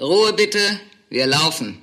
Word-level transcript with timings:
Ruhe 0.00 0.32
bitte, 0.32 0.58
wir 1.10 1.26
laufen. 1.26 1.82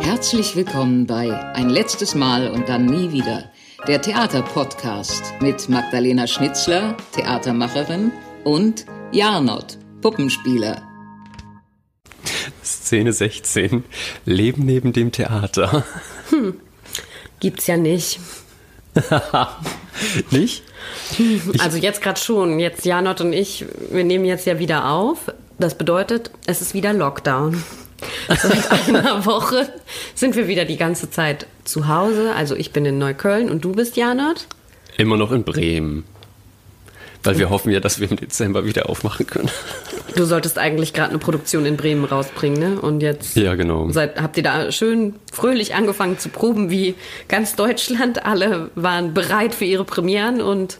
Herzlich 0.00 0.54
willkommen 0.54 1.04
bei 1.04 1.36
Ein 1.54 1.70
letztes 1.70 2.14
Mal 2.14 2.48
und 2.48 2.68
dann 2.68 2.86
nie 2.86 3.10
wieder, 3.10 3.50
der 3.88 4.00
Theaterpodcast 4.00 5.40
mit 5.40 5.68
Magdalena 5.68 6.28
Schnitzler, 6.28 6.96
Theatermacherin, 7.16 8.12
und 8.44 8.86
Jarnot, 9.10 9.76
Puppenspieler. 10.00 10.80
Szene 12.62 13.12
16. 13.12 13.82
Leben 14.24 14.64
neben 14.64 14.92
dem 14.92 15.10
Theater. 15.10 15.84
Hm. 16.30 16.60
Gibt's 17.40 17.66
ja 17.66 17.76
nicht. 17.76 18.20
nicht? 20.30 20.62
Also 21.58 21.78
jetzt 21.78 22.02
gerade 22.02 22.20
schon. 22.20 22.58
Jetzt 22.58 22.84
Janot 22.84 23.20
und 23.20 23.32
ich, 23.32 23.64
wir 23.90 24.04
nehmen 24.04 24.24
jetzt 24.24 24.46
ja 24.46 24.58
wieder 24.58 24.90
auf. 24.90 25.32
Das 25.58 25.76
bedeutet, 25.76 26.30
es 26.46 26.60
ist 26.60 26.74
wieder 26.74 26.92
Lockdown. 26.92 27.62
Seit 28.28 28.88
einer 28.88 29.26
Woche 29.26 29.68
sind 30.14 30.36
wir 30.36 30.46
wieder 30.46 30.64
die 30.64 30.76
ganze 30.76 31.10
Zeit 31.10 31.46
zu 31.64 31.88
Hause. 31.88 32.32
Also 32.34 32.54
ich 32.54 32.72
bin 32.72 32.84
in 32.84 32.98
Neukölln 32.98 33.50
und 33.50 33.64
du 33.64 33.72
bist 33.72 33.96
Janot? 33.96 34.46
Immer 34.96 35.16
noch 35.16 35.32
in 35.32 35.44
Bremen. 35.44 36.04
Weil 37.24 37.38
wir 37.38 37.50
hoffen 37.50 37.72
ja, 37.72 37.80
dass 37.80 37.98
wir 38.00 38.10
im 38.10 38.16
Dezember 38.16 38.64
wieder 38.64 38.88
aufmachen 38.88 39.26
können. 39.26 39.50
Du 40.14 40.24
solltest 40.24 40.56
eigentlich 40.56 40.94
gerade 40.94 41.10
eine 41.10 41.18
Produktion 41.18 41.66
in 41.66 41.76
Bremen 41.76 42.04
rausbringen, 42.04 42.58
ne? 42.58 42.80
Und 42.80 43.00
jetzt 43.02 43.36
ja, 43.36 43.54
genau. 43.54 43.90
seid, 43.90 44.20
habt 44.20 44.36
ihr 44.36 44.42
da 44.42 44.70
schön 44.70 45.14
fröhlich 45.32 45.74
angefangen 45.74 46.18
zu 46.18 46.28
proben, 46.28 46.70
wie 46.70 46.94
ganz 47.28 47.56
Deutschland. 47.56 48.24
Alle 48.24 48.70
waren 48.74 49.14
bereit 49.14 49.54
für 49.54 49.64
ihre 49.64 49.84
Premieren 49.84 50.40
und 50.40 50.78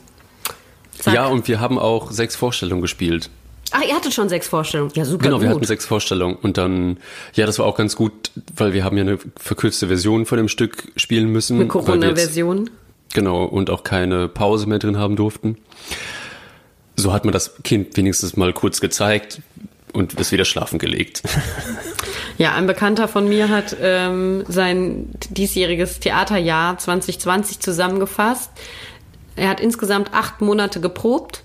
zack. 0.99 1.13
Ja, 1.13 1.27
und 1.27 1.47
wir 1.47 1.59
haben 1.59 1.79
auch 1.79 2.11
sechs 2.11 2.35
Vorstellungen 2.35 2.81
gespielt. 2.81 3.29
Ach, 3.71 3.81
ihr 3.87 3.95
hattet 3.95 4.13
schon 4.13 4.29
sechs 4.29 4.47
Vorstellungen. 4.47 4.91
Ja, 4.95 5.05
super. 5.05 5.23
Genau, 5.23 5.37
gut. 5.37 5.43
wir 5.43 5.49
hatten 5.51 5.65
sechs 5.65 5.85
Vorstellungen. 5.85 6.35
Und 6.35 6.57
dann, 6.57 6.97
ja, 7.33 7.45
das 7.45 7.59
war 7.59 7.65
auch 7.65 7.77
ganz 7.77 7.95
gut, 7.95 8.31
weil 8.55 8.73
wir 8.73 8.83
haben 8.83 8.97
ja 8.97 9.03
eine 9.03 9.19
verkürzte 9.37 9.87
Version 9.87 10.25
von 10.25 10.37
dem 10.37 10.47
Stück 10.47 10.91
spielen 10.95 11.29
müssen. 11.29 11.57
Eine 11.57 11.67
Corona-Version. 11.67 12.69
Genau, 13.13 13.43
und 13.43 13.69
auch 13.69 13.83
keine 13.83 14.27
Pause 14.27 14.67
mehr 14.67 14.79
drin 14.79 14.97
haben 14.97 15.15
durften 15.15 15.57
so 16.99 17.13
hat 17.13 17.25
man 17.25 17.31
das 17.31 17.55
Kind 17.63 17.97
wenigstens 17.97 18.37
mal 18.37 18.53
kurz 18.53 18.81
gezeigt 18.81 19.41
und 19.93 20.19
es 20.19 20.31
wieder 20.31 20.45
schlafen 20.45 20.77
gelegt. 20.79 21.23
Ja, 22.37 22.53
ein 22.55 22.67
Bekannter 22.67 23.09
von 23.09 23.27
mir 23.27 23.49
hat 23.49 23.75
ähm, 23.81 24.45
sein 24.47 25.09
diesjähriges 25.29 25.99
Theaterjahr 25.99 26.77
2020 26.77 27.59
zusammengefasst. 27.59 28.49
Er 29.39 29.49
hat 29.49 29.59
insgesamt 29.59 30.13
acht 30.13 30.41
Monate 30.41 30.79
geprobt 30.81 31.43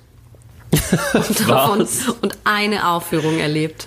und, 0.70 1.40
davon, 1.48 1.88
und 2.22 2.38
eine 2.44 2.88
Aufführung 2.88 3.38
erlebt. 3.38 3.86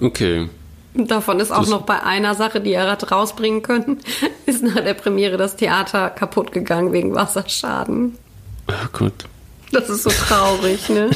Okay. 0.00 0.48
Davon 0.94 1.38
ist 1.38 1.52
auch 1.52 1.60
das 1.60 1.68
noch 1.68 1.82
bei 1.82 2.02
einer 2.02 2.34
Sache, 2.34 2.60
die 2.60 2.72
er 2.72 2.90
hat 2.90 3.12
rausbringen 3.12 3.62
können, 3.62 4.00
ist 4.46 4.62
nach 4.62 4.82
der 4.82 4.94
Premiere 4.94 5.36
das 5.36 5.56
Theater 5.56 6.10
kaputt 6.10 6.52
gegangen 6.52 6.92
wegen 6.92 7.14
Wasserschaden. 7.14 8.18
Ach 8.66 8.90
Gott. 8.92 9.26
Das 9.72 9.88
ist 9.88 10.02
so 10.02 10.10
traurig, 10.10 10.88
ne? 10.88 11.10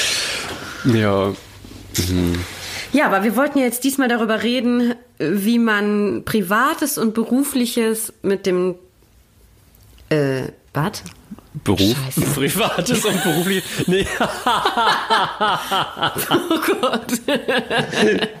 ja. 0.84 1.32
Mhm. 2.08 2.44
Ja, 2.92 3.06
aber 3.06 3.22
wir 3.22 3.36
wollten 3.36 3.58
ja 3.58 3.66
jetzt 3.66 3.84
diesmal 3.84 4.08
darüber 4.08 4.42
reden, 4.42 4.94
wie 5.18 5.58
man 5.58 6.22
Privates 6.24 6.96
und 6.96 7.12
Berufliches 7.12 8.14
mit 8.22 8.46
dem 8.46 8.76
äh, 10.08 10.44
was? 10.72 11.02
Beruf? 11.64 11.96
Scheiße. 12.14 12.20
Privates 12.34 13.04
und 13.04 13.22
berufliches. 13.22 13.64
Nee. 13.86 14.06
oh 16.30 16.60
Gott. 16.80 17.12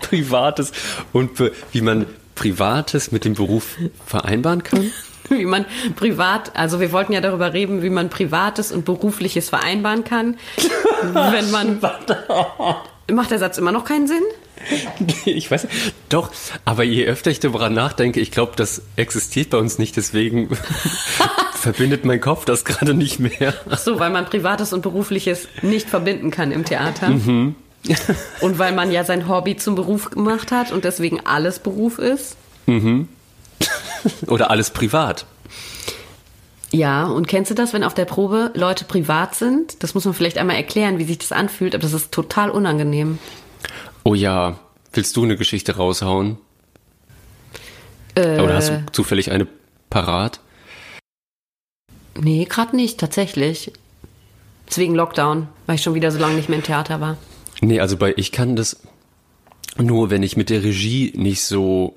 Privates 0.02 0.72
und 1.12 1.30
wie 1.72 1.80
man 1.80 2.06
Privates 2.34 3.12
mit 3.12 3.24
dem 3.24 3.34
Beruf 3.34 3.76
vereinbaren 4.06 4.62
kann? 4.62 4.90
wie 5.30 5.44
man 5.44 5.66
privat, 5.94 6.56
also 6.56 6.80
wir 6.80 6.90
wollten 6.92 7.12
ja 7.12 7.20
darüber 7.20 7.52
reden, 7.52 7.82
wie 7.82 7.90
man 7.90 8.08
Privates 8.08 8.72
und 8.72 8.86
Berufliches 8.86 9.50
vereinbaren 9.50 10.04
kann. 10.04 10.38
wenn 11.12 11.50
man. 11.50 11.80
Macht 13.10 13.30
der 13.30 13.38
Satz 13.38 13.58
immer 13.58 13.72
noch 13.72 13.84
keinen 13.84 14.06
Sinn? 14.06 14.22
Ich 15.24 15.50
weiß 15.50 15.66
Doch, 16.08 16.30
aber 16.64 16.82
je 16.82 17.04
öfter 17.06 17.30
ich 17.30 17.40
darüber 17.40 17.68
nachdenke, 17.68 18.20
ich 18.20 18.30
glaube, 18.30 18.52
das 18.56 18.82
existiert 18.96 19.50
bei 19.50 19.58
uns 19.58 19.78
nicht, 19.78 19.96
deswegen 19.96 20.48
verbindet 21.74 22.06
mein 22.06 22.20
Kopf 22.20 22.46
das 22.46 22.64
gerade 22.64 22.94
nicht 22.94 23.20
mehr. 23.20 23.52
Ach 23.68 23.78
so, 23.78 24.00
weil 24.00 24.10
man 24.10 24.24
Privates 24.24 24.72
und 24.72 24.80
Berufliches 24.80 25.48
nicht 25.60 25.90
verbinden 25.90 26.30
kann 26.30 26.50
im 26.50 26.64
Theater. 26.64 27.10
Mhm. 27.10 27.56
und 28.40 28.58
weil 28.58 28.74
man 28.74 28.90
ja 28.90 29.04
sein 29.04 29.28
Hobby 29.28 29.56
zum 29.56 29.74
Beruf 29.74 30.10
gemacht 30.10 30.50
hat 30.50 30.72
und 30.72 30.84
deswegen 30.84 31.20
alles 31.26 31.58
Beruf 31.58 31.98
ist. 31.98 32.36
Mhm. 32.66 33.08
Oder 34.26 34.50
alles 34.50 34.70
privat. 34.70 35.26
Ja, 36.70 37.06
und 37.06 37.28
kennst 37.28 37.50
du 37.50 37.54
das, 37.54 37.72
wenn 37.72 37.84
auf 37.84 37.94
der 37.94 38.04
Probe 38.04 38.50
Leute 38.54 38.84
privat 38.84 39.34
sind? 39.34 39.82
Das 39.82 39.94
muss 39.94 40.04
man 40.04 40.14
vielleicht 40.14 40.38
einmal 40.38 40.56
erklären, 40.56 40.98
wie 40.98 41.04
sich 41.04 41.18
das 41.18 41.32
anfühlt, 41.32 41.74
aber 41.74 41.82
das 41.82 41.92
ist 41.92 42.12
total 42.12 42.50
unangenehm. 42.50 43.18
Oh 44.04 44.14
ja, 44.14 44.58
willst 44.92 45.16
du 45.16 45.24
eine 45.24 45.36
Geschichte 45.36 45.76
raushauen? 45.76 46.38
Äh, 48.14 48.40
Oder 48.40 48.54
hast 48.54 48.70
du 48.70 48.84
zufällig 48.92 49.30
eine 49.30 49.46
parat? 49.90 50.40
Nee, 52.20 52.46
gerade 52.48 52.76
nicht, 52.76 52.98
tatsächlich. 52.98 53.72
Deswegen 54.68 54.94
Lockdown, 54.94 55.48
weil 55.66 55.76
ich 55.76 55.82
schon 55.82 55.94
wieder 55.94 56.10
so 56.10 56.18
lange 56.18 56.34
nicht 56.34 56.48
mehr 56.48 56.58
im 56.58 56.64
Theater 56.64 57.00
war. 57.00 57.16
Nee, 57.60 57.80
also 57.80 57.96
bei 57.96 58.12
ich 58.16 58.32
kann 58.32 58.56
das 58.56 58.80
nur, 59.76 60.10
wenn 60.10 60.22
ich 60.22 60.36
mit 60.36 60.50
der 60.50 60.62
Regie 60.62 61.12
nicht 61.16 61.42
so 61.42 61.94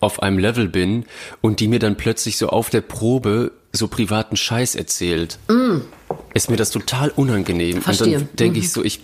auf 0.00 0.22
einem 0.22 0.38
Level 0.38 0.68
bin 0.68 1.04
und 1.40 1.60
die 1.60 1.68
mir 1.68 1.78
dann 1.78 1.96
plötzlich 1.96 2.36
so 2.36 2.48
auf 2.48 2.70
der 2.70 2.80
Probe 2.80 3.52
so 3.72 3.88
privaten 3.88 4.36
Scheiß 4.36 4.74
erzählt, 4.74 5.38
mm. 5.48 5.78
ist 6.34 6.50
mir 6.50 6.56
das 6.56 6.70
total 6.70 7.10
unangenehm. 7.10 7.80
Verstehe. 7.80 8.18
Und 8.18 8.28
dann 8.28 8.36
denke 8.36 8.58
mhm. 8.58 8.64
ich 8.64 8.72
so, 8.72 8.84
ich, 8.84 9.00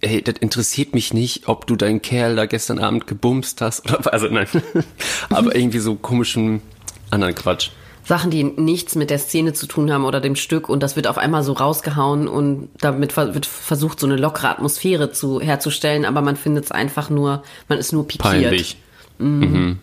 hey, 0.00 0.22
das 0.22 0.36
interessiert 0.40 0.94
mich 0.94 1.12
nicht, 1.12 1.46
ob 1.48 1.66
du 1.66 1.76
deinen 1.76 2.00
Kerl 2.00 2.36
da 2.36 2.46
gestern 2.46 2.78
Abend 2.78 3.06
gebumst 3.06 3.60
hast 3.60 3.84
oder, 3.84 4.12
also 4.12 4.28
nein, 4.28 4.46
aber 5.28 5.54
irgendwie 5.54 5.78
so 5.78 5.94
komischen 5.94 6.62
anderen 7.10 7.34
Quatsch. 7.34 7.70
Sachen, 8.10 8.32
die 8.32 8.42
nichts 8.42 8.96
mit 8.96 9.08
der 9.08 9.20
Szene 9.20 9.52
zu 9.52 9.68
tun 9.68 9.92
haben 9.92 10.04
oder 10.04 10.20
dem 10.20 10.34
Stück 10.34 10.68
und 10.68 10.82
das 10.82 10.96
wird 10.96 11.06
auf 11.06 11.16
einmal 11.16 11.44
so 11.44 11.52
rausgehauen 11.52 12.26
und 12.26 12.68
damit 12.80 13.16
wird 13.16 13.46
versucht, 13.46 14.00
so 14.00 14.06
eine 14.08 14.16
lockere 14.16 14.48
Atmosphäre 14.48 15.12
zu, 15.12 15.40
herzustellen, 15.40 16.04
aber 16.04 16.20
man 16.20 16.34
findet 16.34 16.64
es 16.64 16.72
einfach 16.72 17.08
nur, 17.08 17.44
man 17.68 17.78
ist 17.78 17.92
nur 17.92 18.08
pikiert. 18.08 18.32
Peinlich. 18.32 18.76
Mhm. 19.18 19.38
mhm. 19.38 19.78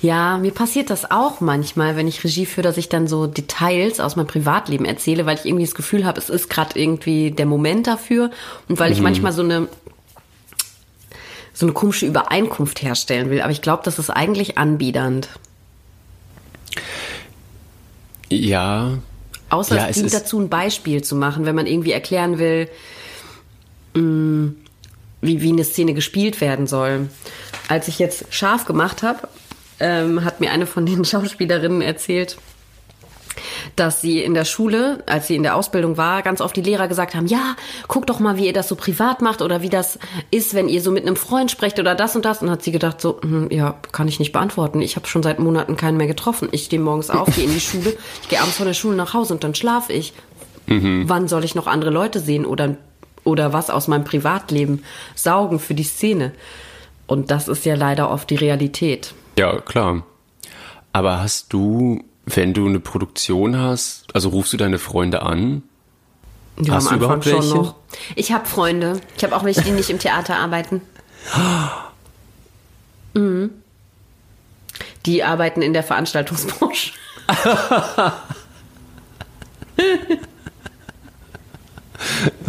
Ja, 0.00 0.38
mir 0.38 0.52
passiert 0.52 0.88
das 0.88 1.10
auch 1.10 1.40
manchmal, 1.40 1.96
wenn 1.96 2.08
ich 2.08 2.24
Regie 2.24 2.46
führe, 2.46 2.62
dass 2.62 2.78
ich 2.78 2.88
dann 2.88 3.08
so 3.08 3.26
Details 3.26 4.00
aus 4.00 4.16
meinem 4.16 4.26
Privatleben 4.26 4.86
erzähle, 4.86 5.26
weil 5.26 5.36
ich 5.36 5.44
irgendwie 5.44 5.64
das 5.64 5.74
Gefühl 5.74 6.06
habe, 6.06 6.18
es 6.18 6.30
ist 6.30 6.48
gerade 6.48 6.78
irgendwie 6.78 7.30
der 7.30 7.46
Moment 7.46 7.86
dafür 7.86 8.30
und 8.68 8.78
weil 8.78 8.90
ich 8.90 8.98
mhm. 8.98 9.04
manchmal 9.04 9.32
so 9.32 9.42
eine 9.42 9.68
so 11.52 11.66
eine 11.66 11.74
komische 11.74 12.06
Übereinkunft 12.06 12.82
herstellen 12.82 13.28
will. 13.30 13.42
Aber 13.42 13.52
ich 13.52 13.62
glaube, 13.62 13.82
das 13.84 13.98
ist 13.98 14.10
eigentlich 14.10 14.58
anbiedernd. 14.58 15.28
Ja. 18.30 18.98
Außer 19.50 19.76
ja, 19.76 19.88
es 19.88 19.96
dient 19.96 20.12
dazu, 20.12 20.40
ein 20.40 20.48
Beispiel 20.48 21.02
zu 21.02 21.14
machen, 21.16 21.44
wenn 21.44 21.54
man 21.54 21.66
irgendwie 21.66 21.92
erklären 21.92 22.38
will, 22.38 22.68
mh, 23.94 24.00
mm, 24.00 24.56
wie, 25.20 25.40
wie 25.42 25.52
eine 25.52 25.64
Szene 25.64 25.94
gespielt 25.94 26.40
werden 26.40 26.66
soll. 26.66 27.08
Als 27.68 27.88
ich 27.88 27.98
jetzt 27.98 28.26
scharf 28.30 28.64
gemacht 28.64 29.02
habe, 29.02 29.28
ähm, 29.80 30.24
hat 30.24 30.40
mir 30.40 30.50
eine 30.50 30.66
von 30.66 30.86
den 30.86 31.04
Schauspielerinnen 31.04 31.82
erzählt, 31.82 32.36
dass 33.76 34.00
sie 34.00 34.22
in 34.22 34.34
der 34.34 34.44
Schule, 34.44 35.02
als 35.06 35.26
sie 35.26 35.36
in 35.36 35.42
der 35.42 35.56
Ausbildung 35.56 35.96
war, 35.96 36.22
ganz 36.22 36.40
oft 36.40 36.56
die 36.56 36.62
Lehrer 36.62 36.88
gesagt 36.88 37.14
haben, 37.14 37.26
ja, 37.26 37.56
guck 37.88 38.06
doch 38.06 38.20
mal, 38.20 38.36
wie 38.36 38.46
ihr 38.46 38.52
das 38.52 38.68
so 38.68 38.76
privat 38.76 39.22
macht 39.22 39.42
oder 39.42 39.62
wie 39.62 39.68
das 39.68 39.98
ist, 40.30 40.54
wenn 40.54 40.68
ihr 40.68 40.80
so 40.80 40.90
mit 40.90 41.06
einem 41.06 41.16
Freund 41.16 41.50
sprecht 41.50 41.78
oder 41.78 41.94
das 41.94 42.16
und 42.16 42.24
das. 42.24 42.42
Und 42.42 42.50
hat 42.50 42.62
sie 42.62 42.72
gedacht, 42.72 43.00
so, 43.00 43.20
hm, 43.20 43.50
ja, 43.50 43.76
kann 43.92 44.08
ich 44.08 44.18
nicht 44.18 44.32
beantworten. 44.32 44.80
Ich 44.80 44.96
habe 44.96 45.06
schon 45.06 45.22
seit 45.22 45.38
Monaten 45.38 45.76
keinen 45.76 45.96
mehr 45.96 46.06
getroffen. 46.06 46.48
Ich 46.52 46.64
stehe 46.64 46.80
morgens 46.80 47.10
auf, 47.10 47.34
gehe 47.34 47.44
in 47.44 47.52
die 47.52 47.60
Schule, 47.60 47.96
ich 48.22 48.28
gehe 48.28 48.40
abends 48.40 48.56
von 48.56 48.66
der 48.66 48.74
Schule 48.74 48.96
nach 48.96 49.14
Hause 49.14 49.34
und 49.34 49.44
dann 49.44 49.54
schlafe 49.54 49.92
ich. 49.92 50.12
Mhm. 50.66 51.04
Wann 51.08 51.28
soll 51.28 51.44
ich 51.44 51.54
noch 51.54 51.66
andere 51.66 51.90
Leute 51.90 52.20
sehen 52.20 52.46
oder, 52.46 52.76
oder 53.22 53.52
was 53.52 53.70
aus 53.70 53.88
meinem 53.88 54.04
Privatleben 54.04 54.82
saugen 55.14 55.58
für 55.58 55.74
die 55.74 55.84
Szene? 55.84 56.32
Und 57.06 57.30
das 57.30 57.48
ist 57.48 57.64
ja 57.64 57.74
leider 57.74 58.10
oft 58.10 58.30
die 58.30 58.36
Realität. 58.36 59.14
Ja, 59.38 59.60
klar. 59.60 60.04
Aber 60.92 61.20
hast 61.20 61.52
du, 61.52 62.02
wenn 62.26 62.54
du 62.54 62.66
eine 62.66 62.80
Produktion 62.80 63.58
hast, 63.58 64.06
also 64.14 64.30
rufst 64.30 64.52
du 64.52 64.56
deine 64.56 64.78
Freunde 64.78 65.22
an? 65.22 65.62
Ja, 66.60 66.74
hast 66.74 66.90
du 66.90 66.94
überhaupt 66.96 67.26
welche? 67.26 67.42
Schon 67.42 67.56
noch. 67.56 67.74
Ich 68.14 68.32
habe 68.32 68.46
Freunde. 68.46 69.00
Ich 69.16 69.24
habe 69.24 69.34
auch 69.36 69.44
welche, 69.44 69.62
die 69.62 69.72
nicht 69.72 69.90
im 69.90 69.98
Theater 69.98 70.36
arbeiten. 70.36 70.80
Mhm. 73.16 73.50
Die 75.06 75.22
arbeiten 75.22 75.62
in 75.62 75.72
der 75.72 75.84
Veranstaltungsbranche. 75.84 76.94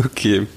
Okay. 0.03 0.47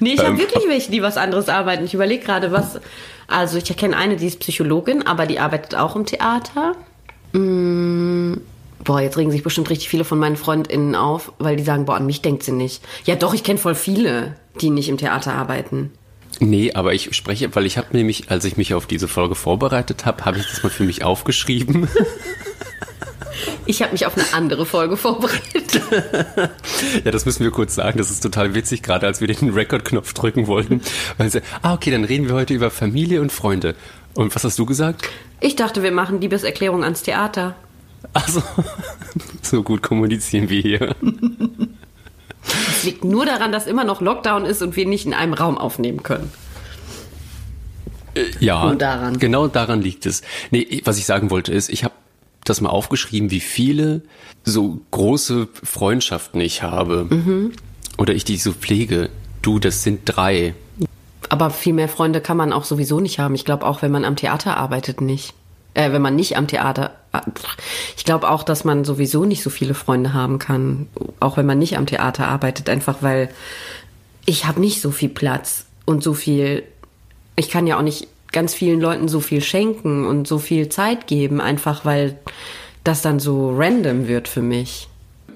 Nee, 0.00 0.12
ich 0.14 0.20
habe 0.20 0.30
Ähm, 0.30 0.38
wirklich 0.38 0.64
welche, 0.68 0.90
die 0.90 1.02
was 1.02 1.16
anderes 1.16 1.48
arbeiten. 1.48 1.84
Ich 1.84 1.94
überlege 1.94 2.24
gerade, 2.24 2.52
was. 2.52 2.80
Also, 3.26 3.58
ich 3.58 3.64
kenne 3.76 3.96
eine, 3.96 4.16
die 4.16 4.26
ist 4.26 4.40
Psychologin, 4.40 5.06
aber 5.06 5.26
die 5.26 5.38
arbeitet 5.38 5.74
auch 5.74 5.96
im 5.96 6.06
Theater. 6.06 6.74
Mm, 7.32 8.34
boah, 8.84 9.00
jetzt 9.00 9.16
regen 9.16 9.30
sich 9.30 9.42
bestimmt 9.42 9.70
richtig 9.70 9.88
viele 9.88 10.04
von 10.04 10.18
meinen 10.18 10.36
FreundInnen 10.36 10.94
auf, 10.94 11.32
weil 11.38 11.56
die 11.56 11.64
sagen, 11.64 11.84
boah, 11.84 11.96
an 11.96 12.06
mich 12.06 12.22
denkt 12.22 12.42
sie 12.42 12.52
nicht. 12.52 12.82
Ja, 13.04 13.16
doch, 13.16 13.34
ich 13.34 13.42
kenne 13.42 13.58
voll 13.58 13.74
viele, 13.74 14.34
die 14.60 14.70
nicht 14.70 14.88
im 14.88 14.98
Theater 14.98 15.34
arbeiten. 15.34 15.92
Nee, 16.40 16.72
aber 16.72 16.94
ich 16.94 17.14
spreche, 17.16 17.54
weil 17.54 17.66
ich 17.66 17.78
habe 17.78 17.96
nämlich, 17.96 18.30
als 18.30 18.44
ich 18.44 18.56
mich 18.56 18.74
auf 18.74 18.86
diese 18.86 19.08
Folge 19.08 19.34
vorbereitet 19.34 20.04
habe, 20.04 20.24
habe 20.24 20.38
ich 20.38 20.46
das 20.46 20.62
mal 20.62 20.70
für 20.70 20.84
mich 20.84 21.04
aufgeschrieben. 21.04 21.88
Ich 23.66 23.82
habe 23.82 23.92
mich 23.92 24.06
auf 24.06 24.16
eine 24.16 24.24
andere 24.32 24.64
Folge 24.64 24.96
vorbereitet. 24.96 25.80
ja, 27.04 27.10
das 27.10 27.26
müssen 27.26 27.44
wir 27.44 27.50
kurz 27.50 27.74
sagen. 27.74 27.98
Das 27.98 28.10
ist 28.10 28.20
total 28.20 28.54
witzig, 28.54 28.82
gerade 28.82 29.06
als 29.06 29.20
wir 29.20 29.28
den 29.28 29.50
Rekordknopf 29.50 30.14
drücken 30.14 30.46
wollten. 30.46 30.80
Weil 31.18 31.30
sie, 31.30 31.42
ah, 31.60 31.74
okay, 31.74 31.90
dann 31.90 32.04
reden 32.04 32.28
wir 32.28 32.34
heute 32.34 32.54
über 32.54 32.70
Familie 32.70 33.20
und 33.20 33.30
Freunde. 33.30 33.74
Und 34.14 34.34
was 34.34 34.42
hast 34.42 34.58
du 34.58 34.64
gesagt? 34.64 35.08
Ich 35.40 35.54
dachte, 35.54 35.82
wir 35.82 35.92
machen 35.92 36.20
Liebeserklärung 36.20 36.82
ans 36.82 37.02
Theater. 37.02 37.56
Also, 38.12 38.42
so 39.42 39.62
gut 39.62 39.82
kommunizieren 39.82 40.48
wir 40.48 40.60
hier. 40.60 40.94
Es 42.68 42.84
liegt 42.84 43.04
nur 43.04 43.26
daran, 43.26 43.52
dass 43.52 43.66
immer 43.66 43.84
noch 43.84 44.00
Lockdown 44.00 44.44
ist 44.44 44.62
und 44.62 44.76
wir 44.76 44.86
nicht 44.86 45.06
in 45.06 45.14
einem 45.14 45.34
Raum 45.34 45.58
aufnehmen 45.58 46.02
können. 46.02 46.32
Ja, 48.40 48.64
Nur 48.64 48.76
daran. 48.76 49.18
genau 49.18 49.46
daran 49.48 49.80
liegt 49.82 50.06
es. 50.06 50.22
Nee, 50.50 50.82
was 50.84 50.98
ich 50.98 51.06
sagen 51.06 51.30
wollte 51.30 51.52
ist, 51.52 51.68
ich 51.68 51.84
habe 51.84 51.94
das 52.44 52.60
mal 52.60 52.70
aufgeschrieben, 52.70 53.30
wie 53.30 53.40
viele 53.40 54.02
so 54.44 54.80
große 54.90 55.48
Freundschaften 55.52 56.40
ich 56.40 56.62
habe. 56.62 57.06
Mhm. 57.08 57.52
Oder 57.96 58.14
ich 58.14 58.24
die 58.24 58.36
so 58.36 58.52
pflege. 58.52 59.10
Du, 59.42 59.58
das 59.58 59.82
sind 59.82 60.00
drei. 60.04 60.54
Aber 61.28 61.50
viel 61.50 61.74
mehr 61.74 61.88
Freunde 61.88 62.20
kann 62.20 62.36
man 62.36 62.52
auch 62.52 62.64
sowieso 62.64 63.00
nicht 63.00 63.18
haben. 63.18 63.34
Ich 63.34 63.44
glaube 63.44 63.66
auch, 63.66 63.82
wenn 63.82 63.92
man 63.92 64.04
am 64.04 64.16
Theater 64.16 64.56
arbeitet, 64.56 65.00
nicht. 65.00 65.34
Äh, 65.74 65.92
wenn 65.92 66.02
man 66.02 66.16
nicht 66.16 66.36
am 66.36 66.46
Theater. 66.46 66.92
Ich 67.96 68.04
glaube 68.04 68.30
auch, 68.30 68.42
dass 68.42 68.64
man 68.64 68.84
sowieso 68.84 69.24
nicht 69.24 69.42
so 69.42 69.50
viele 69.50 69.74
Freunde 69.74 70.12
haben 70.12 70.38
kann, 70.38 70.88
auch 71.20 71.36
wenn 71.36 71.46
man 71.46 71.58
nicht 71.58 71.76
am 71.76 71.86
Theater 71.86 72.28
arbeitet, 72.28 72.68
einfach 72.68 72.98
weil 73.00 73.30
ich 74.26 74.46
habe 74.46 74.60
nicht 74.60 74.80
so 74.80 74.90
viel 74.90 75.08
Platz 75.08 75.66
und 75.84 76.02
so 76.02 76.14
viel. 76.14 76.64
Ich 77.36 77.48
kann 77.48 77.66
ja 77.66 77.78
auch 77.78 77.82
nicht 77.82 78.08
ganz 78.32 78.54
vielen 78.54 78.80
Leuten 78.80 79.08
so 79.08 79.20
viel 79.20 79.42
schenken 79.42 80.06
und 80.06 80.28
so 80.28 80.38
viel 80.38 80.68
Zeit 80.68 81.06
geben, 81.06 81.40
einfach 81.40 81.84
weil 81.84 82.18
das 82.84 83.02
dann 83.02 83.20
so 83.20 83.54
random 83.56 84.06
wird 84.06 84.28
für 84.28 84.42
mich. 84.42 84.88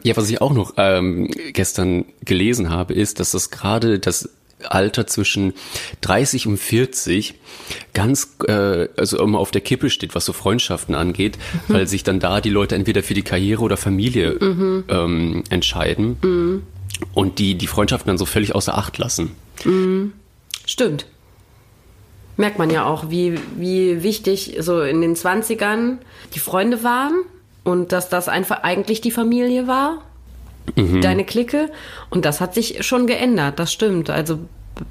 Ja, 0.02 0.16
was 0.16 0.28
ich 0.28 0.40
auch 0.40 0.52
noch 0.52 0.74
ähm, 0.78 1.30
gestern 1.52 2.04
gelesen 2.24 2.70
habe, 2.70 2.92
ist, 2.92 3.20
dass 3.20 3.32
das 3.32 3.50
gerade 3.50 3.98
das 3.98 4.28
Alter 4.66 5.06
zwischen 5.06 5.54
30 6.00 6.46
und 6.46 6.56
40 6.56 7.34
ganz, 7.94 8.36
äh, 8.46 8.88
also 8.96 9.18
immer 9.22 9.38
auf 9.38 9.50
der 9.50 9.60
Kippe 9.60 9.90
steht, 9.90 10.14
was 10.14 10.24
so 10.24 10.32
Freundschaften 10.32 10.94
angeht, 10.94 11.38
weil 11.68 11.86
sich 11.86 12.02
dann 12.04 12.20
da 12.20 12.40
die 12.40 12.50
Leute 12.50 12.74
entweder 12.74 13.02
für 13.02 13.14
die 13.14 13.22
Karriere 13.22 13.62
oder 13.62 13.76
Familie 13.76 14.32
ähm, 14.88 15.44
entscheiden 15.50 16.62
und 17.14 17.38
die 17.38 17.56
die 17.56 17.66
Freundschaften 17.66 18.08
dann 18.08 18.18
so 18.18 18.26
völlig 18.26 18.54
außer 18.54 18.76
Acht 18.76 18.98
lassen. 18.98 19.32
Stimmt. 20.64 21.06
Merkt 22.36 22.58
man 22.58 22.70
ja 22.70 22.86
auch, 22.86 23.10
wie, 23.10 23.38
wie 23.56 24.02
wichtig 24.02 24.56
so 24.60 24.80
in 24.80 25.00
den 25.00 25.14
20ern 25.14 25.98
die 26.34 26.38
Freunde 26.38 26.82
waren 26.82 27.14
und 27.62 27.92
dass 27.92 28.08
das 28.08 28.28
einfach 28.28 28.62
eigentlich 28.62 29.00
die 29.00 29.10
Familie 29.10 29.66
war, 29.66 30.02
deine 30.76 31.24
Clique. 31.24 31.70
Und 32.10 32.24
das 32.24 32.40
hat 32.40 32.54
sich 32.54 32.84
schon 32.84 33.06
geändert, 33.06 33.58
das 33.58 33.72
stimmt. 33.72 34.10
Also 34.10 34.38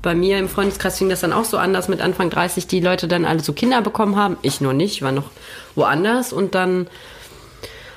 bei 0.01 0.15
mir 0.15 0.37
im 0.37 0.49
Freundeskreis 0.49 0.97
fing 0.97 1.09
das 1.09 1.21
dann 1.21 1.33
auch 1.33 1.45
so 1.45 1.57
an, 1.57 1.73
dass 1.73 1.87
mit 1.87 2.01
Anfang 2.01 2.29
30 2.29 2.67
die 2.67 2.79
Leute 2.79 3.07
dann 3.07 3.25
alle 3.25 3.39
so 3.39 3.53
Kinder 3.53 3.81
bekommen 3.81 4.15
haben. 4.15 4.37
Ich 4.41 4.61
noch 4.61 4.73
nicht, 4.73 4.95
ich 4.95 5.01
war 5.01 5.11
noch 5.11 5.29
woanders 5.75 6.33
und 6.33 6.55
dann 6.55 6.87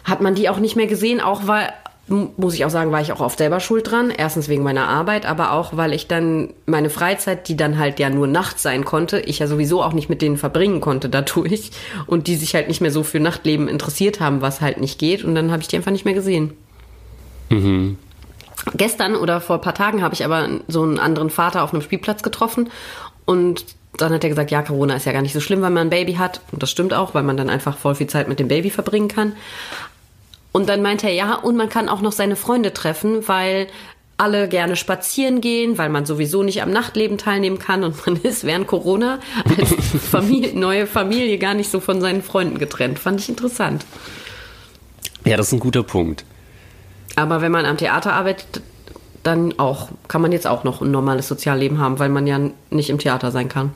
hat 0.04 0.20
man 0.20 0.34
die 0.34 0.48
auch 0.48 0.58
nicht 0.58 0.76
mehr 0.76 0.86
gesehen, 0.86 1.20
auch 1.20 1.46
weil, 1.46 1.72
muss 2.06 2.54
ich 2.54 2.64
auch 2.64 2.70
sagen, 2.70 2.92
war 2.92 3.00
ich 3.00 3.12
auch 3.12 3.20
oft 3.20 3.38
selber 3.38 3.60
schuld 3.60 3.90
dran. 3.90 4.10
Erstens 4.10 4.48
wegen 4.48 4.62
meiner 4.62 4.88
Arbeit, 4.88 5.24
aber 5.24 5.52
auch, 5.52 5.76
weil 5.76 5.94
ich 5.94 6.06
dann 6.06 6.50
meine 6.66 6.90
Freizeit, 6.90 7.48
die 7.48 7.56
dann 7.56 7.78
halt 7.78 7.98
ja 7.98 8.10
nur 8.10 8.26
nachts 8.26 8.62
sein 8.62 8.84
konnte, 8.84 9.20
ich 9.20 9.38
ja 9.38 9.46
sowieso 9.46 9.82
auch 9.82 9.92
nicht 9.92 10.10
mit 10.10 10.20
denen 10.20 10.36
verbringen 10.36 10.80
konnte 10.80 11.08
dadurch 11.08 11.70
und 12.06 12.26
die 12.26 12.36
sich 12.36 12.54
halt 12.54 12.68
nicht 12.68 12.80
mehr 12.80 12.90
so 12.90 13.02
für 13.02 13.20
Nachtleben 13.20 13.68
interessiert 13.68 14.20
haben, 14.20 14.42
was 14.42 14.60
halt 14.60 14.80
nicht 14.80 14.98
geht 14.98 15.24
und 15.24 15.34
dann 15.34 15.50
habe 15.50 15.62
ich 15.62 15.68
die 15.68 15.76
einfach 15.76 15.92
nicht 15.92 16.04
mehr 16.04 16.14
gesehen. 16.14 16.52
Gestern 18.74 19.16
oder 19.16 19.40
vor 19.40 19.56
ein 19.56 19.62
paar 19.62 19.74
Tagen 19.74 20.02
habe 20.02 20.14
ich 20.14 20.24
aber 20.24 20.48
so 20.68 20.82
einen 20.82 20.98
anderen 20.98 21.30
Vater 21.30 21.62
auf 21.62 21.72
einem 21.72 21.82
Spielplatz 21.82 22.22
getroffen 22.22 22.70
und 23.24 23.64
dann 23.96 24.12
hat 24.12 24.24
er 24.24 24.30
gesagt, 24.30 24.50
ja, 24.50 24.62
Corona 24.62 24.96
ist 24.96 25.06
ja 25.06 25.12
gar 25.12 25.22
nicht 25.22 25.32
so 25.32 25.40
schlimm, 25.40 25.62
wenn 25.62 25.72
man 25.72 25.86
ein 25.86 25.90
Baby 25.90 26.14
hat. 26.14 26.40
Und 26.50 26.62
das 26.62 26.70
stimmt 26.70 26.92
auch, 26.92 27.14
weil 27.14 27.22
man 27.22 27.36
dann 27.36 27.48
einfach 27.48 27.76
voll 27.78 27.94
viel 27.94 28.08
Zeit 28.08 28.28
mit 28.28 28.40
dem 28.40 28.48
Baby 28.48 28.70
verbringen 28.70 29.08
kann. 29.08 29.34
Und 30.52 30.68
dann 30.68 30.82
meinte 30.82 31.06
er, 31.06 31.14
ja, 31.14 31.34
und 31.34 31.56
man 31.56 31.68
kann 31.68 31.88
auch 31.88 32.00
noch 32.00 32.12
seine 32.12 32.36
Freunde 32.36 32.72
treffen, 32.72 33.26
weil 33.28 33.68
alle 34.16 34.48
gerne 34.48 34.76
spazieren 34.76 35.40
gehen, 35.40 35.76
weil 35.78 35.88
man 35.88 36.06
sowieso 36.06 36.44
nicht 36.44 36.62
am 36.62 36.70
Nachtleben 36.70 37.18
teilnehmen 37.18 37.58
kann 37.58 37.82
und 37.82 38.06
man 38.06 38.16
ist 38.16 38.44
während 38.44 38.68
Corona 38.68 39.18
als 39.58 39.70
Familie, 40.10 40.56
neue 40.56 40.86
Familie 40.86 41.38
gar 41.38 41.54
nicht 41.54 41.70
so 41.70 41.80
von 41.80 42.00
seinen 42.00 42.22
Freunden 42.22 42.58
getrennt. 42.58 43.00
Fand 43.00 43.20
ich 43.20 43.28
interessant. 43.28 43.84
Ja, 45.24 45.36
das 45.36 45.48
ist 45.48 45.54
ein 45.54 45.60
guter 45.60 45.82
Punkt. 45.82 46.24
Aber 47.16 47.40
wenn 47.40 47.52
man 47.52 47.66
am 47.66 47.76
Theater 47.76 48.12
arbeitet, 48.12 48.62
dann 49.22 49.58
auch, 49.58 49.88
kann 50.08 50.20
man 50.20 50.32
jetzt 50.32 50.46
auch 50.46 50.64
noch 50.64 50.82
ein 50.82 50.90
normales 50.90 51.28
Sozialleben 51.28 51.78
haben, 51.78 51.98
weil 51.98 52.08
man 52.08 52.26
ja 52.26 52.40
nicht 52.70 52.90
im 52.90 52.98
Theater 52.98 53.30
sein 53.30 53.48
kann. 53.48 53.72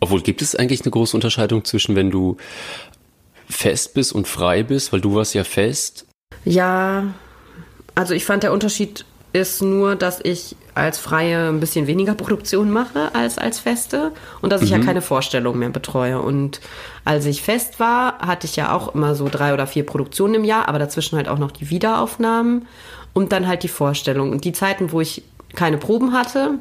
Obwohl, 0.00 0.22
gibt 0.22 0.42
es 0.42 0.54
eigentlich 0.54 0.82
eine 0.82 0.90
große 0.90 1.16
Unterscheidung 1.16 1.64
zwischen, 1.64 1.96
wenn 1.96 2.10
du 2.10 2.36
fest 3.48 3.94
bist 3.94 4.12
und 4.12 4.26
frei 4.26 4.62
bist, 4.62 4.92
weil 4.92 5.00
du 5.00 5.14
warst 5.14 5.34
ja 5.34 5.44
fest. 5.44 6.06
Ja, 6.44 7.14
also 7.94 8.14
ich 8.14 8.24
fand 8.24 8.42
der 8.42 8.52
Unterschied 8.52 9.04
ist 9.32 9.62
nur, 9.62 9.96
dass 9.96 10.20
ich 10.22 10.56
als 10.74 10.98
Freie 10.98 11.48
ein 11.48 11.60
bisschen 11.60 11.86
weniger 11.86 12.14
Produktion 12.14 12.70
mache 12.70 13.14
als 13.14 13.38
als 13.38 13.60
Feste 13.60 14.12
und 14.40 14.52
dass 14.52 14.62
ich 14.62 14.70
ja 14.70 14.78
keine 14.78 15.02
Vorstellung 15.02 15.58
mehr 15.58 15.70
betreue. 15.70 16.20
Und 16.20 16.60
als 17.04 17.26
ich 17.26 17.42
fest 17.42 17.78
war, 17.78 18.18
hatte 18.18 18.46
ich 18.46 18.56
ja 18.56 18.72
auch 18.72 18.94
immer 18.94 19.14
so 19.14 19.28
drei 19.28 19.54
oder 19.54 19.66
vier 19.66 19.86
Produktionen 19.86 20.34
im 20.34 20.44
Jahr, 20.44 20.68
aber 20.68 20.78
dazwischen 20.78 21.16
halt 21.16 21.28
auch 21.28 21.38
noch 21.38 21.52
die 21.52 21.70
Wiederaufnahmen 21.70 22.66
und 23.12 23.32
dann 23.32 23.46
halt 23.46 23.62
die 23.62 23.68
Vorstellung. 23.68 24.32
Und 24.32 24.44
die 24.44 24.52
Zeiten, 24.52 24.92
wo 24.92 25.00
ich 25.00 25.22
keine 25.54 25.78
Proben 25.78 26.12
hatte, 26.12 26.58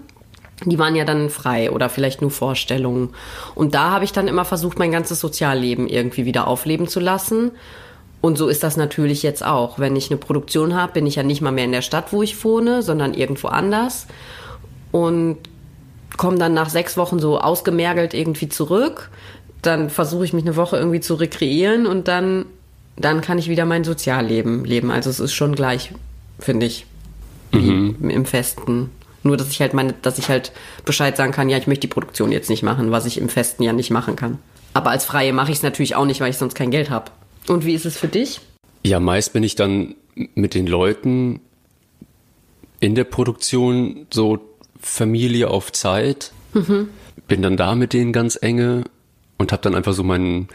die 0.65 0.79
waren 0.79 0.95
ja 0.95 1.05
dann 1.05 1.29
frei 1.29 1.71
oder 1.71 1.89
vielleicht 1.89 2.21
nur 2.21 2.31
Vorstellungen. 2.31 3.09
Und 3.55 3.73
da 3.73 3.91
habe 3.91 4.05
ich 4.05 4.11
dann 4.11 4.27
immer 4.27 4.45
versucht, 4.45 4.79
mein 4.79 4.91
ganzes 4.91 5.19
Sozialleben 5.19 5.87
irgendwie 5.87 6.25
wieder 6.25 6.47
aufleben 6.47 6.87
zu 6.87 6.99
lassen. 6.99 7.51
Und 8.23 8.37
so 8.37 8.47
ist 8.47 8.63
das 8.63 8.77
natürlich 8.77 9.21
jetzt 9.21 9.45
auch. 9.45 9.79
Wenn 9.79 9.97
ich 9.97 10.09
eine 10.09 10.17
Produktion 10.17 10.75
habe, 10.75 10.93
bin 10.93 11.05
ich 11.05 11.15
ja 11.15 11.23
nicht 11.23 11.41
mal 11.41 11.51
mehr 11.51 11.65
in 11.65 11.73
der 11.73 11.81
Stadt, 11.81 12.13
wo 12.13 12.23
ich 12.23 12.41
wohne, 12.45 12.81
sondern 12.81 13.13
irgendwo 13.13 13.49
anders. 13.49 14.07
Und 14.93 15.39
komme 16.15 16.37
dann 16.37 16.53
nach 16.53 16.69
sechs 16.69 16.95
Wochen 16.95 17.19
so 17.19 17.37
ausgemergelt 17.37 18.13
irgendwie 18.13 18.47
zurück. 18.47 19.09
Dann 19.61 19.89
versuche 19.89 20.23
ich 20.23 20.31
mich 20.31 20.45
eine 20.45 20.55
Woche 20.55 20.77
irgendwie 20.77 21.01
zu 21.01 21.15
rekreieren 21.15 21.85
und 21.85 22.07
dann, 22.07 22.45
dann 22.95 23.19
kann 23.19 23.39
ich 23.39 23.49
wieder 23.49 23.65
mein 23.65 23.83
Sozialleben 23.83 24.63
leben. 24.63 24.89
Also 24.89 25.09
es 25.09 25.19
ist 25.19 25.33
schon 25.33 25.53
gleich, 25.53 25.91
finde 26.39 26.65
ich, 26.65 26.85
wie 27.51 27.93
im 28.09 28.25
Festen. 28.25 28.89
Nur, 29.23 29.35
dass 29.35 29.49
ich 29.49 29.59
halt 29.59 29.73
meine, 29.73 29.95
dass 30.01 30.17
ich 30.17 30.29
halt 30.29 30.53
Bescheid 30.85 31.17
sagen 31.17 31.33
kann, 31.33 31.49
ja, 31.49 31.57
ich 31.57 31.67
möchte 31.67 31.87
die 31.87 31.93
Produktion 31.93 32.31
jetzt 32.31 32.49
nicht 32.49 32.63
machen, 32.63 32.89
was 32.89 33.05
ich 33.05 33.17
im 33.17 33.27
Festen 33.27 33.63
ja 33.63 33.73
nicht 33.73 33.91
machen 33.91 34.15
kann. 34.15 34.39
Aber 34.73 34.91
als 34.91 35.03
Freie 35.03 35.33
mache 35.33 35.51
ich 35.51 35.57
es 35.57 35.63
natürlich 35.63 35.97
auch 35.97 36.05
nicht, 36.05 36.21
weil 36.21 36.29
ich 36.29 36.37
sonst 36.37 36.55
kein 36.55 36.71
Geld 36.71 36.89
habe. 36.89 37.11
Und 37.47 37.65
wie 37.65 37.73
ist 37.73 37.85
es 37.85 37.97
für 37.97 38.07
dich? 38.07 38.39
Ja, 38.85 38.99
meist 38.99 39.33
bin 39.33 39.43
ich 39.43 39.55
dann 39.55 39.95
mit 40.35 40.53
den 40.53 40.67
Leuten 40.67 41.39
in 42.79 42.95
der 42.95 43.03
Produktion 43.05 44.07
so 44.11 44.39
Familie 44.79 45.49
auf 45.49 45.71
Zeit. 45.71 46.31
Bin 46.53 47.41
dann 47.41 47.57
da 47.57 47.75
mit 47.75 47.93
denen 47.93 48.11
ganz 48.13 48.37
enge 48.41 48.83
und 49.37 49.51
habe 49.51 49.61
dann 49.61 49.75
einfach 49.75 49.93
so 49.93 50.03
meinen 50.03 50.49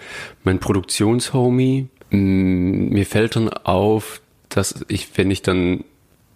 mein 0.44 0.60
Produktionshomie. 0.60 1.88
Mm, 2.10 2.88
Mir 2.90 3.06
fällt 3.06 3.36
dann 3.36 3.48
auf, 3.48 4.20
dass 4.50 4.84
ich, 4.88 5.08
wenn 5.16 5.30
ich 5.30 5.42
dann 5.42 5.84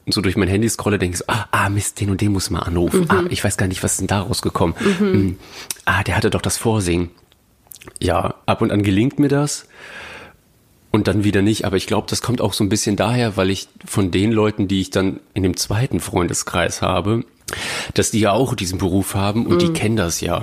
so 0.07 0.21
durch 0.21 0.37
mein 0.37 0.49
Handy 0.49 0.69
scrolle, 0.69 0.99
denke 0.99 1.15
ich 1.15 1.19
so, 1.21 1.25
ah, 1.29 1.47
ah, 1.53 1.69
Mist, 1.69 2.01
den 2.01 2.11
und 2.11 2.21
den 2.21 2.33
muss 2.33 2.51
man 2.51 2.63
anrufen. 2.63 3.07
Ah, 3.09 3.23
ich 3.31 3.45
weiß 3.45 3.57
gar 3.57 3.69
nicht, 3.69 3.83
was 3.85 3.93
ist 3.93 4.01
denn 4.01 4.07
da 4.09 4.21
rausgekommen. 4.23 4.75
Mm, 5.01 5.37
Ah, 5.85 6.03
der 6.03 6.17
hatte 6.17 6.31
doch 6.31 6.43
das 6.43 6.57
Vorsingen. 6.59 7.11
Ja, 8.01 8.35
ab 8.47 8.63
und 8.63 8.73
an 8.73 8.83
gelingt 8.83 9.19
mir 9.19 9.29
das 9.29 9.69
und 10.93 11.09
dann 11.09 11.25
wieder 11.25 11.43
nicht. 11.43 11.65
Aber 11.65 11.77
ich 11.77 11.89
glaube, 11.89 12.07
das 12.09 12.23
kommt 12.23 12.41
auch 12.41 12.53
so 12.53 12.63
ein 12.63 12.69
bisschen 12.69 12.95
daher, 12.95 13.37
weil 13.37 13.51
ich 13.51 13.69
von 13.85 14.13
den 14.13 14.31
Leuten, 14.31 14.69
die 14.69 14.81
ich 14.81 14.91
dann 14.91 15.19
in 15.35 15.43
dem 15.43 15.57
zweiten 15.57 15.99
Freundeskreis 15.99 16.83
habe, 16.83 17.25
dass 17.95 18.13
die 18.13 18.21
ja 18.21 18.33
auch 18.33 18.55
diesen 18.55 18.79
Beruf 18.79 19.15
haben 19.15 19.47
und 19.47 19.61
die 19.61 19.73
kennen 19.73 19.97
das 19.97 20.21
ja. 20.21 20.39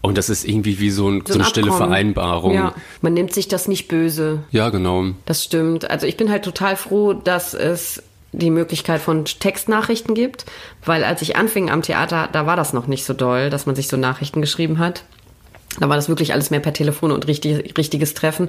Und 0.00 0.18
das 0.18 0.28
ist 0.28 0.46
irgendwie 0.46 0.78
wie 0.80 0.90
so, 0.90 1.08
ein, 1.08 1.22
so, 1.26 1.34
ein 1.34 1.40
eine 1.40 1.48
stille. 1.48 1.72
Vereinbarung. 1.72 2.54
Ja, 2.54 2.74
man 3.02 3.14
nimmt 3.14 3.32
sich 3.32 3.48
das 3.48 3.68
nicht 3.68 3.88
böse. 3.88 4.40
ja, 4.50 4.70
genau. 4.70 5.06
Das 5.26 5.44
stimmt. 5.44 5.90
Also 5.90 6.06
ich 6.06 6.16
bin 6.16 6.30
halt 6.30 6.44
total 6.44 6.76
froh, 6.76 7.12
dass 7.12 7.54
es 7.54 8.02
die 8.32 8.50
Möglichkeit 8.50 9.00
von 9.00 9.24
Textnachrichten 9.24 10.14
gibt, 10.14 10.44
weil 10.84 11.02
als 11.02 11.22
ich 11.22 11.36
anfing 11.36 11.70
am 11.70 11.82
Theater, 11.82 12.28
da 12.30 12.46
war 12.46 12.56
das 12.56 12.72
noch 12.72 12.86
nicht 12.86 13.04
so 13.04 13.14
doll, 13.14 13.48
dass 13.48 13.64
man 13.64 13.74
sich 13.74 13.88
so 13.88 13.96
Nachrichten 13.96 14.40
geschrieben 14.42 14.78
hat. 14.78 15.04
Da 15.78 15.88
war 15.88 15.96
das 15.96 16.08
wirklich 16.08 16.32
alles 16.32 16.50
mehr 16.50 16.60
per 16.60 16.72
Telefon 16.72 17.12
und 17.12 17.28
richtig, 17.28 17.76
richtiges 17.76 18.14
Treffen. 18.14 18.48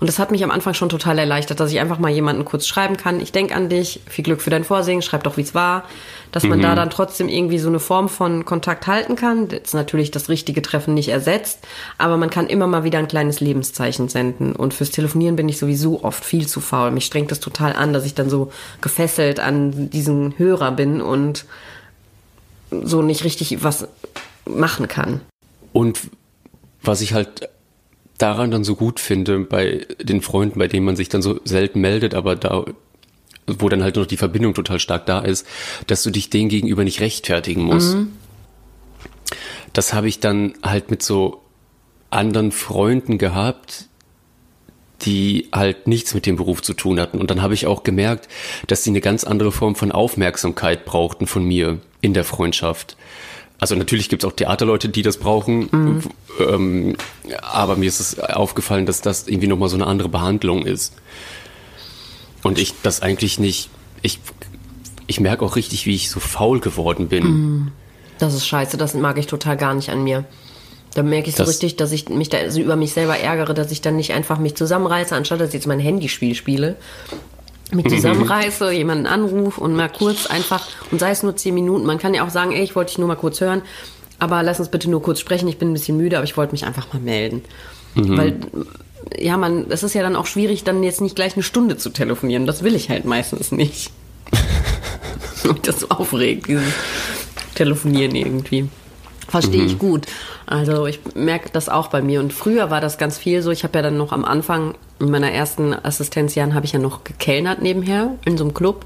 Und 0.00 0.06
das 0.06 0.18
hat 0.18 0.30
mich 0.30 0.44
am 0.44 0.50
Anfang 0.50 0.74
schon 0.74 0.88
total 0.88 1.18
erleichtert, 1.18 1.58
dass 1.60 1.72
ich 1.72 1.80
einfach 1.80 1.98
mal 1.98 2.10
jemanden 2.10 2.44
kurz 2.44 2.66
schreiben 2.66 2.96
kann. 2.96 3.20
Ich 3.20 3.32
denke 3.32 3.54
an 3.54 3.68
dich, 3.68 4.00
viel 4.06 4.22
Glück 4.22 4.40
für 4.40 4.50
dein 4.50 4.64
Vorsingen, 4.64 5.02
schreib 5.02 5.24
doch, 5.24 5.36
wie 5.36 5.42
es 5.42 5.54
war. 5.54 5.84
Dass 6.30 6.44
man 6.44 6.60
da 6.60 6.74
dann 6.74 6.90
trotzdem 6.90 7.28
irgendwie 7.28 7.58
so 7.58 7.68
eine 7.68 7.80
Form 7.80 8.10
von 8.10 8.44
Kontakt 8.44 8.86
halten 8.86 9.16
kann. 9.16 9.48
Jetzt 9.48 9.72
natürlich 9.72 10.10
das 10.10 10.28
richtige 10.28 10.60
Treffen 10.60 10.92
nicht 10.92 11.08
ersetzt, 11.08 11.60
aber 11.96 12.18
man 12.18 12.28
kann 12.28 12.48
immer 12.48 12.66
mal 12.66 12.84
wieder 12.84 12.98
ein 12.98 13.08
kleines 13.08 13.40
Lebenszeichen 13.40 14.08
senden. 14.08 14.54
Und 14.54 14.74
fürs 14.74 14.90
Telefonieren 14.90 15.36
bin 15.36 15.48
ich 15.48 15.58
sowieso 15.58 16.04
oft 16.04 16.22
viel 16.22 16.46
zu 16.46 16.60
faul. 16.60 16.90
Mich 16.90 17.06
strengt 17.06 17.30
das 17.30 17.40
total 17.40 17.72
an, 17.72 17.94
dass 17.94 18.04
ich 18.04 18.14
dann 18.14 18.28
so 18.28 18.52
gefesselt 18.82 19.40
an 19.40 19.88
diesen 19.88 20.34
Hörer 20.36 20.72
bin 20.72 21.00
und 21.00 21.46
so 22.70 23.00
nicht 23.00 23.24
richtig 23.24 23.64
was 23.64 23.88
machen 24.44 24.86
kann. 24.86 25.22
Und 25.72 25.98
was 26.82 27.00
ich 27.00 27.12
halt 27.12 27.48
daran 28.18 28.50
dann 28.50 28.64
so 28.64 28.74
gut 28.74 29.00
finde 29.00 29.38
bei 29.40 29.86
den 30.02 30.20
Freunden, 30.20 30.58
bei 30.58 30.68
denen 30.68 30.84
man 30.84 30.96
sich 30.96 31.08
dann 31.08 31.22
so 31.22 31.40
selten 31.44 31.80
meldet, 31.80 32.14
aber 32.14 32.36
da, 32.36 32.64
wo 33.46 33.68
dann 33.68 33.82
halt 33.82 33.96
noch 33.96 34.06
die 34.06 34.16
Verbindung 34.16 34.54
total 34.54 34.80
stark 34.80 35.06
da 35.06 35.20
ist, 35.20 35.46
dass 35.86 36.02
du 36.02 36.10
dich 36.10 36.30
denen 36.30 36.48
gegenüber 36.48 36.84
nicht 36.84 37.00
rechtfertigen 37.00 37.62
musst. 37.62 37.94
Mhm. 37.94 38.12
Das 39.72 39.92
habe 39.92 40.08
ich 40.08 40.20
dann 40.20 40.54
halt 40.62 40.90
mit 40.90 41.02
so 41.02 41.42
anderen 42.10 42.52
Freunden 42.52 43.18
gehabt, 43.18 43.88
die 45.02 45.48
halt 45.52 45.86
nichts 45.86 46.14
mit 46.14 46.26
dem 46.26 46.36
Beruf 46.36 46.62
zu 46.62 46.74
tun 46.74 46.98
hatten. 46.98 47.20
Und 47.20 47.30
dann 47.30 47.42
habe 47.42 47.54
ich 47.54 47.66
auch 47.66 47.84
gemerkt, 47.84 48.28
dass 48.66 48.82
sie 48.82 48.90
eine 48.90 49.00
ganz 49.00 49.24
andere 49.24 49.52
Form 49.52 49.76
von 49.76 49.92
Aufmerksamkeit 49.92 50.84
brauchten 50.84 51.26
von 51.26 51.44
mir 51.44 51.78
in 52.00 52.14
der 52.14 52.24
Freundschaft. 52.24 52.96
Also 53.60 53.74
natürlich 53.74 54.08
gibt 54.08 54.22
es 54.22 54.28
auch 54.28 54.34
Theaterleute, 54.34 54.88
die 54.88 55.02
das 55.02 55.16
brauchen, 55.16 55.68
mhm. 55.72 56.02
ähm, 56.38 56.96
aber 57.42 57.76
mir 57.76 57.88
ist 57.88 57.98
es 57.98 58.20
aufgefallen, 58.20 58.86
dass 58.86 59.00
das 59.00 59.26
irgendwie 59.26 59.48
nochmal 59.48 59.68
so 59.68 59.74
eine 59.74 59.86
andere 59.86 60.08
Behandlung 60.08 60.64
ist. 60.64 60.94
Und 62.44 62.58
ich 62.58 62.74
das 62.84 63.02
eigentlich 63.02 63.40
nicht, 63.40 63.68
ich, 64.02 64.20
ich 65.08 65.18
merke 65.18 65.44
auch 65.44 65.56
richtig, 65.56 65.86
wie 65.86 65.94
ich 65.94 66.08
so 66.08 66.20
faul 66.20 66.60
geworden 66.60 67.08
bin. 67.08 67.24
Mhm. 67.24 67.72
Das 68.20 68.34
ist 68.34 68.46
scheiße, 68.46 68.76
das 68.76 68.94
mag 68.94 69.18
ich 69.18 69.26
total 69.26 69.56
gar 69.56 69.74
nicht 69.74 69.90
an 69.90 70.04
mir. 70.04 70.24
Da 70.94 71.02
merke 71.02 71.28
ich 71.28 71.34
so 71.34 71.42
das, 71.42 71.50
richtig, 71.50 71.76
dass 71.76 71.90
ich 71.90 72.08
mich 72.08 72.28
da 72.28 72.50
so 72.50 72.60
über 72.60 72.76
mich 72.76 72.92
selber 72.92 73.18
ärgere, 73.18 73.54
dass 73.54 73.72
ich 73.72 73.80
dann 73.80 73.96
nicht 73.96 74.12
einfach 74.12 74.38
mich 74.38 74.54
zusammenreiße, 74.54 75.14
anstatt 75.14 75.40
dass 75.40 75.48
ich 75.48 75.54
jetzt 75.54 75.66
mein 75.66 75.80
Handyspiel 75.80 76.34
spiele 76.34 76.76
mich 77.72 77.86
mhm. 77.86 77.90
zusammenreiße, 77.90 78.72
jemanden 78.72 79.06
anrufe 79.06 79.60
und 79.60 79.74
mal 79.74 79.88
kurz 79.88 80.26
einfach, 80.26 80.66
und 80.90 81.00
sei 81.00 81.10
es 81.10 81.22
nur 81.22 81.36
zehn 81.36 81.54
Minuten, 81.54 81.86
man 81.86 81.98
kann 81.98 82.14
ja 82.14 82.26
auch 82.26 82.30
sagen, 82.30 82.52
ey, 82.52 82.62
ich 82.62 82.74
wollte 82.74 82.90
dich 82.90 82.98
nur 82.98 83.08
mal 83.08 83.16
kurz 83.16 83.40
hören, 83.40 83.62
aber 84.18 84.42
lass 84.42 84.58
uns 84.58 84.70
bitte 84.70 84.90
nur 84.90 85.02
kurz 85.02 85.20
sprechen, 85.20 85.48
ich 85.48 85.58
bin 85.58 85.70
ein 85.70 85.74
bisschen 85.74 85.96
müde, 85.96 86.16
aber 86.16 86.24
ich 86.24 86.36
wollte 86.36 86.52
mich 86.52 86.64
einfach 86.64 86.92
mal 86.92 87.00
melden. 87.00 87.42
Mhm. 87.94 88.16
Weil, 88.16 88.36
ja, 89.18 89.36
man, 89.36 89.66
es 89.70 89.82
ist 89.82 89.94
ja 89.94 90.02
dann 90.02 90.16
auch 90.16 90.26
schwierig, 90.26 90.64
dann 90.64 90.82
jetzt 90.82 91.00
nicht 91.00 91.16
gleich 91.16 91.34
eine 91.34 91.42
Stunde 91.42 91.76
zu 91.76 91.90
telefonieren, 91.90 92.46
das 92.46 92.62
will 92.62 92.74
ich 92.74 92.90
halt 92.90 93.04
meistens 93.04 93.52
nicht. 93.52 93.90
und 95.48 95.66
das 95.68 95.80
so 95.80 95.88
aufregt, 95.88 96.48
dieses 96.48 96.64
Telefonieren 97.54 98.14
irgendwie. 98.14 98.68
Verstehe 99.28 99.62
mhm. 99.62 99.66
ich 99.66 99.78
gut. 99.78 100.06
Also 100.46 100.86
ich 100.86 101.00
merke 101.14 101.50
das 101.52 101.68
auch 101.68 101.88
bei 101.88 102.00
mir. 102.00 102.20
Und 102.20 102.32
früher 102.32 102.70
war 102.70 102.80
das 102.80 102.96
ganz 102.96 103.18
viel 103.18 103.42
so. 103.42 103.50
Ich 103.50 103.64
habe 103.64 103.76
ja 103.78 103.82
dann 103.82 103.98
noch 103.98 104.12
am 104.12 104.24
Anfang 104.24 104.74
in 105.00 105.10
meiner 105.10 105.30
ersten 105.30 105.74
Assistenzjahren 105.74 106.54
habe 106.54 106.66
ich 106.66 106.72
ja 106.72 106.78
noch 106.78 107.04
gekellnert 107.04 107.62
nebenher 107.62 108.16
in 108.24 108.36
so 108.36 108.44
einem 108.44 108.54
Club. 108.54 108.84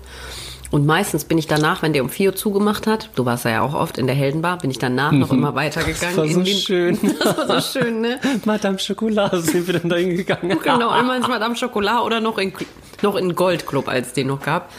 Und 0.70 0.86
meistens 0.86 1.24
bin 1.24 1.36
ich 1.36 1.46
danach, 1.46 1.82
wenn 1.82 1.92
der 1.92 2.02
um 2.02 2.08
vier 2.08 2.30
Uhr 2.30 2.36
zugemacht 2.36 2.86
hat, 2.86 3.10
du 3.14 3.26
warst 3.26 3.44
ja 3.44 3.60
auch 3.60 3.74
oft 3.74 3.98
in 3.98 4.06
der 4.06 4.16
Heldenbar, 4.16 4.56
bin 4.56 4.70
ich 4.70 4.78
danach 4.78 5.12
mhm. 5.12 5.18
noch 5.18 5.30
immer 5.30 5.54
weitergegangen. 5.54 6.16
Das 6.16 6.34
war 6.34 6.44
so 6.44 6.44
schön. 6.46 6.98
Das 7.22 7.36
war 7.36 7.60
so 7.60 7.78
schön, 7.78 8.00
ne? 8.00 8.18
Madame 8.46 8.78
Chocolat 8.78 9.36
sind 9.42 9.66
wir 9.66 9.78
dann 9.78 9.90
da 9.90 9.96
hingegangen. 9.96 10.58
Genau, 10.62 10.98
immer 10.98 11.16
ins 11.16 11.28
Madame 11.28 11.54
Chocolat 11.54 12.00
oder 12.02 12.20
noch 12.22 12.38
in, 12.38 12.54
noch 13.02 13.16
in 13.16 13.34
Goldclub, 13.34 13.86
als 13.86 14.08
es 14.08 14.12
den 14.14 14.28
noch 14.28 14.40
gab. 14.40 14.70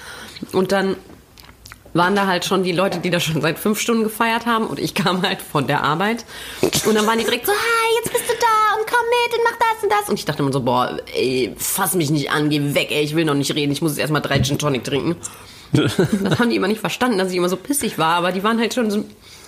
Und 0.51 0.71
dann 0.71 0.95
waren 1.93 2.15
da 2.15 2.27
halt 2.27 2.45
schon 2.45 2.63
die 2.63 2.71
Leute, 2.71 2.99
die 2.99 3.09
da 3.09 3.19
schon 3.19 3.41
seit 3.41 3.59
fünf 3.59 3.79
Stunden 3.79 4.03
gefeiert 4.03 4.45
haben 4.45 4.65
und 4.65 4.79
ich 4.79 4.95
kam 4.95 5.21
halt 5.21 5.41
von 5.41 5.67
der 5.67 5.83
Arbeit. 5.83 6.25
Und 6.61 6.95
dann 6.95 7.05
waren 7.05 7.19
die 7.19 7.25
direkt 7.25 7.45
so, 7.45 7.51
hi, 7.51 8.03
jetzt 8.03 8.12
mit 9.09 9.37
und 9.37 9.43
mach 9.43 9.57
das 9.57 9.83
und 9.83 9.91
das. 9.91 10.09
Und 10.09 10.19
ich 10.19 10.25
dachte 10.25 10.43
immer 10.43 10.53
so, 10.53 10.61
boah, 10.61 10.97
ey, 11.15 11.53
fass 11.57 11.95
mich 11.95 12.09
nicht 12.09 12.31
an, 12.31 12.49
geh 12.49 12.73
weg, 12.73 12.89
ey, 12.91 13.03
ich 13.03 13.15
will 13.15 13.25
noch 13.25 13.33
nicht 13.33 13.53
reden, 13.55 13.71
ich 13.71 13.81
muss 13.81 13.91
jetzt 13.91 13.99
erstmal 13.99 14.21
drei 14.21 14.41
Gin 14.41 14.57
Tonic 14.57 14.83
trinken. 14.83 15.15
das 15.73 16.39
haben 16.39 16.49
die 16.49 16.55
immer 16.55 16.67
nicht 16.67 16.81
verstanden, 16.81 17.17
dass 17.17 17.31
ich 17.31 17.37
immer 17.37 17.49
so 17.49 17.57
pissig 17.57 17.97
war, 17.97 18.15
aber 18.15 18.31
die 18.31 18.43
waren 18.43 18.59
halt 18.59 18.73
schon 18.73 18.91
so, 18.91 19.05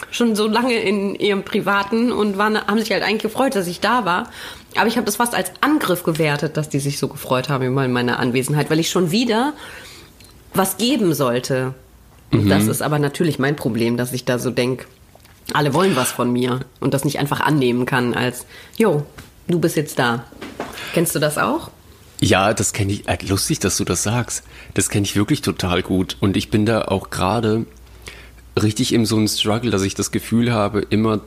schon 0.10 0.36
so 0.36 0.48
lange 0.48 0.76
in 0.80 1.16
ihrem 1.16 1.44
Privaten 1.44 2.12
und 2.12 2.38
waren, 2.38 2.58
haben 2.58 2.80
sich 2.80 2.92
halt 2.92 3.04
eigentlich 3.04 3.22
gefreut, 3.22 3.56
dass 3.56 3.68
ich 3.68 3.80
da 3.80 4.06
war. 4.06 4.30
Aber 4.76 4.88
ich 4.88 4.98
habe 4.98 5.06
das 5.06 5.18
fast 5.18 5.36
als 5.36 5.52
Angriff 5.62 6.04
gewertet, 6.04 6.58
dass 6.58 6.68
die 6.70 6.80
sich 6.80 6.98
so 6.98 7.08
gefreut 7.08 7.50
haben 7.50 7.66
über 7.66 7.88
meine 7.88 8.18
Anwesenheit, 8.18 8.70
weil 8.70 8.80
ich 8.80 8.90
schon 8.90 9.12
wieder 9.12 9.54
was 10.54 10.78
geben 10.78 11.14
sollte. 11.14 11.74
Mhm. 12.32 12.50
Das 12.50 12.68
ist 12.68 12.82
aber 12.82 13.00
natürlich 13.00 13.40
mein 13.40 13.56
Problem, 13.56 13.98
dass 13.98 14.12
ich 14.12 14.26
da 14.26 14.40
so 14.40 14.50
denke, 14.50 14.86
alle 15.54 15.74
wollen 15.74 15.96
was 15.96 16.12
von 16.12 16.32
mir 16.32 16.62
und 16.80 16.94
das 16.94 17.06
nicht 17.06 17.20
einfach 17.20 17.40
annehmen 17.40 17.86
kann 17.86 18.14
als, 18.14 18.46
jo, 18.78 19.06
du 19.48 19.60
bist 19.60 19.76
jetzt 19.76 20.00
da. 20.00 20.26
Kennst 20.94 21.16
du 21.16 21.20
das 21.20 21.38
auch? 21.38 21.72
Ja, 22.22 22.54
das 22.54 22.74
kenne 22.74 22.94
ich. 22.94 23.08
Äh, 23.08 23.18
lustig, 23.28 23.60
dass 23.60 23.78
du 23.78 23.84
das 23.84 24.04
sagst. 24.04 24.44
Das 24.74 24.90
kenne 24.90 25.06
ich 25.06 25.16
wirklich 25.16 25.42
total 25.42 25.82
gut. 25.84 26.18
Und 26.20 26.38
ich 26.38 26.50
bin 26.50 26.66
da 26.66 26.84
auch 26.84 27.10
gerade 27.10 27.66
richtig 28.62 28.94
in 28.94 29.06
so 29.06 29.18
einem 29.18 29.28
Struggle, 29.28 29.72
dass 29.72 29.82
ich 29.82 29.96
das 29.96 30.12
Gefühl 30.12 30.54
habe, 30.54 30.82
immer 30.82 31.22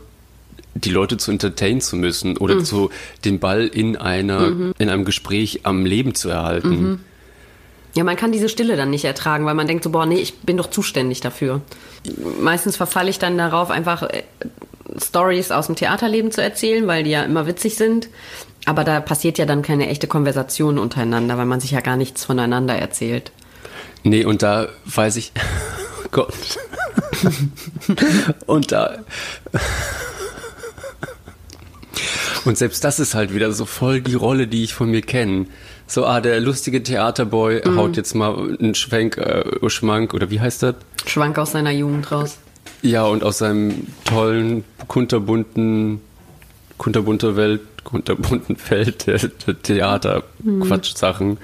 die 0.75 0.91
Leute 0.91 1.17
zu 1.17 1.31
entertainen 1.31 1.81
zu 1.81 1.97
müssen 1.97 2.37
oder 2.37 2.57
mhm. 2.57 2.65
zu 2.65 2.91
den 3.25 3.39
Ball 3.39 3.67
in 3.67 3.97
einer 3.97 4.51
mhm. 4.51 4.75
in 4.79 4.89
einem 4.89 5.05
Gespräch 5.05 5.61
am 5.65 5.85
Leben 5.85 6.15
zu 6.15 6.29
erhalten. 6.29 6.69
Mhm. 6.69 7.01
Ja, 7.95 8.05
man 8.05 8.17
kann 8.17 8.33
diese 8.33 8.49
Stille 8.49 8.77
dann 8.77 8.91
nicht 8.91 9.05
ertragen, 9.05 9.45
weil 9.45 9.55
man 9.55 9.67
denkt 9.67 9.83
so, 9.83 9.91
boah, 9.91 10.07
nee, 10.07 10.21
ich 10.21 10.41
bin 10.41 10.57
doch 10.57 10.71
zuständig 10.71 11.21
dafür. 11.21 11.63
Meistens 12.41 12.77
verfalle 12.77 13.11
ich 13.11 13.19
dann 13.19 13.37
darauf, 13.37 13.71
einfach 13.71 14.03
äh, 14.03 14.23
Stories 15.00 15.50
aus 15.50 15.67
dem 15.67 15.76
Theaterleben 15.76 16.31
zu 16.31 16.43
erzählen, 16.43 16.87
weil 16.87 17.05
die 17.05 17.11
ja 17.11 17.23
immer 17.23 17.47
witzig 17.47 17.76
sind. 17.76 18.09
Aber 18.64 18.85
da 18.85 19.00
passiert 19.00 19.38
ja 19.38 19.47
dann 19.47 19.62
keine 19.62 19.88
echte 19.88 20.07
Konversation 20.07 20.78
untereinander, 20.78 21.38
weil 21.38 21.47
man 21.47 21.61
sich 21.61 21.71
ja 21.71 21.81
gar 21.81 21.97
nichts 21.97 22.25
voneinander 22.25 22.75
erzählt. 22.75 23.33
Nee, 24.02 24.25
und 24.25 24.43
da 24.43 24.69
weiß 24.85 25.17
ich, 25.17 25.33
oh 26.05 26.09
Gott. 26.11 26.35
und 28.47 28.73
da. 28.73 28.99
Und 32.45 32.57
selbst 32.57 32.85
das 32.85 33.00
ist 33.00 33.14
halt 33.14 33.35
wieder 33.35 33.52
so 33.52 33.64
voll 33.64 34.00
die 34.00 34.14
Rolle, 34.14 34.47
die 34.47 34.64
ich 34.64 34.75
von 34.75 34.90
mir 34.90 35.02
kenne 35.02 35.47
so, 35.90 36.05
ah, 36.05 36.21
der 36.21 36.38
lustige 36.40 36.83
Theaterboy 36.83 37.62
mhm. 37.64 37.78
haut 37.78 37.97
jetzt 37.97 38.14
mal 38.14 38.57
einen 38.61 38.75
Schwenk, 38.75 39.17
äh, 39.17 39.71
Schwank, 39.71 40.12
oder 40.12 40.31
wie 40.31 40.38
heißt 40.38 40.62
das? 40.62 40.75
Schwank 41.07 41.38
aus 41.38 41.52
seiner 41.52 41.71
Jugend 41.71 42.12
raus. 42.12 42.37
Ja, 42.82 43.04
und 43.04 43.25
aus 43.25 43.38
seinem 43.38 43.87
tollen, 44.04 44.64
kunterbunten, 44.87 46.00
kunterbunter 46.76 47.37
Welt, 47.37 47.61
kunterbunten 47.85 48.56
Feld 48.56 49.06
der, 49.06 49.18
der 49.18 49.62
Theater-Quatsch-Sachen. 49.62 51.28
Mhm. 51.28 51.38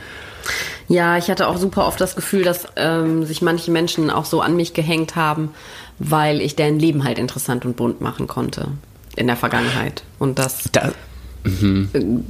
Ja, 0.88 1.16
ich 1.16 1.30
hatte 1.30 1.48
auch 1.48 1.56
super 1.56 1.86
oft 1.86 2.00
das 2.00 2.14
Gefühl, 2.14 2.42
dass 2.42 2.66
ähm, 2.76 3.24
sich 3.24 3.40
manche 3.40 3.70
Menschen 3.70 4.10
auch 4.10 4.26
so 4.26 4.42
an 4.42 4.54
mich 4.54 4.74
gehängt 4.74 5.16
haben, 5.16 5.54
weil 5.98 6.42
ich 6.42 6.56
deren 6.56 6.78
Leben 6.78 7.04
halt 7.04 7.18
interessant 7.18 7.64
und 7.64 7.76
bunt 7.76 8.02
machen 8.02 8.26
konnte 8.26 8.68
in 9.16 9.26
der 9.26 9.36
Vergangenheit. 9.36 10.02
Und 10.18 10.38
das. 10.38 10.64
Da 10.72 10.92
Mhm. 11.44 12.24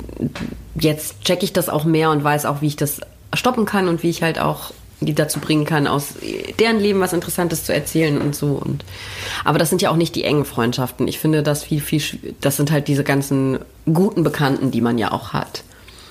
Jetzt 0.74 1.22
checke 1.22 1.44
ich 1.44 1.52
das 1.52 1.68
auch 1.68 1.84
mehr 1.84 2.10
und 2.10 2.22
weiß 2.22 2.46
auch, 2.46 2.60
wie 2.60 2.66
ich 2.66 2.76
das 2.76 3.00
stoppen 3.32 3.64
kann 3.64 3.88
und 3.88 4.02
wie 4.02 4.10
ich 4.10 4.22
halt 4.22 4.38
auch 4.38 4.72
die 5.00 5.14
dazu 5.14 5.40
bringen 5.40 5.64
kann, 5.64 5.86
aus 5.86 6.14
deren 6.58 6.80
Leben 6.80 7.00
was 7.00 7.12
Interessantes 7.12 7.64
zu 7.64 7.74
erzählen 7.74 8.20
und 8.20 8.34
so. 8.34 8.60
Und 8.64 8.84
aber 9.44 9.58
das 9.58 9.68
sind 9.68 9.82
ja 9.82 9.90
auch 9.90 9.96
nicht 9.96 10.14
die 10.14 10.24
engen 10.24 10.44
Freundschaften. 10.44 11.08
Ich 11.08 11.18
finde 11.18 11.42
das 11.42 11.64
viel, 11.64 11.80
viel, 11.80 12.02
das 12.40 12.56
sind 12.56 12.70
halt 12.70 12.88
diese 12.88 13.04
ganzen 13.04 13.58
guten 13.92 14.22
Bekannten, 14.24 14.70
die 14.70 14.80
man 14.80 14.98
ja 14.98 15.12
auch 15.12 15.32
hat. 15.32 15.64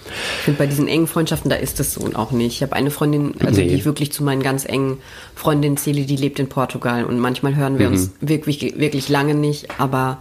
Ich 0.05 0.43
finde, 0.43 0.57
bei 0.57 0.67
diesen 0.67 0.87
engen 0.87 1.07
Freundschaften, 1.07 1.49
da 1.49 1.55
ist 1.55 1.79
es 1.79 1.93
so 1.93 2.01
und 2.01 2.15
auch 2.15 2.31
nicht. 2.31 2.55
Ich 2.55 2.61
habe 2.61 2.73
eine 2.73 2.91
Freundin, 2.91 3.33
also 3.39 3.61
nee. 3.61 3.69
die 3.69 3.75
ich 3.75 3.85
wirklich 3.85 4.11
zu 4.11 4.23
meinen 4.23 4.43
ganz 4.43 4.65
engen 4.65 4.97
Freundinnen 5.33 5.77
zähle, 5.77 6.03
die 6.03 6.17
lebt 6.17 6.39
in 6.39 6.49
Portugal 6.49 7.05
und 7.05 7.19
manchmal 7.19 7.55
hören 7.55 7.79
wir 7.79 7.87
mhm. 7.87 7.93
uns 7.93 8.11
wirklich, 8.19 8.77
wirklich 8.77 9.09
lange 9.09 9.33
nicht, 9.33 9.79
aber 9.79 10.19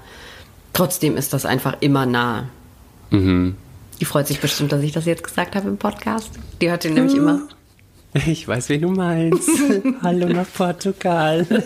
trotzdem 0.73 1.17
ist 1.17 1.33
das 1.33 1.45
einfach 1.45 1.77
immer 1.81 2.07
nah. 2.07 2.49
Mhm. 3.11 3.57
Die 4.01 4.05
freut 4.05 4.27
sich 4.27 4.41
bestimmt, 4.41 4.73
dass 4.73 4.83
ich 4.83 4.93
das 4.93 5.05
jetzt 5.05 5.25
gesagt 5.25 5.55
habe 5.55 5.69
im 5.69 5.79
Podcast. 5.79 6.31
Die 6.61 6.71
hört 6.71 6.85
den 6.85 6.95
nämlich 6.95 7.17
immer. 7.17 7.43
Ich 8.15 8.47
weiß, 8.47 8.69
wen 8.69 8.83
du 8.83 8.91
meinst. 8.91 9.49
Hallo 10.03 10.29
nach 10.29 10.47
Portugal. 10.53 11.47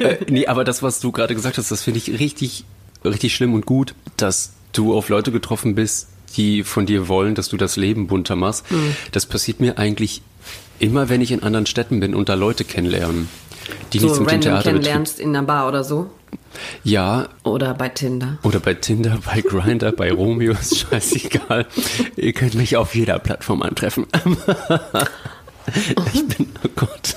äh, 0.00 0.16
nee, 0.28 0.46
aber 0.46 0.64
das, 0.64 0.82
was 0.82 1.00
du 1.00 1.12
gerade 1.12 1.34
gesagt 1.34 1.58
hast, 1.58 1.70
das 1.70 1.82
finde 1.82 1.98
ich 1.98 2.18
richtig, 2.18 2.64
richtig 3.04 3.34
schlimm 3.34 3.52
und 3.52 3.66
gut, 3.66 3.94
dass 4.16 4.52
du 4.72 4.94
auf 4.94 5.10
Leute 5.10 5.32
getroffen 5.32 5.74
bist, 5.74 6.08
die 6.36 6.62
von 6.64 6.86
dir 6.86 7.08
wollen, 7.08 7.34
dass 7.34 7.48
du 7.48 7.56
das 7.56 7.76
Leben 7.76 8.06
bunter 8.06 8.36
machst. 8.36 8.64
Das 9.12 9.26
passiert 9.26 9.60
mir 9.60 9.76
eigentlich 9.78 10.22
immer, 10.78 11.08
wenn 11.08 11.20
ich 11.20 11.32
in 11.32 11.42
anderen 11.42 11.66
Städten 11.66 12.00
bin 12.00 12.14
und 12.14 12.28
da 12.28 12.34
Leute 12.34 12.64
kennenlernen, 12.64 13.28
die 13.92 13.98
so 13.98 14.06
nichts 14.06 14.20
mit 14.20 14.30
dem 14.30 14.40
Theater 14.40 14.62
kennenlernst 14.62 15.20
in 15.20 15.30
einer 15.30 15.42
Bar 15.46 15.68
oder 15.68 15.84
so. 15.84 16.10
Ja, 16.84 17.28
Oder 17.44 17.74
bei 17.74 17.88
Tinder. 17.88 18.38
oder 18.42 18.60
bei 18.60 18.74
Tinder, 18.74 19.18
bei 19.24 19.40
Grinder, 19.40 19.92
bei 19.92 20.12
Romeo, 20.12 20.52
ist 20.52 20.78
scheißegal. 20.78 21.66
Ihr 22.16 22.32
könnt 22.32 22.54
mich 22.54 22.76
auf 22.76 22.94
jeder 22.94 23.18
Plattform 23.18 23.62
antreffen. 23.62 24.06
ich 26.12 26.26
bin, 26.28 26.48
oh 26.64 26.68
Gott. 26.76 27.16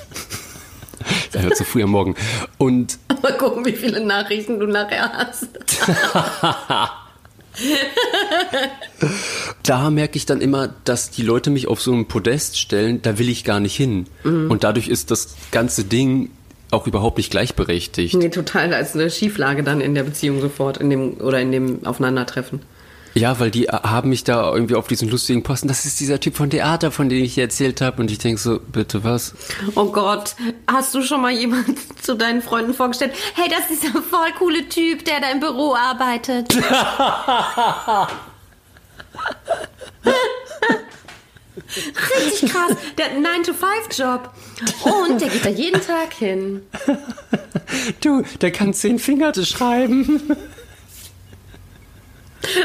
Das 1.31 1.43
ist 1.45 1.57
zu 1.57 1.63
früh 1.65 1.83
am 1.83 1.91
Morgen. 1.91 2.15
Und 2.57 2.99
Mal 3.21 3.35
gucken, 3.37 3.65
wie 3.65 3.73
viele 3.73 4.05
Nachrichten 4.05 4.59
du 4.59 4.67
nachher 4.67 5.11
hast. 5.13 5.47
da 9.63 9.89
merke 9.89 10.17
ich 10.17 10.25
dann 10.25 10.41
immer, 10.41 10.69
dass 10.83 11.11
die 11.11 11.21
Leute 11.23 11.49
mich 11.49 11.67
auf 11.67 11.81
so 11.81 11.93
ein 11.93 12.07
Podest 12.07 12.59
stellen, 12.59 13.01
da 13.01 13.17
will 13.19 13.29
ich 13.29 13.43
gar 13.43 13.59
nicht 13.59 13.75
hin. 13.75 14.07
Und 14.23 14.63
dadurch 14.63 14.87
ist 14.87 15.11
das 15.11 15.35
ganze 15.51 15.83
Ding 15.83 16.29
auch 16.73 16.87
überhaupt 16.87 17.17
nicht 17.17 17.31
gleichberechtigt. 17.31 18.15
Nee, 18.15 18.29
total 18.29 18.73
als 18.73 18.93
eine 18.95 19.09
Schieflage 19.09 19.63
dann 19.63 19.81
in 19.81 19.95
der 19.95 20.03
Beziehung 20.03 20.41
sofort, 20.41 20.77
in 20.77 20.89
dem 20.89 21.21
oder 21.21 21.39
in 21.39 21.51
dem 21.51 21.85
Aufeinandertreffen. 21.85 22.61
Ja, 23.15 23.39
weil 23.39 23.51
die 23.51 23.67
haben 23.67 24.09
mich 24.09 24.23
da 24.23 24.51
irgendwie 24.51 24.73
auf 24.73 24.87
diesen 24.87 25.07
lustigen 25.07 25.43
Posten. 25.43 25.67
Das 25.67 25.85
ist 25.85 25.99
dieser 25.99 26.19
Typ 26.19 26.35
von 26.35 26.49
Theater, 26.49 26.89
von 26.89 27.09
dem 27.09 27.23
ich 27.23 27.35
dir 27.35 27.43
erzählt 27.43 27.79
habe. 27.79 28.01
Und 28.01 28.09
ich 28.09 28.17
denke 28.17 28.41
so, 28.41 28.59
bitte 28.59 29.03
was? 29.03 29.35
Oh 29.75 29.91
Gott, 29.91 30.35
hast 30.67 30.95
du 30.95 31.03
schon 31.03 31.21
mal 31.21 31.31
jemand 31.31 31.77
zu 32.01 32.15
deinen 32.15 32.41
Freunden 32.41 32.73
vorgestellt? 32.73 33.13
Hey, 33.35 33.49
das 33.49 33.69
ist 33.69 33.83
dieser 33.83 34.01
voll 34.01 34.31
coole 34.39 34.67
Typ, 34.67 35.05
der 35.05 35.21
da 35.21 35.29
im 35.29 35.39
Büro 35.39 35.75
arbeitet. 35.75 36.55
Richtig 41.55 42.51
krass. 42.51 42.75
Der 42.97 43.05
hat 43.05 43.11
einen 43.13 43.25
9-to-5-Job. 43.25 44.31
Und 44.83 45.21
der 45.21 45.29
geht 45.29 45.45
da 45.45 45.49
jeden 45.49 45.81
Tag 45.81 46.13
hin. 46.13 46.61
Du, 48.01 48.23
der 48.41 48.51
kann 48.51 48.73
zehn 48.73 48.99
Fingerte 48.99 49.45
schreiben. 49.45 50.35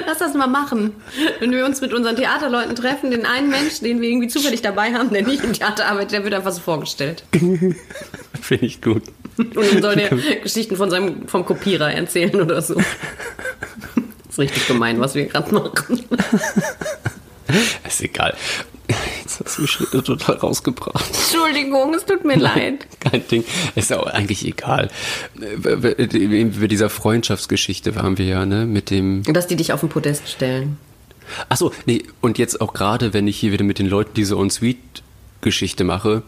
Lass 0.06 0.18
das 0.18 0.34
mal 0.34 0.46
machen. 0.46 0.92
Wenn 1.38 1.52
wir 1.52 1.64
uns 1.64 1.80
mit 1.80 1.92
unseren 1.92 2.16
Theaterleuten 2.16 2.74
treffen, 2.74 3.10
den 3.10 3.26
einen 3.26 3.48
Menschen, 3.48 3.84
den 3.84 4.00
wir 4.00 4.08
irgendwie 4.08 4.28
zufällig 4.28 4.60
dabei 4.60 4.92
haben, 4.92 5.10
der 5.10 5.22
nicht 5.22 5.44
im 5.44 5.52
Theater 5.52 5.86
arbeitet, 5.86 6.12
der 6.12 6.24
wird 6.24 6.34
einfach 6.34 6.52
so 6.52 6.60
vorgestellt. 6.60 7.24
Finde 7.32 8.66
ich 8.66 8.82
gut. 8.82 9.02
Und 9.36 9.56
dann 9.56 9.82
soll 9.82 9.96
der 9.96 10.08
Geschichten 10.42 10.76
von 10.76 10.90
seinem, 10.90 11.28
vom 11.28 11.44
Kopierer 11.44 11.92
erzählen 11.92 12.40
oder 12.40 12.60
so. 12.62 12.74
Das 14.26 14.46
ist 14.46 14.52
richtig 14.52 14.68
gemein, 14.68 15.00
was 15.00 15.14
wir 15.14 15.24
gerade 15.24 15.52
machen. 15.52 16.04
Ist 17.86 18.02
egal. 18.02 18.36
Jetzt 19.20 19.40
hast 19.44 19.58
du 19.58 19.62
mich 19.62 19.70
schon 19.70 20.04
total 20.04 20.36
rausgebracht. 20.36 21.04
Entschuldigung, 21.06 21.94
es 21.94 22.06
tut 22.06 22.24
mir 22.24 22.36
leid. 22.36 22.86
Kein 23.00 23.26
Ding. 23.28 23.44
Ist 23.74 23.92
auch 23.92 24.06
eigentlich 24.06 24.46
egal. 24.46 24.90
Über 25.36 26.68
dieser 26.68 26.88
Freundschaftsgeschichte 26.88 27.96
waren 27.96 28.16
wir 28.16 28.24
ja, 28.24 28.46
ne? 28.46 28.64
Mit 28.64 28.90
dem. 28.90 29.22
Dass 29.24 29.46
die 29.46 29.56
dich 29.56 29.72
auf 29.72 29.80
den 29.80 29.90
Podest 29.90 30.28
stellen. 30.28 30.78
Achso, 31.50 31.72
nee, 31.84 32.04
und 32.22 32.38
jetzt 32.38 32.60
auch 32.62 32.72
gerade, 32.72 33.12
wenn 33.12 33.28
ich 33.28 33.38
hier 33.38 33.52
wieder 33.52 33.64
mit 33.64 33.78
den 33.78 33.86
Leuten 33.86 34.14
diese 34.14 34.38
On-Suite-Geschichte 34.38 35.84
mache. 35.84 36.22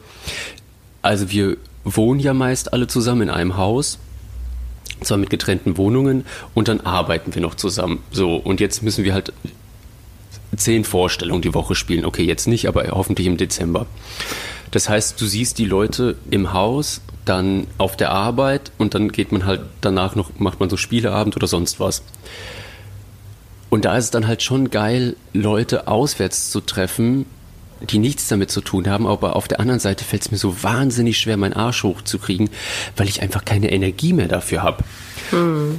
Also 1.01 1.31
wir 1.31 1.57
wohnen 1.85 2.21
ja 2.21 2.35
meist 2.35 2.75
alle 2.75 2.87
zusammen 2.87 3.23
in 3.23 3.31
einem 3.31 3.57
Haus. 3.57 3.99
Zwar 5.03 5.17
mit 5.17 5.31
getrennten 5.31 5.79
Wohnungen 5.79 6.27
und 6.53 6.69
dann 6.69 6.83
arbeiten 6.83 7.35
wir 7.35 7.41
noch 7.41 7.55
zusammen. 7.55 8.03
So, 8.11 8.37
und 8.37 8.61
jetzt 8.61 8.83
müssen 8.83 9.03
wir 9.03 9.15
halt 9.15 9.33
zehn 10.61 10.85
Vorstellungen 10.85 11.43
die 11.43 11.55
Woche 11.55 11.75
spielen. 11.75 12.05
Okay, 12.05 12.25
jetzt 12.25 12.47
nicht, 12.47 12.67
aber 12.67 12.87
hoffentlich 12.91 13.27
im 13.27 13.37
Dezember. 13.37 13.87
Das 14.71 14.89
heißt, 14.89 15.21
du 15.21 15.27
siehst 15.27 15.59
die 15.59 15.65
Leute 15.65 16.17
im 16.31 16.53
Haus, 16.53 17.01
dann 17.25 17.67
auf 17.79 17.97
der 17.97 18.11
Arbeit 18.11 18.73
und 18.79 18.95
dann 18.95 19.11
geht 19.13 19.33
man 19.33 19.45
halt 19.45 19.63
danach 19.81 20.15
noch, 20.15 20.31
macht 20.39 20.61
man 20.61 20.71
so 20.71 20.77
Spieleabend 20.77 21.37
oder 21.37 21.47
sonst 21.47 21.81
was. 21.81 22.03
Und 23.69 23.85
da 23.85 23.97
ist 23.97 24.05
es 24.07 24.11
dann 24.11 24.27
halt 24.27 24.43
schon 24.43 24.71
geil, 24.71 25.17
Leute 25.33 25.87
auswärts 25.87 26.51
zu 26.51 26.61
treffen, 26.61 27.27
die 27.81 27.99
nichts 27.99 28.29
damit 28.29 28.51
zu 28.51 28.61
tun 28.61 28.89
haben, 28.89 29.07
aber 29.07 29.37
auf 29.37 29.49
der 29.49 29.61
anderen 29.61 29.81
Seite 29.81 30.05
fällt 30.05 30.23
es 30.23 30.31
mir 30.31 30.39
so 30.39 30.63
wahnsinnig 30.63 31.19
schwer, 31.19 31.37
meinen 31.37 31.55
Arsch 31.55 31.83
hochzukriegen, 31.83 32.51
weil 32.97 33.09
ich 33.09 33.23
einfach 33.23 33.45
keine 33.45 33.71
Energie 33.73 34.13
mehr 34.13 34.29
dafür 34.29 34.63
habe. 34.63 34.85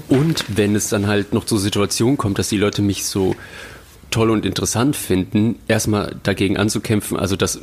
Und 0.08 0.45
wenn 0.47 0.75
es 0.75 0.89
dann 0.89 1.08
halt 1.08 1.34
noch 1.34 1.45
zur 1.45 1.60
Situation 1.60 2.17
kommt, 2.17 2.39
dass 2.39 2.49
die 2.49 2.58
Leute 2.58 2.82
mich 2.82 3.06
so 3.06 3.36
toll 4.12 4.30
und 4.30 4.45
interessant 4.45 4.95
finden, 4.95 5.56
erstmal 5.67 6.15
dagegen 6.24 6.58
anzukämpfen, 6.58 7.17
also 7.17 7.36
dass 7.36 7.60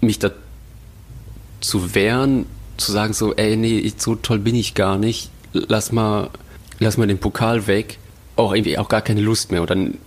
mich 0.00 0.18
da 0.18 0.30
zu 1.60 1.94
wehren, 1.94 2.46
zu 2.76 2.92
sagen 2.92 3.12
so, 3.12 3.34
ey, 3.34 3.56
nee, 3.56 3.78
ich, 3.78 3.94
so 3.98 4.14
toll 4.14 4.38
bin 4.38 4.54
ich 4.54 4.74
gar 4.74 4.98
nicht, 4.98 5.30
lass 5.52 5.92
mal, 5.92 6.30
lass 6.78 6.96
mal 6.96 7.06
den 7.06 7.18
Pokal 7.18 7.66
weg, 7.66 7.98
auch 8.36 8.54
irgendwie 8.54 8.78
auch 8.78 8.88
gar 8.88 9.02
keine 9.02 9.20
Lust 9.20 9.52
mehr 9.52 9.60
und 9.60 9.70
dann 9.70 9.98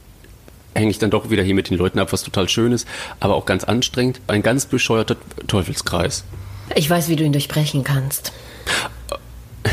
hänge 0.77 0.91
ich 0.91 0.99
dann 0.99 1.09
doch 1.09 1.29
wieder 1.29 1.43
hier 1.43 1.55
mit 1.55 1.69
den 1.69 1.77
Leuten 1.77 1.99
ab, 1.99 2.13
was 2.13 2.23
total 2.23 2.47
schön 2.49 2.71
ist, 2.71 2.87
aber 3.19 3.35
auch 3.35 3.45
ganz 3.45 3.63
anstrengend. 3.63 4.21
Ein 4.27 4.43
ganz 4.43 4.67
bescheuerter 4.67 5.15
Teufelskreis. 5.47 6.23
Ich 6.75 6.87
weiß, 6.89 7.07
wie 7.09 7.15
du 7.15 7.23
ihn 7.23 7.31
durchbrechen 7.31 7.83
kannst. 7.83 8.31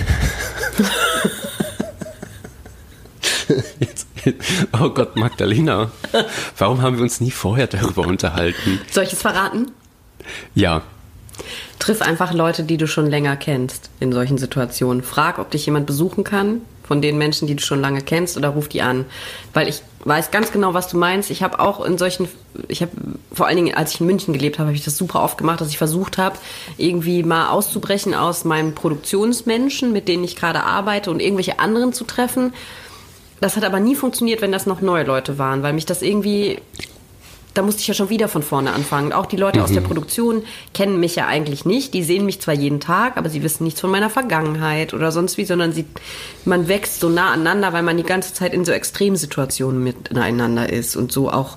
Jetzt, 3.79 4.07
oh 4.81 4.91
Gott, 4.91 5.17
Magdalena, 5.17 5.91
warum 6.59 6.83
haben 6.83 6.97
wir 6.97 7.03
uns 7.03 7.21
nie 7.21 7.31
vorher 7.31 7.67
darüber 7.67 8.07
unterhalten? 8.07 8.81
Soll 8.91 9.05
ich 9.05 9.13
es 9.13 9.23
verraten? 9.23 9.71
Ja, 10.55 10.83
Triff 11.79 12.03
einfach 12.03 12.33
Leute, 12.33 12.63
die 12.63 12.77
du 12.77 12.87
schon 12.87 13.11
länger 13.11 13.37
kennst 13.37 13.91
in 14.01 14.13
solchen 14.13 14.39
Situationen. 14.39 15.03
Frag, 15.03 15.39
ob 15.39 15.51
dich 15.51 15.67
jemand 15.67 15.87
besuchen 15.87 16.25
kann 16.25 16.61
von 16.87 17.03
den 17.03 17.19
Menschen, 17.19 17.49
die 17.49 17.57
du 17.57 17.63
schon 17.63 17.81
lange 17.81 18.03
kennst, 18.03 18.37
oder 18.37 18.51
ruf 18.51 18.69
die 18.69 18.83
an. 18.83 19.07
Weil 19.53 19.69
ich 19.69 19.83
weiß 20.05 20.31
ganz 20.31 20.53
genau, 20.53 20.75
was 20.75 20.89
du 20.89 20.99
meinst. 20.99 21.31
Ich 21.31 21.43
habe 21.43 21.59
auch 21.59 21.85
in 21.85 21.99
solchen, 21.99 22.29
ich 22.69 22.83
habe 22.83 22.93
vor 23.33 23.47
allen 23.47 23.57
Dingen, 23.57 23.75
als 23.75 23.95
ich 23.95 24.01
in 24.01 24.07
München 24.07 24.35
gelebt 24.35 24.59
habe, 24.59 24.69
habe 24.69 24.77
ich 24.77 24.85
das 24.85 24.97
super 24.97 25.23
oft 25.23 25.39
gemacht, 25.39 25.61
dass 25.61 25.71
ich 25.71 25.79
versucht 25.79 26.19
habe, 26.19 26.37
irgendwie 26.77 27.23
mal 27.23 27.49
auszubrechen 27.49 28.15
aus 28.15 28.45
meinen 28.45 28.75
Produktionsmenschen, 28.75 29.93
mit 29.93 30.09
denen 30.09 30.25
ich 30.25 30.37
gerade 30.37 30.63
arbeite 30.63 31.11
und 31.11 31.21
irgendwelche 31.21 31.59
anderen 31.59 31.93
zu 31.93 32.05
treffen. 32.05 32.53
Das 33.41 33.57
hat 33.57 33.65
aber 33.65 33.81
nie 33.81 33.95
funktioniert, 33.95 34.43
wenn 34.43 34.53
das 34.53 34.67
noch 34.67 34.81
neue 34.81 35.05
Leute 35.05 35.39
waren, 35.39 35.63
weil 35.63 35.73
mich 35.73 35.87
das 35.87 36.03
irgendwie 36.03 36.59
da 37.55 37.63
musste 37.63 37.81
ich 37.81 37.87
ja 37.87 37.95
schon 37.95 38.11
wieder 38.11 38.29
von 38.29 38.43
vorne 38.43 38.73
anfangen. 38.73 39.13
Auch 39.13 39.27
die 39.27 39.37
Leute 39.37 39.63
aus 39.63 39.71
der 39.71 39.81
Produktion 39.81 40.43
kennen 40.75 40.99
mich 40.99 41.15
ja 41.15 41.29
eigentlich 41.29 41.65
nicht. 41.65 41.95
Die 41.95 42.03
sehen 42.03 42.27
mich 42.27 42.41
zwar 42.41 42.55
jeden 42.55 42.81
Tag, 42.81 43.17
aber 43.17 43.31
sie 43.31 43.45
wissen 43.45 43.63
nichts 43.63 43.81
von 43.81 43.91
meiner 43.91 44.11
Vergangenheit 44.11 44.93
oder 44.93 45.13
sonst 45.13 45.39
wie, 45.39 45.45
sondern 45.45 45.73
sie, 45.73 45.85
man 46.45 46.67
wächst 46.67 46.99
so 46.99 47.09
nah 47.09 47.31
aneinander, 47.31 47.73
weil 47.73 47.85
man 47.85 47.97
die 47.97 48.03
ganze 48.03 48.35
Zeit 48.35 48.53
in 48.53 48.65
so 48.65 48.73
Extremsituationen 48.73 49.83
miteinander 49.83 50.71
ist 50.71 50.97
und 50.97 51.13
so 51.13 51.31
auch. 51.31 51.57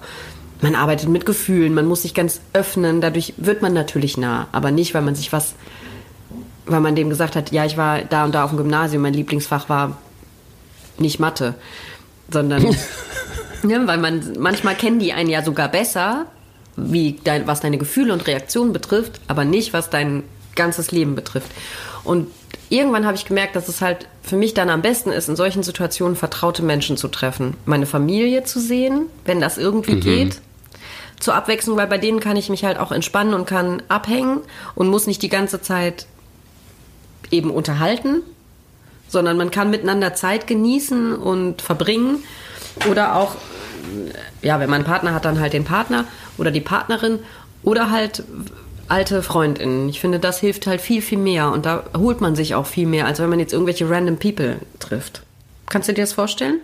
Man 0.61 0.75
arbeitet 0.75 1.09
mit 1.09 1.25
Gefühlen, 1.25 1.73
man 1.73 1.85
muss 1.85 2.03
sich 2.03 2.13
ganz 2.13 2.41
öffnen, 2.53 3.01
dadurch 3.01 3.33
wird 3.37 3.61
man 3.61 3.73
natürlich 3.73 4.17
nah, 4.17 4.47
aber 4.51 4.71
nicht, 4.71 4.95
weil 4.95 5.03
man 5.03 5.13
sich 5.13 5.31
was, 5.31 5.53
weil 6.65 6.79
man 6.79 6.95
dem 6.95 7.09
gesagt 7.09 7.35
hat, 7.35 7.51
ja, 7.51 7.65
ich 7.65 7.77
war 7.77 8.01
da 8.01 8.25
und 8.25 8.33
da 8.33 8.43
auf 8.43 8.49
dem 8.49 8.57
Gymnasium, 8.57 9.03
mein 9.03 9.13
Lieblingsfach 9.13 9.69
war 9.69 9.97
nicht 10.99 11.19
Mathe, 11.19 11.55
sondern 12.31 12.63
ja, 13.67 13.88
weil 13.88 13.97
man 13.97 14.33
manchmal 14.39 14.75
kennen 14.75 14.99
die 14.99 15.13
einen 15.13 15.29
ja 15.29 15.43
sogar 15.43 15.69
besser, 15.69 16.25
wie 16.75 17.19
dein, 17.23 17.47
was 17.47 17.60
deine 17.60 17.77
Gefühle 17.77 18.13
und 18.13 18.27
Reaktionen 18.27 18.73
betrifft, 18.73 19.19
aber 19.27 19.45
nicht 19.45 19.73
was 19.73 19.89
dein 19.89 20.23
ganzes 20.55 20.91
Leben 20.91 21.15
betrifft. 21.15 21.51
Und 22.03 22.27
irgendwann 22.69 23.05
habe 23.05 23.17
ich 23.17 23.25
gemerkt, 23.25 23.55
dass 23.55 23.67
es 23.67 23.81
halt 23.81 24.07
für 24.21 24.36
mich 24.36 24.53
dann 24.53 24.69
am 24.69 24.81
besten 24.81 25.12
ist, 25.12 25.27
in 25.27 25.36
solchen 25.36 25.63
Situationen 25.63 26.15
vertraute 26.15 26.63
Menschen 26.63 26.97
zu 26.97 27.07
treffen, 27.07 27.55
meine 27.65 27.86
Familie 27.86 28.43
zu 28.43 28.60
sehen, 28.60 29.07
wenn 29.25 29.41
das 29.41 29.57
irgendwie 29.57 29.99
geht. 29.99 30.41
Zur 31.19 31.33
Abwechslung, 31.33 31.77
weil 31.77 31.88
bei 31.88 31.97
denen 31.97 32.19
kann 32.19 32.38
ich 32.38 32.49
mich 32.49 32.63
halt 32.63 32.77
auch 32.77 32.91
entspannen 32.91 33.33
und 33.33 33.47
kann 33.47 33.81
abhängen 33.88 34.41
und 34.75 34.88
muss 34.88 35.07
nicht 35.07 35.23
die 35.23 35.29
ganze 35.29 35.62
Zeit 35.62 36.05
eben 37.31 37.49
unterhalten, 37.49 38.21
sondern 39.08 39.38
man 39.38 39.52
kann 39.52 39.70
miteinander 39.70 40.13
Zeit 40.13 40.48
genießen 40.48 41.15
und 41.15 41.62
verbringen. 41.62 42.24
Oder 42.89 43.15
auch, 43.15 43.36
ja, 44.41 44.60
wenn 44.60 44.70
man 44.70 44.82
einen 44.82 44.86
Partner 44.86 45.13
hat, 45.13 45.26
dann 45.26 45.39
halt 45.39 45.54
den 45.54 45.63
Partner 45.63 46.06
oder 46.38 46.52
die 46.52 46.62
Partnerin 46.62 47.20
oder 47.63 47.91
halt 47.91 48.24
alte 48.88 49.22
Freundinnen. 49.22 49.89
Ich 49.89 50.00
finde, 50.00 50.20
das 50.20 50.39
hilft 50.39 50.67
halt 50.67 50.82
viel, 50.82 51.02
viel 51.02 51.17
mehr 51.17 51.52
und 51.52 51.65
da 51.65 51.84
holt 51.98 52.22
man 52.22 52.36
sich 52.36 52.56
auch 52.56 52.65
viel 52.65 52.88
mehr, 52.88 53.06
als 53.06 53.20
wenn 53.20 53.30
man 53.30 53.39
jetzt 53.39 53.54
irgendwelche 53.54 53.89
random 53.89 54.17
People 54.17 54.60
trifft. 54.80 55.24
Kannst 55.67 55.89
du 55.89 55.93
dir 55.93 56.02
das 56.02 56.13
vorstellen? 56.13 56.60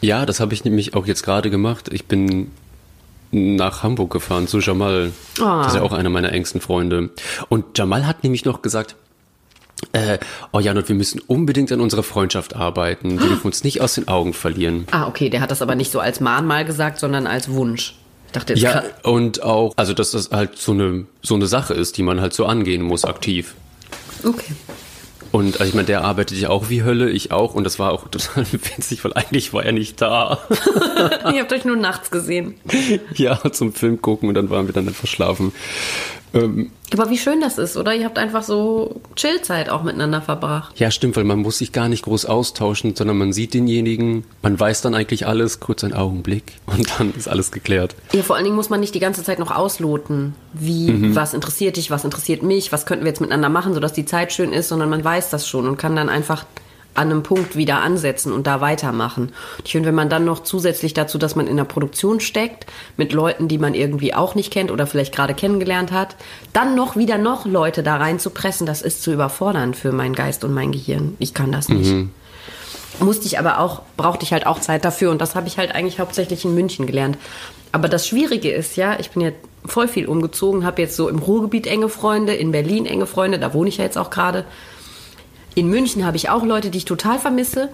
Ja, 0.00 0.26
das 0.26 0.40
habe 0.40 0.52
ich 0.54 0.64
nämlich 0.64 0.94
auch 0.94 1.06
jetzt 1.06 1.22
gerade 1.22 1.50
gemacht. 1.50 1.88
Ich 1.92 2.06
bin 2.06 2.50
nach 3.30 3.82
Hamburg 3.82 4.12
gefahren 4.12 4.48
zu 4.48 4.58
Jamal. 4.58 5.12
Ah. 5.40 5.62
Das 5.62 5.68
ist 5.68 5.76
ja 5.76 5.82
auch 5.82 5.92
einer 5.92 6.10
meiner 6.10 6.32
engsten 6.32 6.60
Freunde. 6.60 7.10
Und 7.48 7.78
Jamal 7.78 8.06
hat 8.06 8.24
nämlich 8.24 8.44
noch 8.44 8.62
gesagt, 8.62 8.96
Äh, 9.92 10.18
oh 10.52 10.60
Jan, 10.60 10.76
und 10.78 10.88
wir 10.88 10.94
müssen 10.94 11.20
unbedingt 11.26 11.72
an 11.72 11.80
unserer 11.80 12.02
Freundschaft 12.02 12.54
arbeiten. 12.56 13.20
Wir 13.20 13.28
dürfen 13.28 13.46
uns 13.46 13.64
nicht 13.64 13.80
aus 13.80 13.94
den 13.94 14.08
Augen 14.08 14.32
verlieren. 14.32 14.86
Ah, 14.90 15.06
okay, 15.08 15.28
der 15.28 15.40
hat 15.40 15.50
das 15.50 15.60
aber 15.60 15.74
nicht 15.74 15.90
so 15.90 16.00
als 16.00 16.20
Mahnmal 16.20 16.64
gesagt, 16.64 16.98
sondern 16.98 17.26
als 17.26 17.50
Wunsch. 17.50 17.96
Ich 18.26 18.32
dachte 18.32 18.54
jetzt 18.54 18.62
Ja, 18.62 18.82
und 19.02 19.42
auch, 19.42 19.72
also 19.76 19.92
dass 19.92 20.12
das 20.12 20.30
halt 20.30 20.56
so 20.56 20.72
eine, 20.72 21.06
so 21.20 21.34
eine 21.34 21.46
Sache 21.46 21.74
ist, 21.74 21.98
die 21.98 22.02
man 22.02 22.20
halt 22.20 22.32
so 22.32 22.46
angehen 22.46 22.82
muss, 22.82 23.04
aktiv. 23.04 23.54
Okay. 24.24 24.54
Und 25.32 25.60
also 25.60 25.64
ich 25.64 25.74
meine, 25.74 25.86
der 25.86 26.04
arbeitet 26.04 26.38
ja 26.38 26.50
auch 26.50 26.68
wie 26.68 26.82
Hölle, 26.84 27.10
ich 27.10 27.32
auch. 27.32 27.54
Und 27.54 27.64
das 27.64 27.78
war 27.78 27.90
auch 27.92 28.08
total 28.10 28.46
witzig, 28.52 29.02
weil 29.04 29.14
eigentlich 29.14 29.52
war 29.52 29.64
er 29.64 29.72
nicht 29.72 30.00
da. 30.00 30.38
Ihr 31.32 31.40
habt 31.40 31.52
euch 31.52 31.64
nur 31.64 31.76
nachts 31.76 32.10
gesehen. 32.10 32.54
ja, 33.14 33.40
zum 33.50 33.72
Film 33.72 34.00
gucken 34.00 34.28
und 34.28 34.34
dann 34.34 34.50
waren 34.50 34.66
wir 34.66 34.74
dann 34.74 34.86
einfach 34.86 35.08
schlafen. 35.08 35.52
Ähm, 36.34 36.70
Aber 36.92 37.10
wie 37.10 37.18
schön 37.18 37.40
das 37.40 37.58
ist, 37.58 37.76
oder? 37.76 37.94
Ihr 37.94 38.04
habt 38.04 38.18
einfach 38.18 38.42
so 38.42 39.00
Chillzeit 39.16 39.68
auch 39.68 39.82
miteinander 39.82 40.22
verbracht. 40.22 40.78
ja, 40.78 40.90
stimmt, 40.90 41.16
weil 41.16 41.24
man 41.24 41.38
muss 41.40 41.58
sich 41.58 41.72
gar 41.72 41.88
nicht 41.88 42.04
groß 42.04 42.26
austauschen, 42.26 42.94
sondern 42.96 43.18
man 43.18 43.32
sieht 43.32 43.54
denjenigen, 43.54 44.24
man 44.42 44.58
weiß 44.58 44.80
dann 44.82 44.94
eigentlich 44.94 45.26
alles, 45.26 45.60
kurz 45.60 45.84
einen 45.84 45.94
Augenblick 45.94 46.54
und 46.66 46.88
dann 46.98 47.12
ist 47.14 47.28
alles 47.28 47.50
geklärt. 47.52 47.94
Ja, 48.12 48.22
vor 48.22 48.36
allen 48.36 48.44
Dingen 48.44 48.56
muss 48.56 48.70
man 48.70 48.80
nicht 48.80 48.94
die 48.94 49.00
ganze 49.00 49.22
Zeit 49.22 49.38
noch 49.38 49.50
ausloten, 49.50 50.34
wie, 50.52 51.14
was 51.14 51.34
interessiert 51.34 51.76
dich, 51.76 51.90
was 51.90 52.04
interessiert 52.04 52.42
mich, 52.42 52.72
was 52.72 52.86
könnten 52.86 53.04
wir 53.04 53.10
jetzt 53.10 53.20
miteinander 53.20 53.48
machen, 53.48 53.74
sodass 53.74 53.92
die 53.92 54.04
Zeit 54.04 54.32
schön 54.32 54.52
ist, 54.52 54.68
sondern 54.68 54.90
man 54.90 55.04
weiß 55.04 55.30
das 55.30 55.48
schon 55.48 55.66
und 55.66 55.76
kann 55.76 55.96
dann 55.96 56.08
einfach 56.08 56.44
an 56.94 57.10
einem 57.10 57.22
Punkt 57.22 57.56
wieder 57.56 57.80
ansetzen 57.80 58.32
und 58.32 58.46
da 58.46 58.60
weitermachen. 58.60 59.32
Und 59.58 59.66
ich 59.66 59.72
finde, 59.72 59.88
wenn 59.88 59.94
man 59.94 60.10
dann 60.10 60.24
noch 60.24 60.42
zusätzlich 60.42 60.94
dazu, 60.94 61.18
dass 61.18 61.36
man 61.36 61.46
in 61.46 61.56
der 61.56 61.64
Produktion 61.64 62.20
steckt, 62.20 62.66
mit 62.96 63.12
Leuten, 63.12 63.48
die 63.48 63.58
man 63.58 63.74
irgendwie 63.74 64.14
auch 64.14 64.34
nicht 64.34 64.52
kennt 64.52 64.70
oder 64.70 64.86
vielleicht 64.86 65.14
gerade 65.14 65.34
kennengelernt 65.34 65.92
hat, 65.92 66.16
dann 66.52 66.74
noch 66.74 66.96
wieder 66.96 67.18
noch 67.18 67.46
Leute 67.46 67.82
da 67.82 67.96
reinzupressen, 67.96 68.66
das 68.66 68.82
ist 68.82 69.02
zu 69.02 69.12
überfordern 69.12 69.74
für 69.74 69.92
meinen 69.92 70.14
Geist 70.14 70.44
und 70.44 70.52
mein 70.52 70.72
Gehirn. 70.72 71.16
Ich 71.18 71.34
kann 71.34 71.52
das 71.52 71.68
nicht 71.68 72.08
musste 73.00 73.26
ich 73.26 73.38
aber 73.38 73.58
auch, 73.58 73.82
brauchte 73.96 74.24
ich 74.24 74.32
halt 74.32 74.46
auch 74.46 74.60
Zeit 74.60 74.84
dafür 74.84 75.10
und 75.10 75.20
das 75.20 75.34
habe 75.34 75.48
ich 75.48 75.58
halt 75.58 75.74
eigentlich 75.74 75.98
hauptsächlich 75.98 76.44
in 76.44 76.54
München 76.54 76.86
gelernt. 76.86 77.18
Aber 77.72 77.88
das 77.88 78.06
Schwierige 78.06 78.50
ist 78.50 78.76
ja, 78.76 78.98
ich 79.00 79.10
bin 79.10 79.22
ja 79.22 79.30
voll 79.64 79.88
viel 79.88 80.06
umgezogen, 80.06 80.64
habe 80.64 80.82
jetzt 80.82 80.96
so 80.96 81.08
im 81.08 81.18
Ruhrgebiet 81.18 81.66
enge 81.66 81.88
Freunde, 81.88 82.34
in 82.34 82.52
Berlin 82.52 82.86
enge 82.86 83.06
Freunde, 83.06 83.38
da 83.38 83.54
wohne 83.54 83.68
ich 83.68 83.78
ja 83.78 83.84
jetzt 83.84 83.98
auch 83.98 84.10
gerade. 84.10 84.44
In 85.54 85.68
München 85.68 86.04
habe 86.04 86.16
ich 86.16 86.30
auch 86.30 86.44
Leute, 86.44 86.70
die 86.70 86.78
ich 86.78 86.84
total 86.84 87.18
vermisse. 87.18 87.68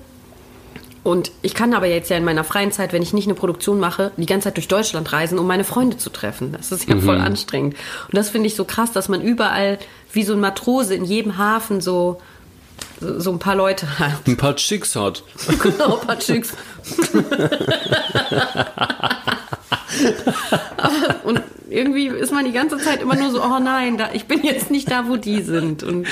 Und 1.05 1.31
ich 1.43 1.55
kann 1.55 1.75
aber 1.75 1.87
jetzt 1.87 2.11
ja 2.11 2.17
in 2.17 2.25
meiner 2.25 2.45
freien 2.45 2.73
Zeit, 2.73 2.93
wenn 2.93 3.03
ich 3.03 3.15
nicht 3.15 3.27
eine 3.27 3.35
Produktion 3.35 3.81
mache, 3.81 4.13
die 4.17 4.27
ganze 4.27 4.49
Zeit 4.49 4.57
durch 4.57 4.69
Deutschland 4.69 5.13
reisen, 5.13 5.39
um 5.39 5.47
meine 5.47 5.65
Freunde 5.65 5.97
zu 5.97 6.11
treffen. 6.11 6.53
Das 6.53 6.73
ist 6.73 6.89
ja 6.89 6.99
voll 6.99 7.19
anstrengend. 7.19 7.77
Und 8.09 8.17
das 8.17 8.31
finde 8.31 8.49
ich 8.49 8.57
so 8.57 8.65
krass, 8.65 8.93
dass 8.93 9.09
man 9.09 9.23
überall 9.23 9.79
wie 10.13 10.25
so 10.25 10.35
ein 10.35 10.41
Matrose 10.41 10.95
in 10.95 11.05
jedem 11.05 11.39
Hafen 11.39 11.81
so, 11.81 12.21
so, 13.01 13.21
so 13.21 13.31
ein 13.31 13.39
paar 13.39 13.55
Leute 13.55 13.99
hat. 13.99 14.27
Ein 14.27 14.37
paar 14.37 14.57
Chicks 14.57 14.97
hat. 14.97 15.23
Genau, 15.63 15.99
ein 16.01 16.07
paar 16.07 16.19
Chicks. 16.19 16.53
Und 21.25 21.41
irgendwie 21.71 22.09
ist 22.09 22.33
man 22.33 22.45
die 22.45 22.53
ganze 22.53 22.79
Zeit 22.79 23.03
immer 23.03 23.15
nur 23.15 23.31
so, 23.31 23.43
oh 23.43 23.59
nein, 23.61 23.99
da, 23.99 24.11
ich 24.13 24.27
bin 24.27 24.43
jetzt 24.43 24.71
nicht 24.71 24.91
da, 24.91 25.09
wo 25.09 25.17
die 25.17 25.43
sind. 25.43 25.83
Und 25.83 26.07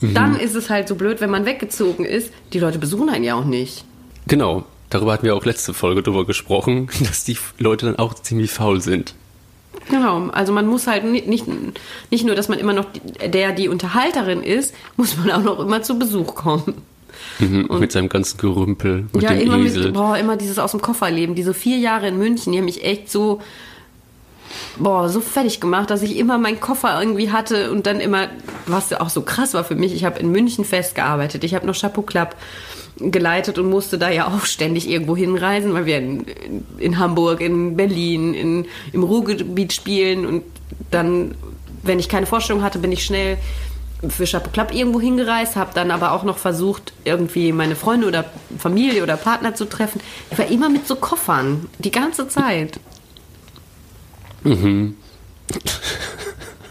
dann 0.00 0.38
ist 0.38 0.54
es 0.54 0.70
halt 0.70 0.88
so 0.88 0.94
blöd, 0.94 1.20
wenn 1.20 1.30
man 1.30 1.44
weggezogen 1.46 2.04
ist. 2.04 2.32
Die 2.52 2.58
Leute 2.60 2.78
besuchen 2.78 3.08
einen 3.08 3.24
ja 3.24 3.34
auch 3.34 3.44
nicht. 3.44 3.84
Genau, 4.26 4.64
darüber 4.90 5.12
hatten 5.12 5.24
wir 5.26 5.34
auch 5.36 5.44
letzte 5.44 5.74
Folge 5.74 6.02
drüber 6.02 6.26
gesprochen, 6.26 6.88
dass 7.00 7.24
die 7.24 7.36
Leute 7.58 7.86
dann 7.86 7.96
auch 7.98 8.14
ziemlich 8.14 8.50
faul 8.50 8.80
sind. 8.80 9.14
Genau, 9.90 10.28
also 10.28 10.52
man 10.52 10.66
muss 10.66 10.86
halt 10.86 11.04
nicht, 11.04 11.26
nicht, 11.28 11.46
nicht 12.10 12.24
nur, 12.26 12.34
dass 12.34 12.48
man 12.48 12.58
immer 12.58 12.72
noch 12.74 12.86
die- 12.92 13.28
der, 13.30 13.52
die 13.52 13.68
Unterhalterin 13.68 14.42
ist, 14.42 14.74
muss 14.96 15.16
man 15.16 15.30
auch 15.30 15.42
noch 15.42 15.60
immer 15.60 15.82
zu 15.82 15.98
Besuch 15.98 16.34
kommen. 16.34 16.74
Mhm, 17.38 17.68
mit 17.80 17.90
seinem 17.92 18.08
ganzen 18.08 18.38
Gerümpel, 18.38 19.06
mit 19.12 19.22
ja, 19.22 19.30
dem 19.32 19.40
immer 19.40 19.58
Esel. 19.58 19.84
mit, 19.86 19.94
boah, 19.94 20.16
immer 20.16 20.36
dieses 20.36 20.58
aus 20.58 20.72
dem 20.72 20.80
Koffer 20.80 21.10
leben. 21.10 21.34
Diese 21.34 21.54
vier 21.54 21.78
Jahre 21.78 22.08
in 22.08 22.18
München, 22.18 22.52
die 22.52 22.58
haben 22.58 22.64
mich 22.66 22.84
echt 22.84 23.10
so, 23.10 23.40
boah, 24.78 25.08
so 25.08 25.20
fertig 25.20 25.60
gemacht, 25.60 25.90
dass 25.90 26.02
ich 26.02 26.16
immer 26.16 26.38
meinen 26.38 26.60
Koffer 26.60 27.00
irgendwie 27.00 27.30
hatte 27.30 27.70
und 27.70 27.86
dann 27.86 28.00
immer, 28.00 28.28
was 28.66 28.92
auch 28.92 29.10
so 29.10 29.22
krass 29.22 29.54
war 29.54 29.64
für 29.64 29.74
mich, 29.74 29.94
ich 29.94 30.04
habe 30.04 30.18
in 30.18 30.30
München 30.30 30.64
festgearbeitet, 30.64 31.44
ich 31.44 31.54
habe 31.54 31.66
noch 31.66 31.78
Chapeau 31.78 32.02
Club 32.02 32.34
geleitet 32.98 33.58
und 33.58 33.70
musste 33.70 33.98
da 33.98 34.10
ja 34.10 34.26
auch 34.26 34.44
ständig 34.44 34.88
irgendwo 34.88 35.16
hinreisen, 35.16 35.72
weil 35.72 35.86
wir 35.86 35.98
in, 35.98 36.26
in 36.78 36.98
Hamburg, 36.98 37.40
in 37.40 37.76
Berlin, 37.76 38.34
in, 38.34 38.66
im 38.92 39.02
Ruhrgebiet 39.02 39.72
spielen 39.72 40.26
und 40.26 40.42
dann, 40.90 41.34
wenn 41.82 41.98
ich 41.98 42.08
keine 42.08 42.26
Vorstellung 42.26 42.62
hatte, 42.62 42.78
bin 42.78 42.92
ich 42.92 43.04
schnell 43.04 43.38
für 44.08 44.26
Chapeau 44.26 44.50
Club 44.50 44.72
irgendwo 44.72 45.00
hingereist, 45.00 45.56
habe 45.56 45.70
dann 45.74 45.90
aber 45.90 46.12
auch 46.12 46.22
noch 46.22 46.38
versucht, 46.38 46.92
irgendwie 47.04 47.52
meine 47.52 47.74
Freunde 47.74 48.06
oder 48.06 48.24
Familie 48.56 49.02
oder 49.02 49.16
Partner 49.16 49.54
zu 49.54 49.64
treffen. 49.64 50.00
Ich 50.30 50.38
war 50.38 50.46
immer 50.46 50.68
mit 50.68 50.86
so 50.86 50.96
Koffern, 50.96 51.66
die 51.78 51.90
ganze 51.90 52.28
Zeit. 52.28 52.78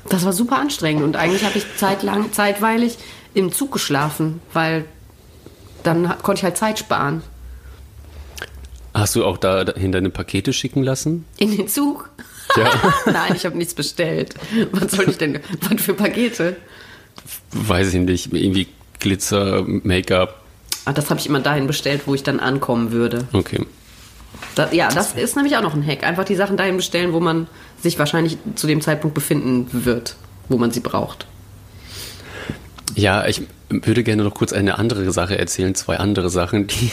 Das 0.09 0.25
war 0.25 0.33
super 0.33 0.57
anstrengend 0.57 1.03
und 1.03 1.15
eigentlich 1.15 1.43
habe 1.43 1.57
ich 1.57 1.65
zeitlang, 1.77 2.31
zeitweilig 2.31 2.97
im 3.33 3.51
Zug 3.51 3.71
geschlafen, 3.73 4.41
weil 4.53 4.85
dann 5.83 6.13
konnte 6.21 6.39
ich 6.39 6.43
halt 6.43 6.57
Zeit 6.57 6.79
sparen. 6.79 7.21
Hast 8.93 9.15
du 9.15 9.23
auch 9.25 9.37
da 9.37 9.63
dahin 9.63 9.91
deine 9.91 10.09
Pakete 10.09 10.53
schicken 10.53 10.81
lassen? 10.81 11.25
In 11.37 11.55
den 11.55 11.67
Zug? 11.67 12.09
Ja. 12.55 12.71
Nein, 13.05 13.33
ich 13.35 13.45
habe 13.45 13.57
nichts 13.57 13.73
bestellt. 13.73 14.33
Was 14.71 14.91
soll 14.91 15.09
ich 15.09 15.17
denn? 15.17 15.39
Was 15.69 15.81
für 15.81 15.93
Pakete? 15.93 16.55
Weiß 17.51 17.93
ich 17.93 17.99
nicht, 17.99 18.33
irgendwie 18.33 18.67
Glitzer, 18.99 19.63
Make-up. 19.65 20.41
Ah, 20.85 20.93
das 20.93 21.09
habe 21.09 21.19
ich 21.19 21.27
immer 21.27 21.41
dahin 21.41 21.67
bestellt, 21.67 22.03
wo 22.05 22.15
ich 22.15 22.23
dann 22.23 22.39
ankommen 22.39 22.91
würde. 22.91 23.27
Okay. 23.33 23.65
Das, 24.55 24.73
ja, 24.73 24.89
das 24.89 25.13
ist 25.13 25.35
nämlich 25.35 25.55
auch 25.57 25.61
noch 25.61 25.73
ein 25.73 25.85
Hack. 25.85 26.03
Einfach 26.03 26.25
die 26.25 26.35
Sachen 26.35 26.57
dahin 26.57 26.77
bestellen, 26.77 27.13
wo 27.13 27.19
man 27.19 27.47
sich 27.81 27.99
wahrscheinlich 27.99 28.37
zu 28.55 28.67
dem 28.67 28.81
Zeitpunkt 28.81 29.13
befinden 29.13 29.67
wird, 29.71 30.15
wo 30.49 30.57
man 30.57 30.71
sie 30.71 30.79
braucht. 30.79 31.27
Ja, 32.95 33.27
ich 33.27 33.43
würde 33.69 34.03
gerne 34.03 34.23
noch 34.23 34.33
kurz 34.33 34.53
eine 34.53 34.79
andere 34.79 35.11
Sache 35.11 35.37
erzählen, 35.37 35.75
zwei 35.75 35.97
andere 35.97 36.29
Sachen, 36.29 36.67
die 36.67 36.91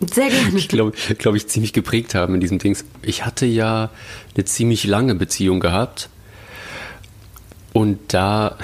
mich, 0.52 0.68
glaube 0.68 0.92
glaub 1.18 1.34
ich, 1.34 1.46
ziemlich 1.46 1.72
geprägt 1.72 2.14
haben 2.14 2.34
in 2.34 2.40
diesem 2.40 2.58
Dings. 2.58 2.84
Ich 3.02 3.24
hatte 3.24 3.46
ja 3.46 3.90
eine 4.34 4.44
ziemlich 4.44 4.84
lange 4.84 5.14
Beziehung 5.14 5.60
gehabt 5.60 6.10
und 7.72 7.98
da, 8.08 8.58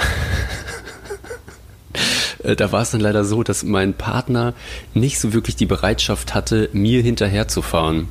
da 2.56 2.72
war 2.72 2.82
es 2.82 2.90
dann 2.90 3.00
leider 3.00 3.24
so, 3.24 3.42
dass 3.42 3.62
mein 3.62 3.94
Partner 3.94 4.54
nicht 4.92 5.18
so 5.18 5.32
wirklich 5.32 5.56
die 5.56 5.66
Bereitschaft 5.66 6.34
hatte, 6.34 6.68
mir 6.72 7.02
hinterherzufahren. 7.02 8.08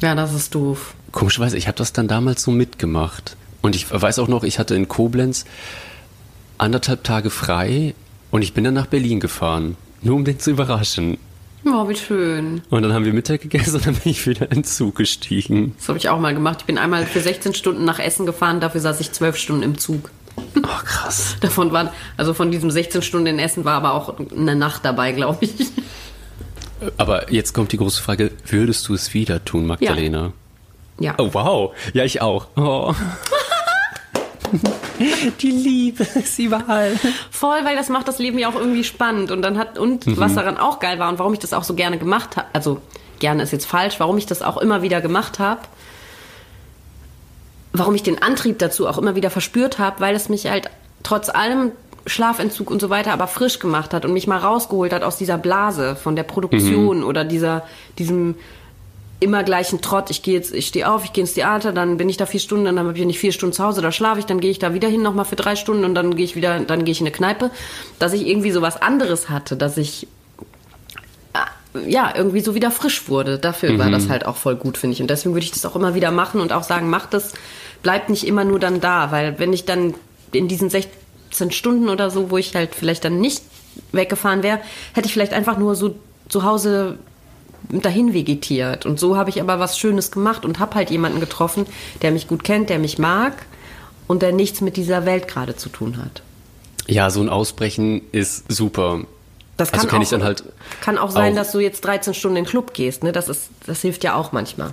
Ja, 0.00 0.14
das 0.14 0.34
ist 0.34 0.54
doof. 0.54 0.94
Komischerweise, 1.10 1.56
ich 1.56 1.66
habe 1.66 1.76
das 1.76 1.92
dann 1.92 2.08
damals 2.08 2.42
so 2.42 2.50
mitgemacht. 2.50 3.36
Und 3.62 3.74
ich 3.74 3.90
weiß 3.90 4.18
auch 4.20 4.28
noch, 4.28 4.44
ich 4.44 4.58
hatte 4.58 4.74
in 4.74 4.88
Koblenz 4.88 5.44
anderthalb 6.58 7.04
Tage 7.04 7.30
frei 7.30 7.94
und 8.30 8.42
ich 8.42 8.54
bin 8.54 8.64
dann 8.64 8.74
nach 8.74 8.86
Berlin 8.86 9.20
gefahren, 9.20 9.76
nur 10.02 10.16
um 10.16 10.24
den 10.24 10.38
zu 10.38 10.50
überraschen. 10.50 11.18
Oh, 11.64 11.88
wie 11.88 11.96
schön. 11.96 12.62
Und 12.70 12.82
dann 12.82 12.92
haben 12.92 13.04
wir 13.04 13.12
Mittag 13.12 13.40
gegessen 13.42 13.76
und 13.76 13.86
dann 13.86 13.94
bin 13.94 14.12
ich 14.12 14.26
wieder 14.26 14.50
in 14.50 14.58
den 14.58 14.64
Zug 14.64 14.94
gestiegen. 14.94 15.74
Das 15.78 15.88
habe 15.88 15.98
ich 15.98 16.08
auch 16.08 16.20
mal 16.20 16.34
gemacht. 16.34 16.58
Ich 16.60 16.66
bin 16.66 16.78
einmal 16.78 17.04
für 17.04 17.20
16 17.20 17.54
Stunden 17.54 17.84
nach 17.84 17.98
Essen 17.98 18.26
gefahren, 18.26 18.60
dafür 18.60 18.80
saß 18.80 19.00
ich 19.00 19.12
12 19.12 19.36
Stunden 19.36 19.62
im 19.62 19.78
Zug. 19.78 20.10
Oh, 20.36 20.84
krass. 20.84 21.36
Davon 21.40 21.72
waren, 21.72 21.90
also 22.16 22.32
von 22.32 22.52
diesem 22.52 22.70
16 22.70 23.02
Stunden 23.02 23.26
in 23.26 23.38
Essen 23.38 23.64
war 23.64 23.74
aber 23.74 23.94
auch 23.94 24.14
eine 24.30 24.54
Nacht 24.54 24.84
dabei, 24.84 25.12
glaube 25.12 25.38
ich. 25.44 25.66
Aber 26.96 27.32
jetzt 27.32 27.52
kommt 27.54 27.72
die 27.72 27.76
große 27.76 28.02
Frage, 28.02 28.30
würdest 28.46 28.88
du 28.88 28.94
es 28.94 29.14
wieder 29.14 29.44
tun, 29.44 29.66
Magdalena? 29.66 30.32
Ja. 30.98 31.14
Oh, 31.18 31.30
wow. 31.32 31.74
Ja, 31.92 32.04
ich 32.04 32.20
auch. 32.20 32.46
Oh. 32.56 32.94
die 35.40 35.50
Liebe 35.50 36.04
ist 36.14 36.38
überall. 36.38 36.98
Voll, 37.30 37.64
weil 37.64 37.76
das 37.76 37.88
macht 37.88 38.08
das 38.08 38.18
Leben 38.18 38.38
ja 38.38 38.48
auch 38.48 38.54
irgendwie 38.54 38.84
spannend 38.84 39.30
und 39.30 39.42
dann 39.42 39.58
hat 39.58 39.78
und 39.78 40.18
was 40.18 40.34
daran 40.34 40.56
auch 40.56 40.80
geil 40.80 40.98
war 40.98 41.08
und 41.08 41.18
warum 41.18 41.34
ich 41.34 41.38
das 41.38 41.52
auch 41.52 41.64
so 41.64 41.74
gerne 41.74 41.98
gemacht 41.98 42.36
habe, 42.36 42.48
also 42.52 42.80
gerne 43.18 43.42
ist 43.42 43.52
jetzt 43.52 43.66
falsch, 43.66 44.00
warum 44.00 44.18
ich 44.18 44.26
das 44.26 44.42
auch 44.42 44.56
immer 44.56 44.82
wieder 44.82 45.00
gemacht 45.00 45.38
habe, 45.38 45.60
warum 47.72 47.94
ich 47.94 48.02
den 48.02 48.20
Antrieb 48.22 48.58
dazu 48.58 48.88
auch 48.88 48.98
immer 48.98 49.14
wieder 49.14 49.30
verspürt 49.30 49.78
habe, 49.78 50.00
weil 50.00 50.14
es 50.14 50.28
mich 50.28 50.46
halt 50.46 50.70
trotz 51.02 51.28
allem 51.28 51.72
Schlafentzug 52.08 52.70
und 52.70 52.80
so 52.80 52.90
weiter 52.90 53.12
aber 53.12 53.26
frisch 53.26 53.58
gemacht 53.58 53.94
hat 53.94 54.04
und 54.04 54.12
mich 54.12 54.26
mal 54.26 54.38
rausgeholt 54.38 54.92
hat 54.92 55.02
aus 55.02 55.16
dieser 55.16 55.38
Blase 55.38 55.96
von 55.96 56.16
der 56.16 56.22
Produktion 56.22 57.02
oder 57.04 57.24
dieser 57.24 57.64
diesem 57.98 58.36
immer 59.20 59.42
gleichen 59.42 59.80
Trott. 59.80 60.10
Ich 60.10 60.22
gehe 60.22 60.34
jetzt, 60.34 60.54
ich 60.54 60.68
stehe 60.68 60.90
auf, 60.90 61.04
ich 61.04 61.12
gehe 61.12 61.22
ins 61.22 61.34
Theater, 61.34 61.72
dann 61.72 61.96
bin 61.96 62.08
ich 62.08 62.16
da 62.16 62.26
vier 62.26 62.40
Stunden, 62.40 62.66
dann 62.66 62.78
habe 62.78 62.96
ich 62.96 63.04
nicht 63.04 63.18
vier 63.18 63.32
Stunden 63.32 63.52
zu 63.52 63.64
Hause, 63.64 63.82
da 63.82 63.90
schlafe 63.90 64.20
ich, 64.20 64.26
dann 64.26 64.40
gehe 64.40 64.50
ich 64.50 64.58
da 64.58 64.74
wieder 64.74 64.88
hin 64.88 65.02
nochmal 65.02 65.24
für 65.24 65.36
drei 65.36 65.56
Stunden 65.56 65.84
und 65.84 65.94
dann 65.94 66.14
gehe 66.14 66.24
ich 66.24 66.36
wieder, 66.36 66.60
dann 66.60 66.84
gehe 66.84 66.92
ich 66.92 67.00
in 67.00 67.06
eine 67.06 67.14
Kneipe, 67.14 67.50
dass 67.98 68.12
ich 68.12 68.26
irgendwie 68.26 68.52
so 68.52 68.62
was 68.62 68.80
anderes 68.80 69.28
hatte, 69.28 69.56
dass 69.56 69.76
ich 69.76 70.06
äh, 71.34 71.90
ja, 71.90 72.12
irgendwie 72.14 72.40
so 72.40 72.54
wieder 72.54 72.70
frisch 72.70 73.08
wurde. 73.08 73.38
Dafür 73.38 73.78
war 73.78 73.90
das 73.90 74.08
halt 74.08 74.24
auch 74.24 74.36
voll 74.36 74.56
gut, 74.56 74.78
finde 74.78 74.94
ich. 74.94 75.00
Und 75.00 75.10
deswegen 75.10 75.34
würde 75.34 75.44
ich 75.44 75.50
das 75.50 75.66
auch 75.66 75.74
immer 75.74 75.94
wieder 75.94 76.10
machen 76.10 76.40
und 76.40 76.52
auch 76.52 76.62
sagen, 76.62 76.88
mach 76.88 77.06
das, 77.06 77.34
bleibt 77.82 78.10
nicht 78.10 78.26
immer 78.26 78.44
nur 78.44 78.60
dann 78.60 78.80
da, 78.80 79.10
weil 79.10 79.38
wenn 79.38 79.52
ich 79.52 79.64
dann 79.64 79.94
in 80.32 80.48
diesen 80.48 80.70
sech 81.30 81.38
17 81.38 81.50
Stunden 81.52 81.88
oder 81.88 82.10
so, 82.10 82.30
wo 82.30 82.38
ich 82.38 82.54
halt 82.54 82.74
vielleicht 82.74 83.04
dann 83.04 83.20
nicht 83.20 83.42
weggefahren 83.92 84.42
wäre, 84.42 84.60
hätte 84.94 85.06
ich 85.06 85.12
vielleicht 85.12 85.32
einfach 85.32 85.58
nur 85.58 85.74
so 85.74 85.94
zu 86.28 86.42
Hause 86.44 86.98
dahin 87.70 88.14
vegetiert. 88.14 88.86
Und 88.86 88.98
so 88.98 89.16
habe 89.16 89.30
ich 89.30 89.40
aber 89.40 89.58
was 89.58 89.78
Schönes 89.78 90.10
gemacht 90.10 90.44
und 90.44 90.58
habe 90.58 90.74
halt 90.74 90.90
jemanden 90.90 91.20
getroffen, 91.20 91.66
der 92.02 92.10
mich 92.10 92.28
gut 92.28 92.44
kennt, 92.44 92.70
der 92.70 92.78
mich 92.78 92.98
mag 92.98 93.34
und 94.06 94.22
der 94.22 94.32
nichts 94.32 94.60
mit 94.60 94.76
dieser 94.76 95.04
Welt 95.04 95.28
gerade 95.28 95.56
zu 95.56 95.68
tun 95.68 95.98
hat. 95.98 96.22
Ja, 96.86 97.10
so 97.10 97.20
ein 97.20 97.28
Ausbrechen 97.28 98.02
ist 98.12 98.50
super. 98.50 99.00
Das 99.58 99.72
Also 99.72 99.86
kann, 99.88 99.98
auch, 99.98 100.02
ich 100.02 100.08
dann 100.08 100.22
halt 100.24 100.44
kann 100.80 100.96
auch 100.98 101.10
sein, 101.10 101.32
auch. 101.32 101.36
dass 101.36 101.52
du 101.52 101.58
jetzt 101.58 101.84
13 101.84 102.14
Stunden 102.14 102.38
in 102.38 102.44
den 102.44 102.50
Club 102.50 102.72
gehst. 102.74 103.02
Ne? 103.02 103.12
Das, 103.12 103.28
ist, 103.28 103.50
das 103.66 103.82
hilft 103.82 104.04
ja 104.04 104.14
auch 104.14 104.32
manchmal. 104.32 104.72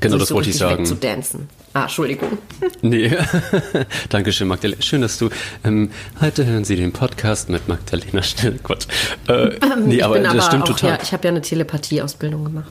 Genau, 0.00 0.14
Sich 0.14 0.20
das 0.22 0.28
so 0.30 0.34
wollte 0.34 0.50
ich 0.50 0.56
sagen. 0.56 0.78
wegzudancen. 0.80 1.48
Ah, 1.74 1.82
Entschuldigung. 1.82 2.38
Nee, 2.82 3.16
Dankeschön, 4.08 4.48
Magdalena. 4.48 4.82
Schön, 4.82 5.00
dass 5.02 5.18
du. 5.18 5.30
Ähm, 5.64 5.90
heute 6.20 6.44
hören 6.44 6.64
Sie 6.64 6.76
den 6.76 6.92
Podcast 6.92 7.48
mit 7.48 7.68
Magdalena 7.68 8.22
Schnell. 8.22 8.58
Gott. 8.62 8.86
Äh, 9.28 9.50
nee, 9.78 9.96
ich 9.96 10.04
aber 10.04 10.14
bin 10.14 10.24
das 10.24 10.32
aber 10.32 10.42
stimmt 10.42 10.62
auch, 10.64 10.68
total. 10.68 10.90
Ja, 10.90 10.98
ich 11.02 11.12
habe 11.12 11.24
ja 11.24 11.30
eine 11.30 11.40
Telepathie-Ausbildung 11.42 12.44
gemacht. 12.44 12.70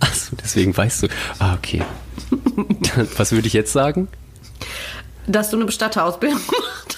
Achso, 0.00 0.34
deswegen 0.42 0.76
weißt 0.76 1.04
du. 1.04 1.08
Ah, 1.38 1.54
okay. 1.54 1.82
Was 3.16 3.32
würde 3.32 3.46
ich 3.46 3.52
jetzt 3.52 3.72
sagen? 3.72 4.08
Dass 5.26 5.50
du 5.50 5.56
eine 5.56 5.66
Bestatterausbildung 5.66 6.40
gemacht 6.46 6.96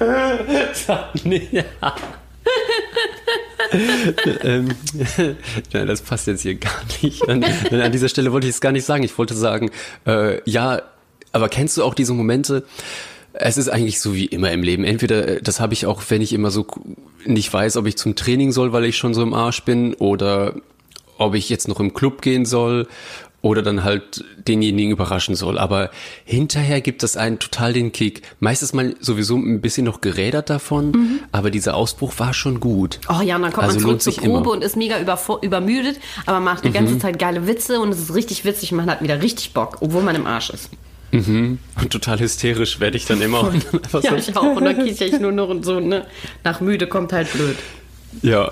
hast. 0.00 1.24
nee, 1.24 1.48
ja. 1.50 1.64
ähm, 4.42 4.68
nein, 5.72 5.86
das 5.86 6.02
passt 6.02 6.26
jetzt 6.26 6.42
hier 6.42 6.54
gar 6.54 6.80
nicht. 7.02 7.28
An, 7.28 7.44
an 7.70 7.92
dieser 7.92 8.08
Stelle 8.08 8.32
wollte 8.32 8.46
ich 8.46 8.54
es 8.54 8.60
gar 8.60 8.72
nicht 8.72 8.84
sagen. 8.84 9.04
Ich 9.04 9.16
wollte 9.18 9.34
sagen, 9.34 9.70
äh, 10.06 10.40
ja, 10.48 10.82
aber 11.32 11.48
kennst 11.48 11.76
du 11.76 11.84
auch 11.84 11.94
diese 11.94 12.12
Momente? 12.12 12.64
Es 13.32 13.56
ist 13.56 13.68
eigentlich 13.68 14.00
so 14.00 14.14
wie 14.14 14.26
immer 14.26 14.52
im 14.52 14.62
Leben. 14.62 14.84
Entweder, 14.84 15.28
äh, 15.28 15.42
das 15.42 15.60
habe 15.60 15.72
ich 15.72 15.86
auch, 15.86 16.02
wenn 16.08 16.22
ich 16.22 16.32
immer 16.32 16.50
so 16.50 16.66
nicht 17.24 17.52
weiß, 17.52 17.76
ob 17.76 17.86
ich 17.86 17.96
zum 17.96 18.14
Training 18.14 18.52
soll, 18.52 18.72
weil 18.72 18.84
ich 18.84 18.96
schon 18.96 19.14
so 19.14 19.22
im 19.22 19.34
Arsch 19.34 19.62
bin, 19.62 19.94
oder 19.94 20.54
ob 21.18 21.34
ich 21.34 21.48
jetzt 21.48 21.68
noch 21.68 21.80
im 21.80 21.94
Club 21.94 22.22
gehen 22.22 22.44
soll 22.44 22.86
oder 23.44 23.60
dann 23.60 23.84
halt 23.84 24.24
denjenigen 24.48 24.90
überraschen 24.90 25.34
soll. 25.34 25.58
Aber 25.58 25.90
hinterher 26.24 26.80
gibt 26.80 27.02
es 27.02 27.16
einen 27.18 27.38
total 27.38 27.74
den 27.74 27.92
Kick. 27.92 28.22
Meistens 28.40 28.72
mal 28.72 28.96
sowieso 29.00 29.36
ein 29.36 29.60
bisschen 29.60 29.84
noch 29.84 30.00
gerädert 30.00 30.48
davon, 30.48 31.20
aber 31.30 31.50
dieser 31.50 31.74
Ausbruch 31.74 32.14
war 32.16 32.32
schon 32.32 32.58
gut. 32.58 33.00
Oh 33.10 33.20
ja, 33.20 33.36
und 33.36 33.42
dann 33.42 33.52
kommt 33.52 33.66
Also 33.66 33.76
man 33.76 34.00
zurück 34.00 34.02
zur 34.02 34.14
Probe 34.14 34.26
immer. 34.28 34.40
Mhm. 34.40 34.46
und 34.46 34.64
ist 34.64 34.76
mega 34.76 34.96
übermüdet, 35.42 36.00
aber 36.24 36.40
macht 36.40 36.64
die 36.64 36.70
ganze 36.70 36.98
Zeit 36.98 37.18
geile 37.18 37.46
Witze 37.46 37.80
und 37.80 37.90
es 37.90 38.00
ist 38.00 38.14
richtig 38.14 38.46
witzig 38.46 38.72
und 38.72 38.78
man 38.78 38.88
hat 38.88 39.02
wieder 39.02 39.20
richtig 39.20 39.52
Bock, 39.52 39.76
obwohl 39.80 40.02
man 40.02 40.16
im 40.16 40.26
Arsch 40.26 40.48
ist. 40.48 40.70
Und 41.12 41.58
total 41.90 42.18
hysterisch 42.18 42.80
werde 42.80 42.96
ich 42.96 43.04
dann 43.04 43.20
immer. 43.20 43.42
Und 43.42 43.66
dann 43.92 44.02
Ja, 44.02 44.10
so, 44.10 44.16
ich 44.16 44.36
auch. 44.36 44.56
Und 44.56 44.64
dann 44.64 44.82
kicher 44.84 45.04
ich 45.04 45.20
nur 45.20 45.32
noch 45.32 45.48
und 45.48 45.64
so, 45.64 45.80
ne? 45.80 46.06
Nach 46.44 46.60
müde 46.62 46.86
kommt 46.86 47.12
halt 47.12 47.30
blöd. 47.32 47.56
ja. 48.22 48.50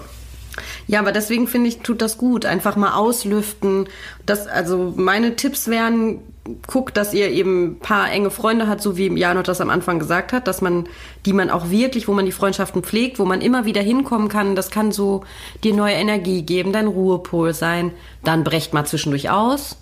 Ja, 0.86 1.00
aber 1.00 1.12
deswegen 1.12 1.48
finde 1.48 1.68
ich, 1.68 1.78
tut 1.78 2.02
das 2.02 2.18
gut. 2.18 2.44
Einfach 2.44 2.76
mal 2.76 2.94
auslüften. 2.94 3.88
Das, 4.26 4.46
also 4.46 4.92
meine 4.96 5.36
Tipps 5.36 5.68
wären, 5.68 6.20
guckt, 6.66 6.96
dass 6.96 7.14
ihr 7.14 7.30
eben 7.30 7.64
ein 7.64 7.78
paar 7.78 8.10
enge 8.10 8.30
Freunde 8.30 8.66
hat, 8.66 8.82
so 8.82 8.96
wie 8.96 9.06
Janot 9.16 9.46
das 9.48 9.60
am 9.60 9.70
Anfang 9.70 9.98
gesagt 9.98 10.32
hat, 10.32 10.48
dass 10.48 10.60
man, 10.60 10.88
die 11.24 11.32
man 11.32 11.50
auch 11.50 11.70
wirklich, 11.70 12.08
wo 12.08 12.12
man 12.12 12.26
die 12.26 12.32
Freundschaften 12.32 12.82
pflegt, 12.82 13.18
wo 13.18 13.24
man 13.24 13.40
immer 13.40 13.64
wieder 13.64 13.80
hinkommen 13.80 14.28
kann. 14.28 14.56
Das 14.56 14.70
kann 14.70 14.90
so 14.90 15.24
dir 15.62 15.74
neue 15.74 15.94
Energie 15.94 16.42
geben, 16.42 16.72
dein 16.72 16.88
Ruhepol 16.88 17.54
sein. 17.54 17.92
Dann 18.24 18.44
brecht 18.44 18.74
mal 18.74 18.84
zwischendurch 18.84 19.30
aus. 19.30 19.76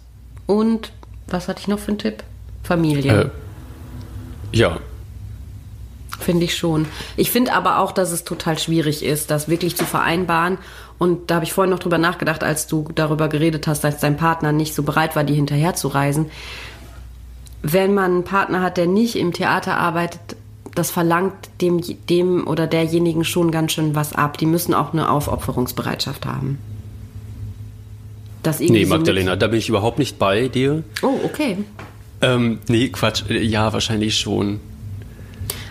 Und 0.46 0.92
was 1.26 1.48
hatte 1.48 1.60
ich 1.60 1.68
noch 1.68 1.78
für 1.78 1.88
einen 1.88 1.98
Tipp? 1.98 2.22
Familie. 2.62 3.32
Äh, 4.52 4.56
ja. 4.56 4.78
Finde 6.20 6.44
ich 6.44 6.56
schon. 6.56 6.86
Ich 7.16 7.30
finde 7.30 7.52
aber 7.52 7.78
auch, 7.78 7.92
dass 7.92 8.12
es 8.12 8.24
total 8.24 8.58
schwierig 8.58 9.04
ist, 9.04 9.30
das 9.30 9.48
wirklich 9.48 9.76
zu 9.76 9.84
vereinbaren. 9.84 10.58
Und 10.98 11.30
da 11.30 11.36
habe 11.36 11.44
ich 11.44 11.52
vorhin 11.52 11.70
noch 11.70 11.78
drüber 11.78 11.98
nachgedacht, 11.98 12.44
als 12.44 12.66
du 12.66 12.86
darüber 12.94 13.28
geredet 13.28 13.66
hast, 13.66 13.82
dass 13.82 13.98
dein 13.98 14.16
Partner 14.18 14.52
nicht 14.52 14.74
so 14.74 14.82
bereit 14.82 15.16
war, 15.16 15.24
die 15.24 15.34
hinterher 15.34 15.74
zu 15.74 15.88
reisen. 15.88 16.26
Wenn 17.62 17.94
man 17.94 18.12
einen 18.12 18.24
Partner 18.24 18.60
hat, 18.60 18.76
der 18.76 18.86
nicht 18.86 19.16
im 19.16 19.32
Theater 19.32 19.78
arbeitet, 19.78 20.20
das 20.74 20.90
verlangt 20.90 21.34
dem, 21.60 21.80
dem 22.08 22.46
oder 22.46 22.66
derjenigen 22.66 23.24
schon 23.24 23.50
ganz 23.50 23.72
schön 23.72 23.94
was 23.94 24.12
ab. 24.12 24.38
Die 24.38 24.46
müssen 24.46 24.74
auch 24.74 24.92
eine 24.92 25.10
Aufopferungsbereitschaft 25.10 26.26
haben. 26.26 26.58
Das 28.42 28.60
Nee, 28.60 28.84
so 28.84 28.90
Magdalena, 28.90 29.36
da 29.36 29.48
bin 29.48 29.58
ich 29.58 29.68
überhaupt 29.68 29.98
nicht 29.98 30.18
bei 30.18 30.48
dir. 30.48 30.82
Oh, 31.02 31.20
okay. 31.24 31.58
Ähm, 32.22 32.58
nee, 32.68 32.88
Quatsch. 32.88 33.24
Äh, 33.28 33.42
Ja, 33.42 33.72
wahrscheinlich 33.72 34.18
schon. 34.18 34.60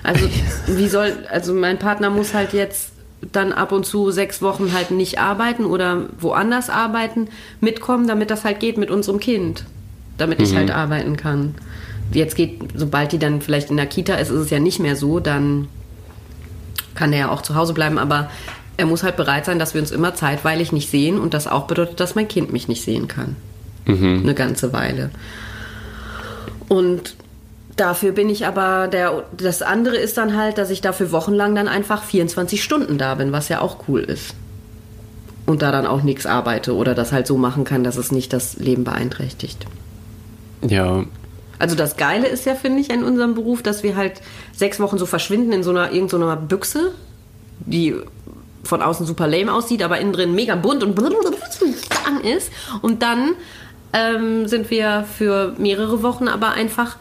Also, 0.04 0.28
wie 0.68 0.88
soll, 0.88 1.14
also 1.30 1.54
mein 1.54 1.78
Partner 1.78 2.10
muss 2.10 2.34
halt 2.34 2.54
jetzt 2.54 2.92
dann 3.32 3.52
ab 3.52 3.72
und 3.72 3.86
zu 3.86 4.12
sechs 4.12 4.42
Wochen 4.42 4.72
halt 4.74 4.92
nicht 4.92 5.20
arbeiten 5.20 5.66
oder 5.66 6.06
woanders 6.20 6.70
arbeiten, 6.70 7.28
mitkommen, 7.60 8.08
damit 8.08 8.32
das 8.32 8.46
halt 8.46 8.60
geht 8.60 8.78
mit 8.78 8.90
unserem 8.90 9.20
Kind. 9.20 9.66
Damit 10.18 10.42
ich 10.42 10.56
halt 10.56 10.72
arbeiten 10.72 11.18
kann. 11.18 11.56
Jetzt 12.12 12.36
geht, 12.36 12.60
sobald 12.76 13.12
die 13.12 13.20
dann 13.20 13.42
vielleicht 13.42 13.70
in 13.70 13.78
der 13.78 13.86
Kita 13.86 14.16
ist, 14.16 14.30
ist 14.30 14.40
es 14.40 14.50
ja 14.50 14.60
nicht 14.60 14.80
mehr 14.80 14.96
so, 14.96 15.20
dann 15.20 15.68
kann 16.96 17.14
er 17.14 17.20
ja 17.20 17.30
auch 17.30 17.42
zu 17.42 17.56
Hause 17.56 17.74
bleiben, 17.74 17.98
aber 17.98 18.30
er 18.78 18.86
muss 18.86 19.04
halt 19.04 19.16
bereit 19.16 19.46
sein, 19.46 19.60
dass 19.60 19.74
wir 19.74 19.82
uns 19.82 19.92
immer 19.92 20.16
zeitweilig 20.16 20.72
nicht 20.72 20.90
sehen 20.90 21.20
und 21.20 21.34
das 21.34 21.48
auch 21.48 21.68
bedeutet, 21.68 22.00
dass 22.00 22.16
mein 22.16 22.28
Kind 22.28 22.52
mich 22.52 22.68
nicht 22.68 22.84
sehen 22.84 23.08
kann. 23.08 23.36
Eine 24.22 24.34
ganze 24.34 24.72
Weile. 24.74 25.10
Und 26.68 27.16
dafür 27.80 28.12
bin 28.12 28.30
ich 28.30 28.46
aber, 28.46 28.88
der, 28.88 29.24
das 29.36 29.62
andere 29.62 29.98
ist 29.98 30.18
dann 30.18 30.36
halt, 30.36 30.58
dass 30.58 30.70
ich 30.70 30.82
dafür 30.82 31.12
wochenlang 31.12 31.56
dann 31.56 31.68
einfach 31.68 32.04
24 32.04 32.64
Stunden 32.64 32.98
da 32.98 33.16
bin, 33.16 33.32
was 33.32 33.50
ja 33.50 33.62
auch 33.62 33.88
cool 33.88 34.02
ist. 34.02 34.36
Und 35.46 35.62
da 35.62 35.72
dann 35.72 35.88
auch 35.88 36.04
nichts 36.04 36.26
arbeite 36.26 36.76
oder 36.76 36.94
das 36.94 37.12
halt 37.12 37.26
so 37.26 37.38
machen 37.38 37.64
kann, 37.64 37.84
dass 37.84 37.98
es 37.98 38.12
nicht 38.12 38.34
das 38.34 38.58
Leben 38.58 38.84
beeinträchtigt. 38.84 39.66
Ja. 40.62 41.06
Also 41.58 41.76
das 41.76 41.98
Geile 41.98 42.28
ist 42.28 42.46
ja, 42.46 42.56
finde 42.56 42.82
ich, 42.82 42.90
in 42.90 43.04
unserem 43.04 43.34
Beruf, 43.34 43.64
dass 43.64 43.84
wir 43.84 43.96
halt 43.96 44.22
sechs 44.56 44.80
Wochen 44.80 44.98
so 44.98 45.06
verschwinden 45.06 45.52
in 45.52 45.64
so 45.64 45.72
einer 45.72 45.92
irgendeiner 45.92 46.36
Büchse, 46.36 46.94
die 47.60 47.96
von 48.64 48.82
außen 48.82 49.06
super 49.06 49.28
lame 49.28 49.54
aussieht, 49.54 49.82
aber 49.82 50.00
innen 50.00 50.14
drin 50.14 50.36
mega 50.36 50.56
bunt 50.56 50.84
und 50.84 50.96
ist. 52.24 52.52
Und 52.82 53.02
dann 53.02 53.32
ähm, 53.94 54.48
sind 54.48 54.70
wir 54.70 55.06
für 55.18 55.54
mehrere 55.58 56.04
Wochen 56.04 56.28
aber 56.28 56.52
einfach 56.52 56.98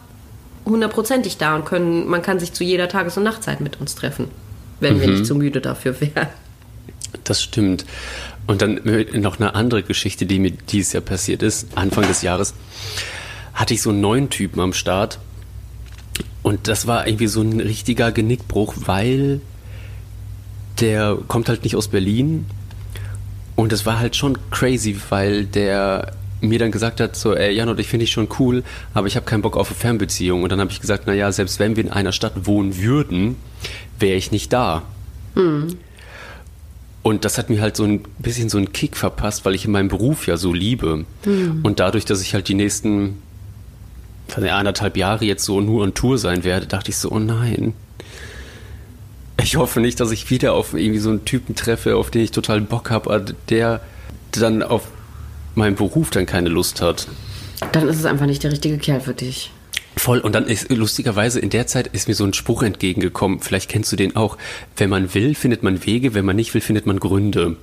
hundertprozentig 0.69 1.37
da 1.37 1.55
und 1.55 1.65
können, 1.65 2.07
man 2.07 2.21
kann 2.21 2.39
sich 2.39 2.53
zu 2.53 2.63
jeder 2.63 2.87
Tages- 2.87 3.17
und 3.17 3.23
Nachtzeit 3.23 3.61
mit 3.61 3.79
uns 3.81 3.95
treffen, 3.95 4.27
wenn 4.79 4.99
wir 5.01 5.07
nicht 5.07 5.25
zu 5.25 5.35
müde 5.35 5.61
dafür 5.61 5.99
wären. 5.99 6.27
Das 7.23 7.41
stimmt. 7.41 7.85
Und 8.47 8.61
dann 8.61 8.81
noch 9.13 9.39
eine 9.39 9.55
andere 9.55 9.83
Geschichte, 9.83 10.25
die 10.25 10.39
mir 10.39 10.51
dieses 10.51 10.93
Jahr 10.93 11.03
passiert 11.03 11.43
ist. 11.43 11.67
Anfang 11.75 12.07
des 12.07 12.21
Jahres 12.21 12.53
hatte 13.53 13.73
ich 13.73 13.81
so 13.81 13.89
einen 13.89 14.01
neuen 14.01 14.29
Typen 14.29 14.59
am 14.59 14.73
Start. 14.73 15.19
Und 16.41 16.67
das 16.67 16.87
war 16.87 17.07
irgendwie 17.07 17.27
so 17.27 17.41
ein 17.41 17.59
richtiger 17.59 18.11
Genickbruch, 18.11 18.73
weil 18.85 19.41
der 20.79 21.17
kommt 21.27 21.49
halt 21.49 21.63
nicht 21.63 21.75
aus 21.75 21.89
Berlin. 21.89 22.45
Und 23.55 23.71
das 23.71 23.85
war 23.85 23.99
halt 23.99 24.15
schon 24.15 24.37
crazy, 24.49 24.99
weil 25.09 25.45
der 25.45 26.13
mir 26.41 26.59
dann 26.59 26.71
gesagt 26.71 26.99
hat, 26.99 27.15
so, 27.15 27.35
ey, 27.35 27.53
Janot, 27.53 27.79
ich 27.79 27.87
finde 27.87 28.05
dich 28.05 28.13
schon 28.13 28.27
cool, 28.39 28.63
aber 28.93 29.07
ich 29.07 29.15
habe 29.15 29.25
keinen 29.25 29.41
Bock 29.41 29.57
auf 29.57 29.69
eine 29.69 29.75
Fernbeziehung. 29.75 30.43
Und 30.43 30.51
dann 30.51 30.59
habe 30.59 30.71
ich 30.71 30.79
gesagt, 30.79 31.07
naja, 31.07 31.31
selbst 31.31 31.59
wenn 31.59 31.75
wir 31.75 31.83
in 31.83 31.91
einer 31.91 32.11
Stadt 32.11 32.45
wohnen 32.45 32.77
würden, 32.77 33.35
wäre 33.99 34.15
ich 34.15 34.31
nicht 34.31 34.53
da. 34.53 34.83
Und 37.01 37.25
das 37.25 37.37
hat 37.37 37.49
mir 37.49 37.61
halt 37.61 37.75
so 37.75 37.83
ein 37.83 38.03
bisschen 38.19 38.49
so 38.49 38.57
einen 38.57 38.73
Kick 38.73 38.97
verpasst, 38.97 39.45
weil 39.45 39.55
ich 39.55 39.65
in 39.65 39.71
meinem 39.71 39.87
Beruf 39.87 40.27
ja 40.27 40.37
so 40.37 40.53
liebe. 40.53 41.05
Und 41.63 41.79
dadurch, 41.79 42.05
dass 42.05 42.21
ich 42.21 42.33
halt 42.33 42.47
die 42.47 42.55
nächsten 42.55 43.21
anderthalb 44.35 44.95
Jahre 44.95 45.25
jetzt 45.25 45.43
so 45.43 45.59
nur 45.59 45.83
on 45.83 45.93
Tour 45.93 46.17
sein 46.17 46.43
werde, 46.43 46.67
dachte 46.67 46.91
ich 46.91 46.97
so, 46.97 47.11
oh 47.11 47.19
nein. 47.19 47.73
Ich 49.41 49.55
hoffe 49.55 49.79
nicht, 49.79 49.99
dass 49.99 50.11
ich 50.11 50.29
wieder 50.29 50.53
auf 50.53 50.73
irgendwie 50.73 50.99
so 50.99 51.09
einen 51.09 51.25
Typen 51.25 51.55
treffe, 51.55 51.95
auf 51.95 52.11
den 52.11 52.21
ich 52.21 52.31
total 52.31 52.61
Bock 52.61 52.91
habe, 52.91 53.25
der 53.49 53.81
dann 54.31 54.61
auf 54.61 54.87
meinen 55.55 55.75
Beruf 55.75 56.09
dann 56.09 56.25
keine 56.25 56.49
Lust 56.49 56.81
hat. 56.81 57.07
Dann 57.71 57.87
ist 57.87 57.97
es 57.97 58.05
einfach 58.05 58.25
nicht 58.25 58.43
der 58.43 58.51
richtige 58.51 58.77
Kerl 58.77 59.01
für 59.01 59.13
dich. 59.13 59.51
Voll. 59.97 60.19
Und 60.19 60.33
dann 60.33 60.47
ist 60.47 60.69
lustigerweise 60.69 61.39
in 61.39 61.49
der 61.49 61.67
Zeit 61.67 61.87
ist 61.87 62.07
mir 62.07 62.15
so 62.15 62.23
ein 62.23 62.33
Spruch 62.33 62.63
entgegengekommen. 62.63 63.41
Vielleicht 63.41 63.69
kennst 63.69 63.91
du 63.91 63.95
den 63.95 64.15
auch. 64.15 64.37
Wenn 64.77 64.89
man 64.89 65.13
will, 65.13 65.35
findet 65.35 65.61
man 65.61 65.85
Wege. 65.85 66.13
Wenn 66.13 66.25
man 66.25 66.37
nicht 66.37 66.53
will, 66.53 66.61
findet 66.61 66.85
man 66.85 66.99
Gründe. 66.99 67.57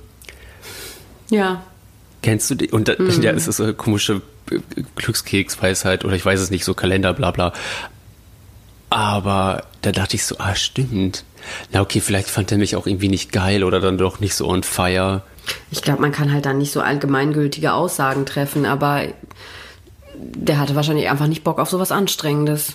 Ja. 1.31 1.63
Kennst 2.21 2.49
du 2.51 2.55
die? 2.55 2.69
Und 2.69 2.87
da, 2.87 2.93
ja, 2.93 3.31
es 3.31 3.47
ist 3.47 3.59
eine 3.59 3.73
komische 3.73 4.21
Glückskeksweisheit 4.95 6.05
oder 6.05 6.15
ich 6.15 6.25
weiß 6.25 6.39
es 6.39 6.51
nicht, 6.51 6.63
so 6.63 6.73
Kalender, 6.73 7.13
bla 7.13 7.31
bla. 7.31 7.53
Aber 8.89 9.65
da 9.81 9.91
dachte 9.91 10.15
ich 10.15 10.25
so, 10.25 10.37
ah, 10.39 10.55
stimmt. 10.55 11.23
Na 11.71 11.81
okay, 11.81 11.99
vielleicht 11.99 12.29
fand 12.29 12.51
er 12.51 12.57
mich 12.57 12.75
auch 12.75 12.87
irgendwie 12.87 13.09
nicht 13.09 13.31
geil 13.31 13.63
oder 13.63 13.79
dann 13.79 13.97
doch 13.97 14.19
nicht 14.19 14.35
so 14.35 14.47
on 14.47 14.63
fire. 14.63 15.23
Ich 15.71 15.81
glaube, 15.81 16.01
man 16.01 16.11
kann 16.11 16.31
halt 16.31 16.45
dann 16.45 16.57
nicht 16.57 16.71
so 16.71 16.81
allgemeingültige 16.81 17.73
Aussagen 17.73 18.25
treffen, 18.25 18.65
aber 18.65 19.03
der 20.15 20.59
hatte 20.59 20.75
wahrscheinlich 20.75 21.09
einfach 21.09 21.27
nicht 21.27 21.43
Bock 21.43 21.59
auf 21.59 21.69
sowas 21.69 21.91
Anstrengendes. 21.91 22.73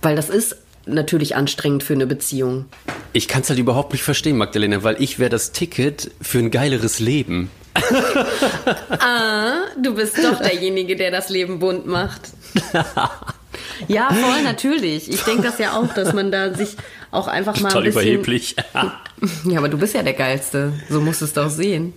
Weil 0.00 0.16
das 0.16 0.28
ist 0.28 0.56
natürlich 0.86 1.36
anstrengend 1.36 1.82
für 1.82 1.94
eine 1.94 2.06
Beziehung. 2.06 2.66
Ich 3.12 3.28
kann 3.28 3.42
es 3.42 3.48
halt 3.48 3.58
überhaupt 3.58 3.92
nicht 3.92 4.02
verstehen, 4.02 4.36
Magdalena, 4.36 4.82
weil 4.82 5.00
ich 5.00 5.18
wäre 5.18 5.30
das 5.30 5.52
Ticket 5.52 6.10
für 6.20 6.38
ein 6.38 6.50
geileres 6.50 6.98
Leben. 6.98 7.50
ah, 8.98 9.54
du 9.80 9.94
bist 9.94 10.18
doch 10.18 10.40
derjenige, 10.40 10.96
der 10.96 11.10
das 11.10 11.28
Leben 11.28 11.58
bunt 11.58 11.86
macht. 11.86 12.30
ja, 13.88 14.12
voll, 14.12 14.42
natürlich. 14.42 15.10
Ich 15.10 15.22
denke 15.22 15.42
das 15.42 15.58
ja 15.58 15.76
auch, 15.78 15.92
dass 15.94 16.12
man 16.12 16.30
da 16.30 16.54
sich 16.54 16.76
auch 17.10 17.28
einfach 17.28 17.60
mal 17.60 17.70
Toll 17.70 17.82
ein 17.82 17.84
bisschen... 17.86 18.02
überheblich. 18.02 18.56
ja, 19.44 19.58
aber 19.58 19.68
du 19.68 19.78
bist 19.78 19.94
ja 19.94 20.02
der 20.02 20.14
Geilste. 20.14 20.72
So 20.88 21.00
musst 21.00 21.20
du 21.20 21.26
es 21.26 21.32
doch 21.32 21.50
sehen. 21.50 21.92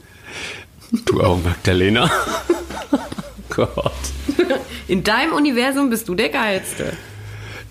Du 1.06 1.22
auch, 1.22 1.42
Magdalena. 1.44 2.10
Gott. 3.50 3.94
In 4.88 5.04
deinem 5.04 5.34
Universum 5.34 5.90
bist 5.90 6.08
du 6.08 6.16
der 6.16 6.30
Geilste. 6.30 6.94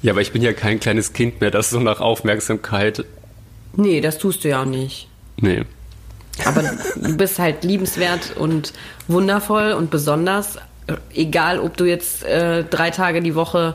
Ja, 0.02 0.12
aber 0.12 0.20
ich 0.20 0.32
bin 0.32 0.42
ja 0.42 0.52
kein 0.52 0.80
kleines 0.80 1.12
Kind 1.12 1.40
mehr, 1.40 1.50
das 1.50 1.70
so 1.70 1.80
nach 1.80 2.00
Aufmerksamkeit. 2.00 3.04
Nee, 3.76 4.00
das 4.00 4.18
tust 4.18 4.44
du 4.44 4.48
ja 4.48 4.62
auch 4.62 4.66
nicht. 4.66 5.08
Nee. 5.36 5.62
Aber 6.44 6.62
du 6.96 7.16
bist 7.16 7.38
halt 7.38 7.64
liebenswert 7.64 8.36
und 8.36 8.72
wundervoll 9.06 9.72
und 9.72 9.90
besonders. 9.90 10.58
Egal, 11.14 11.60
ob 11.60 11.76
du 11.76 11.84
jetzt 11.84 12.24
äh, 12.24 12.64
drei 12.64 12.90
Tage 12.90 13.22
die 13.22 13.34
Woche 13.34 13.74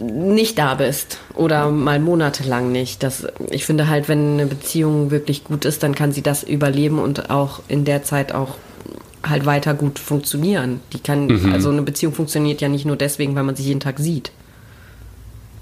nicht 0.00 0.58
da 0.58 0.74
bist 0.74 1.18
oder 1.34 1.70
mal 1.70 1.98
monatelang 1.98 2.72
nicht. 2.72 3.02
Das, 3.02 3.26
ich 3.50 3.64
finde 3.64 3.88
halt, 3.88 4.08
wenn 4.08 4.34
eine 4.34 4.46
Beziehung 4.46 5.10
wirklich 5.10 5.44
gut 5.44 5.64
ist, 5.64 5.82
dann 5.82 5.94
kann 5.94 6.12
sie 6.12 6.22
das 6.22 6.42
überleben 6.42 6.98
und 6.98 7.30
auch 7.30 7.60
in 7.68 7.84
der 7.84 8.02
Zeit 8.02 8.32
auch 8.32 8.56
halt 9.26 9.46
weiter 9.46 9.74
gut 9.74 9.98
funktionieren. 9.98 10.80
Die 10.92 11.00
kann, 11.00 11.26
mhm. 11.26 11.52
also 11.52 11.70
eine 11.70 11.82
Beziehung 11.82 12.12
funktioniert 12.12 12.60
ja 12.60 12.68
nicht 12.68 12.84
nur 12.84 12.96
deswegen, 12.96 13.34
weil 13.34 13.42
man 13.42 13.56
sich 13.56 13.66
jeden 13.66 13.80
Tag 13.80 13.98
sieht. 13.98 14.30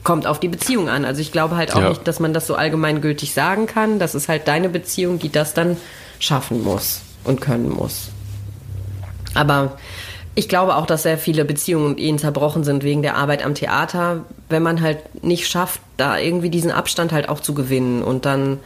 Kommt 0.03 0.27
auf 0.27 0.39
die 0.39 0.49
Beziehung 0.49 0.89
an. 0.89 1.05
Also 1.05 1.21
ich 1.21 1.33
glaube 1.33 1.57
halt 1.57 1.75
auch 1.75 1.81
ja. 1.81 1.89
nicht, 1.89 2.07
dass 2.07 2.21
man 2.21 2.33
das 2.33 2.47
so 2.47 2.55
allgemeingültig 2.55 3.33
sagen 3.33 3.67
kann. 3.67 3.99
Das 3.99 4.15
ist 4.15 4.29
halt 4.29 4.47
deine 4.47 4.69
Beziehung, 4.69 5.19
die 5.19 5.33
das 5.33 5.55
dann 5.55 5.77
schaffen 6.19 6.63
muss 6.63 7.01
und 7.25 7.41
können 7.41 7.71
muss. 7.71 8.11
Aber 9.37 9.77
ich 10.35 10.49
glaube 10.49 10.77
auch, 10.77 10.87
dass 10.87 11.03
sehr 11.03 11.19
viele 11.19 11.45
Beziehungen 11.45 11.87
und 11.87 11.99
Ehen 11.99 12.19
zerbrochen 12.19 12.63
sind 12.63 12.85
wegen 12.85 13.03
der 13.03 13.17
Arbeit 13.17 13.45
am 13.45 13.55
Theater, 13.55 14.25
wenn 14.49 14.63
man 14.63 14.83
halt 14.83 15.25
nicht 15.25 15.49
schafft, 15.49 15.81
da 15.97 16.19
irgendwie 16.19 16.51
diesen 16.51 16.71
Abstand 16.71 17.13
halt 17.13 17.29
auch 17.29 17.41
zu 17.41 17.55
gewinnen 17.55 18.03
und 18.03 18.27
dann 18.27 18.59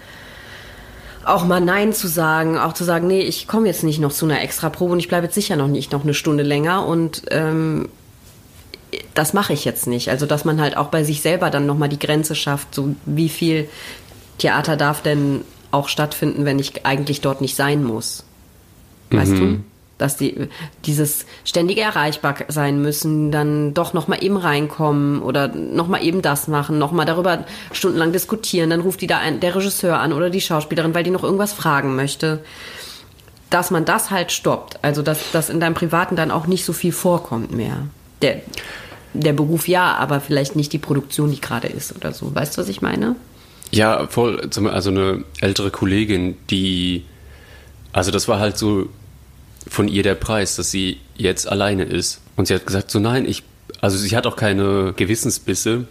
auch 1.25 1.45
mal 1.45 1.61
Nein 1.61 1.93
zu 1.93 2.09
sagen, 2.09 2.59
auch 2.59 2.73
zu 2.73 2.83
sagen, 2.83 3.07
nee, 3.07 3.21
ich 3.21 3.47
komme 3.47 3.69
jetzt 3.69 3.85
nicht 3.85 4.01
noch 4.01 4.13
zu 4.13 4.25
einer 4.25 4.43
Extraprobe 4.43 4.93
und 4.93 4.99
ich 4.99 5.09
bleibe 5.09 5.27
jetzt 5.27 5.35
sicher 5.35 5.55
noch 5.55 5.69
nicht 5.69 5.93
noch 5.93 6.03
eine 6.03 6.15
Stunde 6.15 6.43
länger 6.43 6.87
und 6.87 7.23
ähm, 7.31 7.89
das 9.15 9.33
mache 9.33 9.53
ich 9.53 9.65
jetzt 9.65 9.87
nicht. 9.87 10.09
Also 10.09 10.27
dass 10.27 10.45
man 10.45 10.61
halt 10.61 10.77
auch 10.77 10.89
bei 10.89 11.05
sich 11.05 11.21
selber 11.23 11.51
dann 11.51 11.67
nochmal 11.67 11.89
die 11.89 11.99
Grenze 11.99 12.35
schafft, 12.35 12.75
so 12.75 12.97
wie 13.07 13.29
viel 13.29 13.69
Theater 14.39 14.77
darf 14.77 15.03
denn 15.03 15.43
auch 15.71 15.89
stattfinden, 15.89 16.45
wenn 16.45 16.59
ich 16.59 16.85
eigentlich 16.85 17.21
dort 17.21 17.41
nicht 17.41 17.55
sein 17.55 17.85
muss. 17.85 18.25
Weißt 19.11 19.33
mhm. 19.33 19.65
Dass 20.01 20.17
die 20.17 20.49
dieses 20.87 21.27
ständige 21.45 21.83
erreichbar 21.83 22.35
sein 22.49 22.81
müssen, 22.81 23.31
dann 23.31 23.75
doch 23.75 23.93
noch 23.93 24.09
mal 24.09 24.23
eben 24.23 24.37
reinkommen 24.37 25.23
oder 25.23 25.49
noch 25.49 25.89
mal 25.89 26.03
eben 26.03 26.23
das 26.23 26.49
machen, 26.49 26.79
noch 26.79 26.93
mal 26.93 27.05
darüber 27.05 27.45
stundenlang 27.73 28.13
diskutieren, 28.13 28.71
dann 28.71 28.81
ruft 28.81 29.01
die 29.01 29.07
da 29.07 29.19
ein, 29.19 29.41
der 29.41 29.55
Regisseur 29.55 29.99
an 29.99 30.13
oder 30.13 30.31
die 30.31 30.41
Schauspielerin, 30.41 30.95
weil 30.95 31.05
die 31.05 31.11
noch 31.11 31.25
irgendwas 31.25 31.53
fragen 31.53 31.97
möchte. 31.97 32.43
Dass 33.51 33.71
man 33.71 33.85
das 33.85 34.11
halt 34.11 34.31
stoppt, 34.33 34.83
also 34.83 35.03
dass 35.03 35.33
das 35.33 35.51
in 35.51 35.61
deinem 35.61 35.75
Privaten 35.75 36.15
dann 36.17 36.31
auch 36.31 36.47
nicht 36.47 36.65
so 36.65 36.73
viel 36.73 36.93
vorkommt 36.93 37.51
mehr. 37.51 37.79
Der, 38.23 38.43
der 39.13 39.33
Beruf 39.33 39.67
ja, 39.67 39.97
aber 39.97 40.21
vielleicht 40.21 40.55
nicht 40.55 40.73
die 40.73 40.79
Produktion, 40.79 41.33
die 41.33 41.41
gerade 41.41 41.67
ist 41.67 41.95
oder 41.97 42.13
so. 42.13 42.33
Weißt 42.35 42.57
du, 42.57 42.63
was 42.63 42.69
ich 42.69 42.81
meine? 42.81 43.17
Ja, 43.73 44.07
voll. 44.07 44.41
Also 44.41 44.91
eine 44.91 45.25
ältere 45.41 45.71
Kollegin, 45.71 46.37
die, 46.49 47.05
also 47.93 48.11
das 48.11 48.29
war 48.29 48.39
halt 48.39 48.57
so 48.57 48.89
von 49.67 49.89
ihr 49.89 50.03
der 50.03 50.15
Preis, 50.15 50.57
dass 50.57 50.71
sie 50.71 50.99
jetzt 51.17 51.49
alleine 51.49 51.85
ist. 51.85 52.21
Und 52.37 52.47
sie 52.47 52.55
hat 52.55 52.67
gesagt, 52.67 52.91
so 52.91 52.99
nein, 52.99 53.27
ich, 53.27 53.43
also 53.81 53.99
sie 53.99 54.17
hat 54.17 54.27
auch 54.27 54.37
keine 54.37 54.93
Gewissensbisse. 54.97 55.87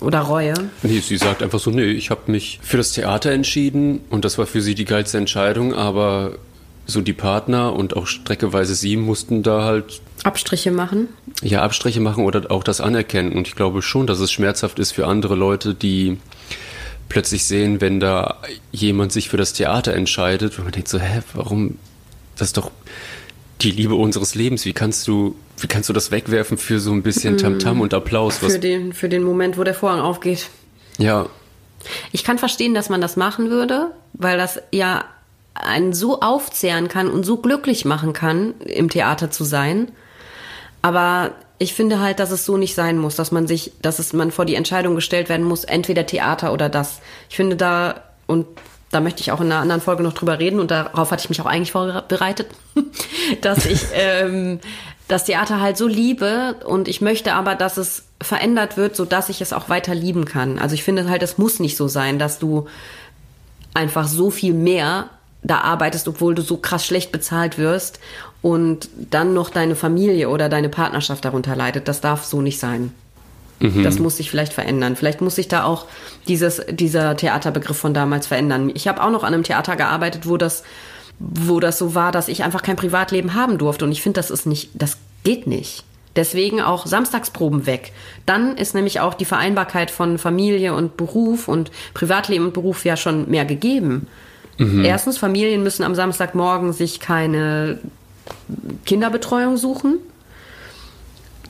Oder 0.00 0.20
Reue. 0.20 0.54
Nee, 0.82 1.00
sie 1.00 1.16
sagt 1.16 1.42
einfach 1.42 1.58
so, 1.58 1.70
nee, 1.70 1.84
ich 1.84 2.10
habe 2.10 2.30
mich 2.30 2.60
für 2.62 2.76
das 2.76 2.92
Theater 2.92 3.30
entschieden 3.30 4.00
und 4.10 4.24
das 4.24 4.38
war 4.38 4.46
für 4.46 4.60
sie 4.60 4.74
die 4.74 4.84
geilste 4.84 5.18
Entscheidung, 5.18 5.74
aber 5.74 6.36
so 6.86 7.00
die 7.00 7.14
Partner 7.14 7.72
und 7.72 7.96
auch 7.96 8.06
streckeweise 8.06 8.74
sie 8.74 8.96
mussten 8.96 9.42
da 9.42 9.64
halt 9.64 10.02
Abstriche 10.22 10.70
machen? 10.70 11.08
Ja, 11.42 11.62
Abstriche 11.62 12.00
machen 12.00 12.24
oder 12.24 12.50
auch 12.50 12.64
das 12.64 12.80
anerkennen. 12.80 13.32
Und 13.32 13.46
ich 13.48 13.54
glaube 13.54 13.82
schon, 13.82 14.06
dass 14.06 14.20
es 14.20 14.32
schmerzhaft 14.32 14.78
ist 14.78 14.92
für 14.92 15.06
andere 15.06 15.34
Leute, 15.34 15.74
die 15.74 16.18
plötzlich 17.08 17.44
sehen, 17.44 17.80
wenn 17.80 18.00
da 18.00 18.38
jemand 18.72 19.12
sich 19.12 19.28
für 19.28 19.36
das 19.36 19.52
Theater 19.52 19.94
entscheidet, 19.94 20.58
wo 20.58 20.62
man 20.62 20.72
denkt 20.72 20.88
so, 20.88 20.98
hä, 20.98 21.20
warum? 21.34 21.78
Das 22.36 22.48
ist 22.48 22.56
doch 22.56 22.70
die 23.60 23.70
Liebe 23.70 23.94
unseres 23.94 24.34
Lebens. 24.34 24.64
Wie 24.64 24.72
kannst 24.72 25.06
du, 25.08 25.36
wie 25.58 25.66
kannst 25.66 25.88
du 25.88 25.92
das 25.92 26.10
wegwerfen 26.10 26.58
für 26.58 26.80
so 26.80 26.92
ein 26.92 27.02
bisschen 27.02 27.38
Tamtam 27.38 27.78
-Tam 27.78 27.80
und 27.82 27.94
Applaus? 27.94 28.38
Für 28.38 28.58
den, 28.58 28.92
für 28.92 29.08
den 29.08 29.22
Moment, 29.22 29.58
wo 29.58 29.64
der 29.64 29.74
Vorhang 29.74 30.00
aufgeht. 30.00 30.50
Ja. 30.98 31.26
Ich 32.12 32.24
kann 32.24 32.38
verstehen, 32.38 32.74
dass 32.74 32.88
man 32.88 33.00
das 33.00 33.16
machen 33.16 33.50
würde, 33.50 33.90
weil 34.14 34.38
das 34.38 34.60
ja 34.72 35.04
einen 35.54 35.92
so 35.92 36.20
aufzehren 36.20 36.88
kann 36.88 37.08
und 37.08 37.24
so 37.24 37.36
glücklich 37.36 37.84
machen 37.84 38.12
kann, 38.12 38.54
im 38.60 38.90
Theater 38.90 39.30
zu 39.30 39.44
sein. 39.44 39.92
Aber 40.82 41.32
ich 41.58 41.74
finde 41.74 42.00
halt, 42.00 42.18
dass 42.18 42.30
es 42.30 42.44
so 42.44 42.56
nicht 42.56 42.74
sein 42.74 42.98
muss, 42.98 43.14
dass 43.14 43.30
man 43.30 43.46
sich, 43.46 43.72
dass 43.80 43.98
es 43.98 44.12
man 44.12 44.32
vor 44.32 44.44
die 44.44 44.56
Entscheidung 44.56 44.96
gestellt 44.96 45.28
werden 45.28 45.46
muss, 45.46 45.64
entweder 45.64 46.06
Theater 46.06 46.52
oder 46.52 46.68
das. 46.68 47.00
Ich 47.30 47.36
finde 47.36 47.56
da, 47.56 48.02
und 48.26 48.46
da 48.94 49.00
möchte 49.00 49.20
ich 49.20 49.32
auch 49.32 49.40
in 49.40 49.50
einer 49.50 49.60
anderen 49.60 49.80
Folge 49.80 50.02
noch 50.02 50.12
drüber 50.12 50.38
reden 50.38 50.60
und 50.60 50.70
darauf 50.70 51.10
hatte 51.10 51.22
ich 51.22 51.28
mich 51.28 51.40
auch 51.40 51.46
eigentlich 51.46 51.72
vorbereitet, 51.72 52.46
dass 53.40 53.66
ich 53.66 53.82
ähm, 53.92 54.60
das 55.08 55.24
Theater 55.24 55.60
halt 55.60 55.76
so 55.76 55.86
liebe 55.86 56.56
und 56.64 56.88
ich 56.88 57.00
möchte 57.00 57.34
aber, 57.34 57.54
dass 57.54 57.76
es 57.76 58.04
verändert 58.22 58.76
wird, 58.76 58.96
so 58.96 59.04
dass 59.04 59.28
ich 59.28 59.40
es 59.40 59.52
auch 59.52 59.68
weiter 59.68 59.94
lieben 59.94 60.24
kann. 60.24 60.58
Also 60.58 60.74
ich 60.74 60.84
finde 60.84 61.08
halt, 61.08 61.22
es 61.22 61.36
muss 61.36 61.60
nicht 61.60 61.76
so 61.76 61.88
sein, 61.88 62.18
dass 62.18 62.38
du 62.38 62.66
einfach 63.74 64.06
so 64.06 64.30
viel 64.30 64.54
mehr 64.54 65.10
da 65.42 65.58
arbeitest, 65.58 66.08
obwohl 66.08 66.34
du 66.34 66.42
so 66.42 66.56
krass 66.56 66.86
schlecht 66.86 67.12
bezahlt 67.12 67.58
wirst 67.58 68.00
und 68.40 68.88
dann 69.10 69.34
noch 69.34 69.50
deine 69.50 69.76
Familie 69.76 70.30
oder 70.30 70.48
deine 70.48 70.68
Partnerschaft 70.68 71.24
darunter 71.24 71.54
leidet. 71.56 71.88
Das 71.88 72.00
darf 72.00 72.24
so 72.24 72.40
nicht 72.40 72.58
sein. 72.58 72.92
Mhm. 73.60 73.82
Das 73.82 73.98
muss 73.98 74.16
sich 74.16 74.30
vielleicht 74.30 74.52
verändern. 74.52 74.96
Vielleicht 74.96 75.20
muss 75.20 75.36
sich 75.36 75.48
da 75.48 75.64
auch 75.64 75.86
dieses, 76.28 76.62
dieser 76.70 77.16
Theaterbegriff 77.16 77.76
von 77.76 77.94
damals 77.94 78.26
verändern. 78.26 78.70
Ich 78.74 78.88
habe 78.88 79.02
auch 79.02 79.10
noch 79.10 79.24
an 79.24 79.34
einem 79.34 79.42
Theater 79.42 79.76
gearbeitet, 79.76 80.26
wo 80.26 80.36
das, 80.36 80.64
wo 81.18 81.60
das 81.60 81.78
so 81.78 81.94
war, 81.94 82.12
dass 82.12 82.28
ich 82.28 82.44
einfach 82.44 82.62
kein 82.62 82.76
Privatleben 82.76 83.34
haben 83.34 83.58
durfte. 83.58 83.84
Und 83.84 83.92
ich 83.92 84.02
finde, 84.02 84.18
das 84.18 84.30
ist 84.30 84.46
nicht, 84.46 84.70
das 84.74 84.98
geht 85.22 85.46
nicht. 85.46 85.84
Deswegen 86.16 86.60
auch 86.60 86.86
Samstagsproben 86.86 87.66
weg. 87.66 87.92
Dann 88.24 88.56
ist 88.56 88.74
nämlich 88.74 89.00
auch 89.00 89.14
die 89.14 89.24
Vereinbarkeit 89.24 89.90
von 89.90 90.18
Familie 90.18 90.74
und 90.74 90.96
Beruf 90.96 91.48
und 91.48 91.72
Privatleben 91.92 92.46
und 92.46 92.54
Beruf 92.54 92.84
ja 92.84 92.96
schon 92.96 93.28
mehr 93.28 93.44
gegeben. 93.44 94.06
Mhm. 94.58 94.84
Erstens, 94.84 95.18
Familien 95.18 95.64
müssen 95.64 95.82
am 95.82 95.96
Samstagmorgen 95.96 96.72
sich 96.72 97.00
keine 97.00 97.78
Kinderbetreuung 98.84 99.56
suchen 99.56 99.98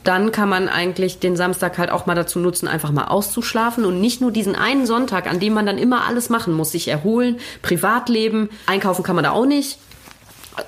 dann 0.07 0.31
kann 0.31 0.49
man 0.49 0.69
eigentlich 0.69 1.19
den 1.19 1.35
Samstag 1.35 1.77
halt 1.77 1.91
auch 1.91 2.05
mal 2.05 2.15
dazu 2.15 2.39
nutzen, 2.39 2.67
einfach 2.67 2.91
mal 2.91 3.05
auszuschlafen 3.05 3.85
und 3.85 3.99
nicht 3.99 4.21
nur 4.21 4.31
diesen 4.31 4.55
einen 4.55 4.85
Sonntag, 4.85 5.27
an 5.29 5.39
dem 5.39 5.53
man 5.53 5.65
dann 5.65 5.77
immer 5.77 6.05
alles 6.05 6.29
machen 6.29 6.53
muss, 6.53 6.71
sich 6.71 6.87
erholen, 6.87 7.37
Privatleben, 7.61 8.49
einkaufen 8.65 9.03
kann 9.03 9.15
man 9.15 9.23
da 9.23 9.31
auch 9.31 9.45
nicht 9.45 9.77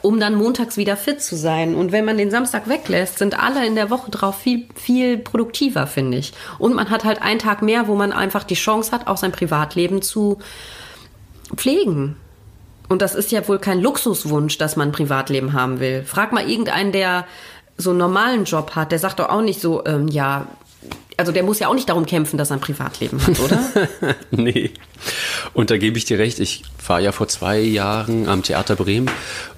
um 0.02 0.20
dann 0.20 0.36
montags 0.36 0.78
wieder 0.78 0.98
fit 0.98 1.22
zu 1.22 1.36
sein. 1.36 1.76
Und 1.76 1.92
wenn 1.92 2.06
man 2.06 2.18
den 2.18 2.32
Samstag 2.32 2.68
weglässt, 2.68 3.20
sind 3.20 3.42
alle 3.42 3.66
in 3.66 3.76
der 3.76 3.90
Woche 3.90 4.12
drauf 4.12 4.38
viel, 4.38 4.68
viel 4.76 5.18
produktiver, 5.18 5.88
finde 5.88 6.18
ich. 6.18 6.34
Und 6.60 6.76
man 6.76 6.90
hat 6.90 7.06
halt 7.06 7.22
einen 7.22 7.40
Tag 7.40 7.62
mehr, 7.62 7.88
wo 7.88 7.96
man 7.96 8.12
einfach 8.12 8.44
die 8.44 8.56
Chance 8.56 8.92
hat, 8.92 9.08
auch 9.08 9.18
sein 9.18 9.32
Privatleben 9.32 10.02
zu 10.02 10.40
pflegen. 11.56 12.18
Und 12.90 13.02
das 13.02 13.16
ist 13.16 13.32
ja 13.32 13.46
wohl 13.48 13.60
kein 13.60 13.82
Luxuswunsch, 13.82 14.58
dass 14.58 14.76
man 14.76 14.90
ein 14.90 14.94
Privatleben 14.94 15.54
haben 15.54 15.80
will. 15.80 16.04
Frag 16.04 16.32
mal 16.32 16.50
irgendeinen, 16.50 16.92
der 16.92 17.26
so 17.78 17.92
einen 17.92 18.00
normalen 18.00 18.46
Job 18.46 18.72
hat, 18.76 18.92
der 18.92 19.00
sagt 19.00 19.20
doch 19.20 19.30
auch 19.30 19.42
nicht 19.42 19.62
so, 19.62 19.86
ähm, 19.86 20.08
ja, 20.08 20.48
also 21.18 21.32
der 21.32 21.44
muss 21.44 21.60
ja 21.60 21.68
auch 21.68 21.74
nicht 21.74 21.90
darum 21.90 22.06
kämpfen, 22.06 22.38
dass 22.38 22.52
er 22.52 22.58
ein 22.58 22.62
Privatleben 22.62 23.20
hat, 23.26 23.40
oder? 23.40 23.60
nee. 24.32 24.72
Und 25.54 25.72
da 25.72 25.78
gebe 25.78 25.98
ich 25.98 26.06
dir 26.06 26.20
recht. 26.20 26.40
Ich 26.40 26.64
war 26.86 27.00
ja 27.00 27.12
vor 27.12 27.28
zwei 27.28 27.60
Jahren 27.60 28.30
am 28.30 28.44
Theater 28.44 28.76
Bremen 28.76 29.10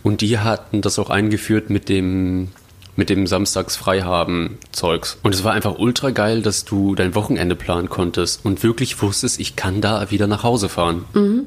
und 0.01 0.21
die 0.21 0.39
hatten 0.39 0.81
das 0.81 0.97
auch 0.99 1.09
eingeführt 1.09 1.69
mit 1.69 1.89
dem 1.89 2.49
mit 2.95 3.09
dem 3.09 3.27
Samstagsfreihaben-Zeugs. 3.27 5.19
Und 5.23 5.33
es 5.33 5.45
war 5.45 5.53
einfach 5.53 5.79
ultra 5.79 6.09
geil, 6.09 6.41
dass 6.41 6.65
du 6.65 6.95
dein 6.95 7.15
Wochenende 7.15 7.55
planen 7.55 7.87
konntest 7.87 8.43
und 8.43 8.61
wirklich 8.61 9.01
wusstest, 9.01 9.39
ich 9.39 9.55
kann 9.55 9.79
da 9.79 10.11
wieder 10.11 10.27
nach 10.27 10.43
Hause 10.43 10.67
fahren. 10.67 11.05
Mhm. 11.13 11.45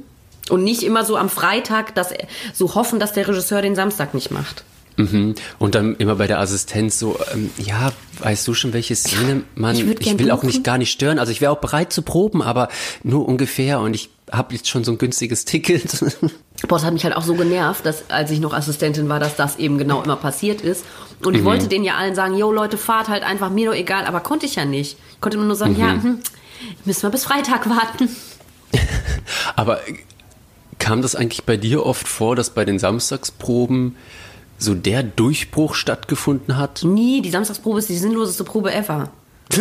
Und 0.48 0.64
nicht 0.64 0.82
immer 0.82 1.04
so 1.04 1.16
am 1.16 1.28
Freitag 1.28 1.94
dass, 1.94 2.14
so 2.54 2.74
hoffen, 2.74 2.98
dass 2.98 3.12
der 3.12 3.28
Regisseur 3.28 3.60
den 3.60 3.76
Samstag 3.76 4.14
nicht 4.14 4.30
macht. 4.30 4.64
Mhm. 4.96 5.34
Und 5.58 5.74
dann 5.74 5.96
immer 5.96 6.16
bei 6.16 6.26
der 6.26 6.38
Assistenz 6.38 6.98
so, 6.98 7.18
ähm, 7.32 7.50
ja, 7.58 7.92
weißt 8.20 8.46
du 8.46 8.54
schon, 8.54 8.72
welche 8.72 8.94
Szene 8.94 9.42
man, 9.54 9.74
ich 9.74 10.00
ich, 10.00 10.18
will 10.18 10.30
auch 10.30 10.42
nicht 10.42 10.64
gar 10.64 10.78
nicht 10.78 10.90
stören. 10.90 11.18
Also 11.18 11.32
ich 11.32 11.40
wäre 11.40 11.52
auch 11.52 11.60
bereit 11.60 11.92
zu 11.92 12.02
proben, 12.02 12.42
aber 12.42 12.68
nur 13.02 13.26
ungefähr 13.26 13.80
und 13.80 13.94
ich 13.94 14.10
habe 14.30 14.54
jetzt 14.54 14.68
schon 14.68 14.84
so 14.84 14.92
ein 14.92 14.98
günstiges 14.98 15.44
Ticket. 15.44 16.00
Boah, 16.68 16.76
das 16.76 16.84
hat 16.84 16.92
mich 16.92 17.04
halt 17.04 17.16
auch 17.16 17.22
so 17.22 17.34
genervt, 17.34 17.84
dass 17.84 18.10
als 18.10 18.30
ich 18.30 18.40
noch 18.40 18.54
Assistentin 18.54 19.08
war, 19.08 19.20
dass 19.20 19.36
das 19.36 19.56
eben 19.56 19.78
genau 19.78 20.02
immer 20.02 20.16
passiert 20.16 20.60
ist. 20.60 20.84
Und 21.24 21.34
ich 21.34 21.44
wollte 21.44 21.68
denen 21.68 21.84
ja 21.84 21.96
allen 21.96 22.14
sagen, 22.14 22.36
yo 22.36 22.50
Leute, 22.50 22.78
fahrt 22.78 23.08
halt 23.08 23.22
einfach, 23.22 23.50
mir 23.50 23.70
doch 23.70 23.76
egal, 23.76 24.06
aber 24.06 24.20
konnte 24.20 24.46
ich 24.46 24.56
ja 24.56 24.64
nicht. 24.64 24.96
Ich 25.12 25.20
konnte 25.20 25.38
nur 25.38 25.54
sagen, 25.54 25.76
ja, 25.78 25.90
hm, 25.90 26.18
müssen 26.84 27.02
wir 27.02 27.10
bis 27.10 27.24
Freitag 27.24 27.68
warten. 27.68 28.08
aber 29.56 29.80
kam 30.78 31.02
das 31.02 31.14
eigentlich 31.14 31.44
bei 31.44 31.56
dir 31.56 31.84
oft 31.86 32.08
vor, 32.08 32.34
dass 32.34 32.50
bei 32.50 32.64
den 32.64 32.78
Samstagsproben 32.78 33.96
so 34.62 34.74
der 34.74 35.02
Durchbruch 35.02 35.74
stattgefunden 35.74 36.56
hat? 36.56 36.82
Nie, 36.84 37.22
die 37.22 37.30
Samstagsprobe 37.30 37.78
ist 37.78 37.88
die 37.88 37.96
sinnloseste 37.96 38.44
Probe 38.44 38.72
ever. 38.72 39.10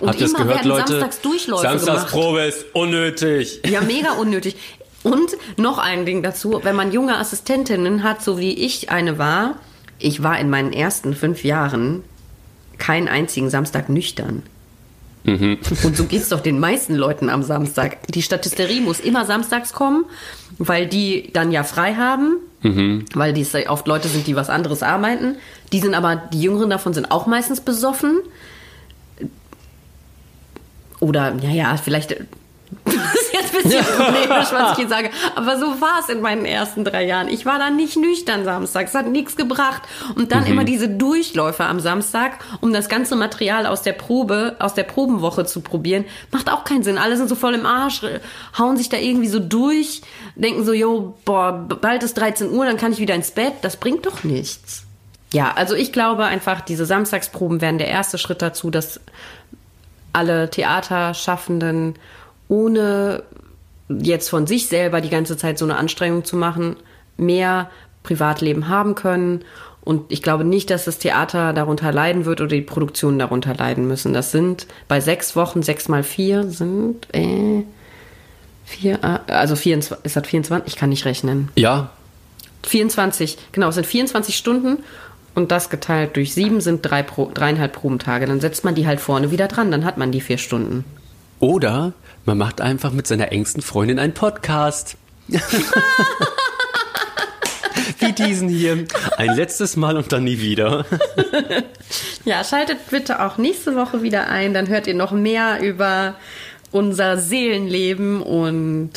Und 0.00 0.08
Habt 0.08 0.20
ihr 0.20 0.26
das 0.26 0.30
immer 0.30 0.44
gehört, 0.44 0.64
werden 0.64 0.68
Leute? 0.68 0.92
Samstagsdurchläufe 0.92 1.62
gemacht. 1.62 1.84
Samstagsprobe 1.84 2.40
ist 2.42 2.66
unnötig. 2.72 3.60
Ja, 3.66 3.80
mega 3.80 4.12
unnötig. 4.12 4.56
Und 5.02 5.36
noch 5.56 5.78
ein 5.78 6.06
Ding 6.06 6.22
dazu, 6.22 6.60
wenn 6.62 6.76
man 6.76 6.92
junge 6.92 7.18
Assistentinnen 7.18 8.02
hat, 8.02 8.22
so 8.22 8.38
wie 8.38 8.52
ich 8.52 8.90
eine 8.90 9.18
war, 9.18 9.56
ich 9.98 10.22
war 10.22 10.38
in 10.38 10.48
meinen 10.48 10.72
ersten 10.72 11.14
fünf 11.14 11.44
Jahren 11.44 12.02
keinen 12.78 13.08
einzigen 13.08 13.50
Samstag 13.50 13.88
nüchtern. 13.88 14.42
Und 15.26 15.96
so 15.96 16.04
geht's 16.04 16.28
doch 16.28 16.40
den 16.40 16.60
meisten 16.60 16.94
Leuten 16.94 17.30
am 17.30 17.42
Samstag. 17.42 18.06
Die 18.08 18.20
Statisterie 18.20 18.82
muss 18.82 19.00
immer 19.00 19.24
samstags 19.24 19.72
kommen, 19.72 20.04
weil 20.58 20.86
die 20.86 21.30
dann 21.32 21.50
ja 21.50 21.64
frei 21.64 21.94
haben, 21.94 22.36
weil 23.14 23.32
die 23.32 23.42
ja 23.42 23.68
oft 23.68 23.86
Leute 23.86 24.08
sind, 24.08 24.26
die 24.26 24.36
was 24.36 24.48
anderes 24.48 24.82
arbeiten. 24.82 25.36
Die 25.72 25.80
sind 25.80 25.94
aber, 25.94 26.16
die 26.16 26.40
Jüngeren 26.40 26.70
davon 26.70 26.94
sind 26.94 27.10
auch 27.10 27.26
meistens 27.26 27.60
besoffen. 27.60 28.20
Oder, 31.00 31.34
ja, 31.42 31.50
ja, 31.50 31.76
vielleicht. 31.76 32.16
Das 32.84 32.94
ist 32.94 33.32
jetzt 33.32 33.54
ein 33.54 33.62
bisschen 33.62 33.84
polemisch, 33.96 34.52
was 34.52 34.72
ich 34.72 34.76
hier 34.78 34.88
sage. 34.88 35.10
Aber 35.34 35.58
so 35.58 35.80
war 35.80 36.00
es 36.00 36.08
in 36.08 36.20
meinen 36.20 36.44
ersten 36.44 36.84
drei 36.84 37.04
Jahren. 37.04 37.28
Ich 37.28 37.46
war 37.46 37.58
dann 37.58 37.76
nicht 37.76 37.96
nüchtern 37.96 38.44
samstags. 38.44 38.90
Es 38.90 38.96
hat 38.96 39.06
nichts 39.06 39.36
gebracht. 39.36 39.82
Und 40.14 40.32
dann 40.32 40.46
immer 40.46 40.64
diese 40.64 40.88
Durchläufe 40.88 41.64
am 41.64 41.80
Samstag, 41.80 42.38
um 42.60 42.72
das 42.72 42.88
ganze 42.88 43.16
Material 43.16 43.66
aus 43.66 43.82
der 43.82 43.92
Probe, 43.92 44.56
aus 44.58 44.74
der 44.74 44.84
Probenwoche 44.84 45.44
zu 45.44 45.60
probieren, 45.60 46.04
macht 46.30 46.50
auch 46.50 46.64
keinen 46.64 46.82
Sinn. 46.82 46.98
Alle 46.98 47.16
sind 47.16 47.28
so 47.28 47.34
voll 47.34 47.54
im 47.54 47.66
Arsch, 47.66 48.02
hauen 48.58 48.76
sich 48.76 48.88
da 48.88 48.96
irgendwie 48.96 49.28
so 49.28 49.40
durch, 49.40 50.02
denken 50.36 50.64
so, 50.64 50.72
jo, 50.72 51.16
boah, 51.24 51.52
bald 51.52 52.02
ist 52.02 52.14
13 52.14 52.50
Uhr, 52.50 52.64
dann 52.64 52.76
kann 52.76 52.92
ich 52.92 52.98
wieder 52.98 53.14
ins 53.14 53.30
Bett. 53.30 53.54
Das 53.62 53.76
bringt 53.76 54.06
doch 54.06 54.24
nichts. 54.24 54.84
Ja, 55.32 55.52
also 55.54 55.74
ich 55.74 55.92
glaube 55.92 56.24
einfach, 56.24 56.60
diese 56.60 56.86
Samstagsproben 56.86 57.60
wären 57.60 57.78
der 57.78 57.88
erste 57.88 58.18
Schritt 58.18 58.40
dazu, 58.40 58.70
dass 58.70 59.00
alle 60.12 60.48
Theaterschaffenden 60.48 61.96
ohne 62.54 63.24
jetzt 63.88 64.30
von 64.30 64.46
sich 64.46 64.68
selber 64.68 65.00
die 65.00 65.10
ganze 65.10 65.36
Zeit 65.36 65.58
so 65.58 65.64
eine 65.64 65.76
Anstrengung 65.76 66.24
zu 66.24 66.36
machen, 66.36 66.76
mehr 67.16 67.70
Privatleben 68.02 68.68
haben 68.68 68.94
können. 68.94 69.44
Und 69.82 70.10
ich 70.10 70.22
glaube 70.22 70.44
nicht, 70.44 70.70
dass 70.70 70.86
das 70.86 70.98
Theater 70.98 71.52
darunter 71.52 71.92
leiden 71.92 72.24
wird 72.24 72.40
oder 72.40 72.48
die 72.48 72.62
Produktionen 72.62 73.18
darunter 73.18 73.54
leiden 73.54 73.86
müssen. 73.86 74.14
Das 74.14 74.30
sind 74.30 74.66
bei 74.88 75.00
sechs 75.00 75.36
Wochen, 75.36 75.62
sechs 75.62 75.88
mal 75.88 76.02
vier 76.02 76.44
sind 76.44 77.06
äh, 77.12 77.64
vier, 78.64 78.98
äh, 79.02 79.32
also 79.32 79.56
24, 79.56 80.04
ist 80.04 80.16
das 80.16 80.26
24? 80.26 80.72
Ich 80.72 80.78
kann 80.78 80.88
nicht 80.88 81.04
rechnen. 81.04 81.50
Ja, 81.56 81.90
24, 82.62 83.36
genau, 83.52 83.68
es 83.68 83.74
sind 83.74 83.86
24 83.86 84.36
Stunden 84.36 84.78
und 85.34 85.50
das 85.50 85.68
geteilt 85.68 86.16
durch 86.16 86.32
sieben 86.32 86.62
sind 86.62 86.80
drei 86.80 87.02
Pro, 87.02 87.30
dreieinhalb 87.32 87.74
Probentage. 87.74 88.26
Dann 88.26 88.40
setzt 88.40 88.64
man 88.64 88.74
die 88.74 88.86
halt 88.86 89.00
vorne 89.00 89.30
wieder 89.30 89.48
dran, 89.48 89.70
dann 89.70 89.84
hat 89.84 89.98
man 89.98 90.12
die 90.12 90.22
vier 90.22 90.38
Stunden. 90.38 90.84
Oder 91.40 91.92
man 92.24 92.38
macht 92.38 92.60
einfach 92.60 92.92
mit 92.92 93.06
seiner 93.06 93.32
engsten 93.32 93.62
Freundin 93.62 93.98
einen 93.98 94.14
Podcast. 94.14 94.96
Wie 97.98 98.12
diesen 98.12 98.48
hier. 98.48 98.84
Ein 99.16 99.36
letztes 99.36 99.76
Mal 99.76 99.96
und 99.96 100.12
dann 100.12 100.24
nie 100.24 100.40
wieder. 100.40 100.84
Ja, 102.24 102.42
schaltet 102.42 102.78
bitte 102.88 103.22
auch 103.22 103.36
nächste 103.36 103.76
Woche 103.76 104.02
wieder 104.02 104.28
ein, 104.28 104.54
dann 104.54 104.68
hört 104.68 104.86
ihr 104.86 104.94
noch 104.94 105.12
mehr 105.12 105.60
über 105.60 106.14
unser 106.72 107.18
Seelenleben 107.18 108.22
und 108.22 108.92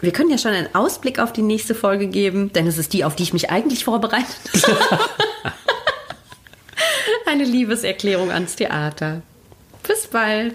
wir 0.00 0.12
können 0.12 0.30
ja 0.30 0.38
schon 0.38 0.52
einen 0.52 0.74
Ausblick 0.74 1.18
auf 1.18 1.32
die 1.32 1.42
nächste 1.42 1.74
Folge 1.74 2.06
geben, 2.06 2.52
denn 2.52 2.66
es 2.66 2.76
ist 2.76 2.92
die, 2.92 3.04
auf 3.04 3.16
die 3.16 3.22
ich 3.22 3.32
mich 3.32 3.50
eigentlich 3.50 3.84
vorbereitet 3.84 4.28
habe. 4.66 5.04
Eine 7.26 7.44
Liebeserklärung 7.44 8.30
ans 8.30 8.56
Theater. 8.56 9.22
Bis 9.86 10.06
bald. 10.06 10.54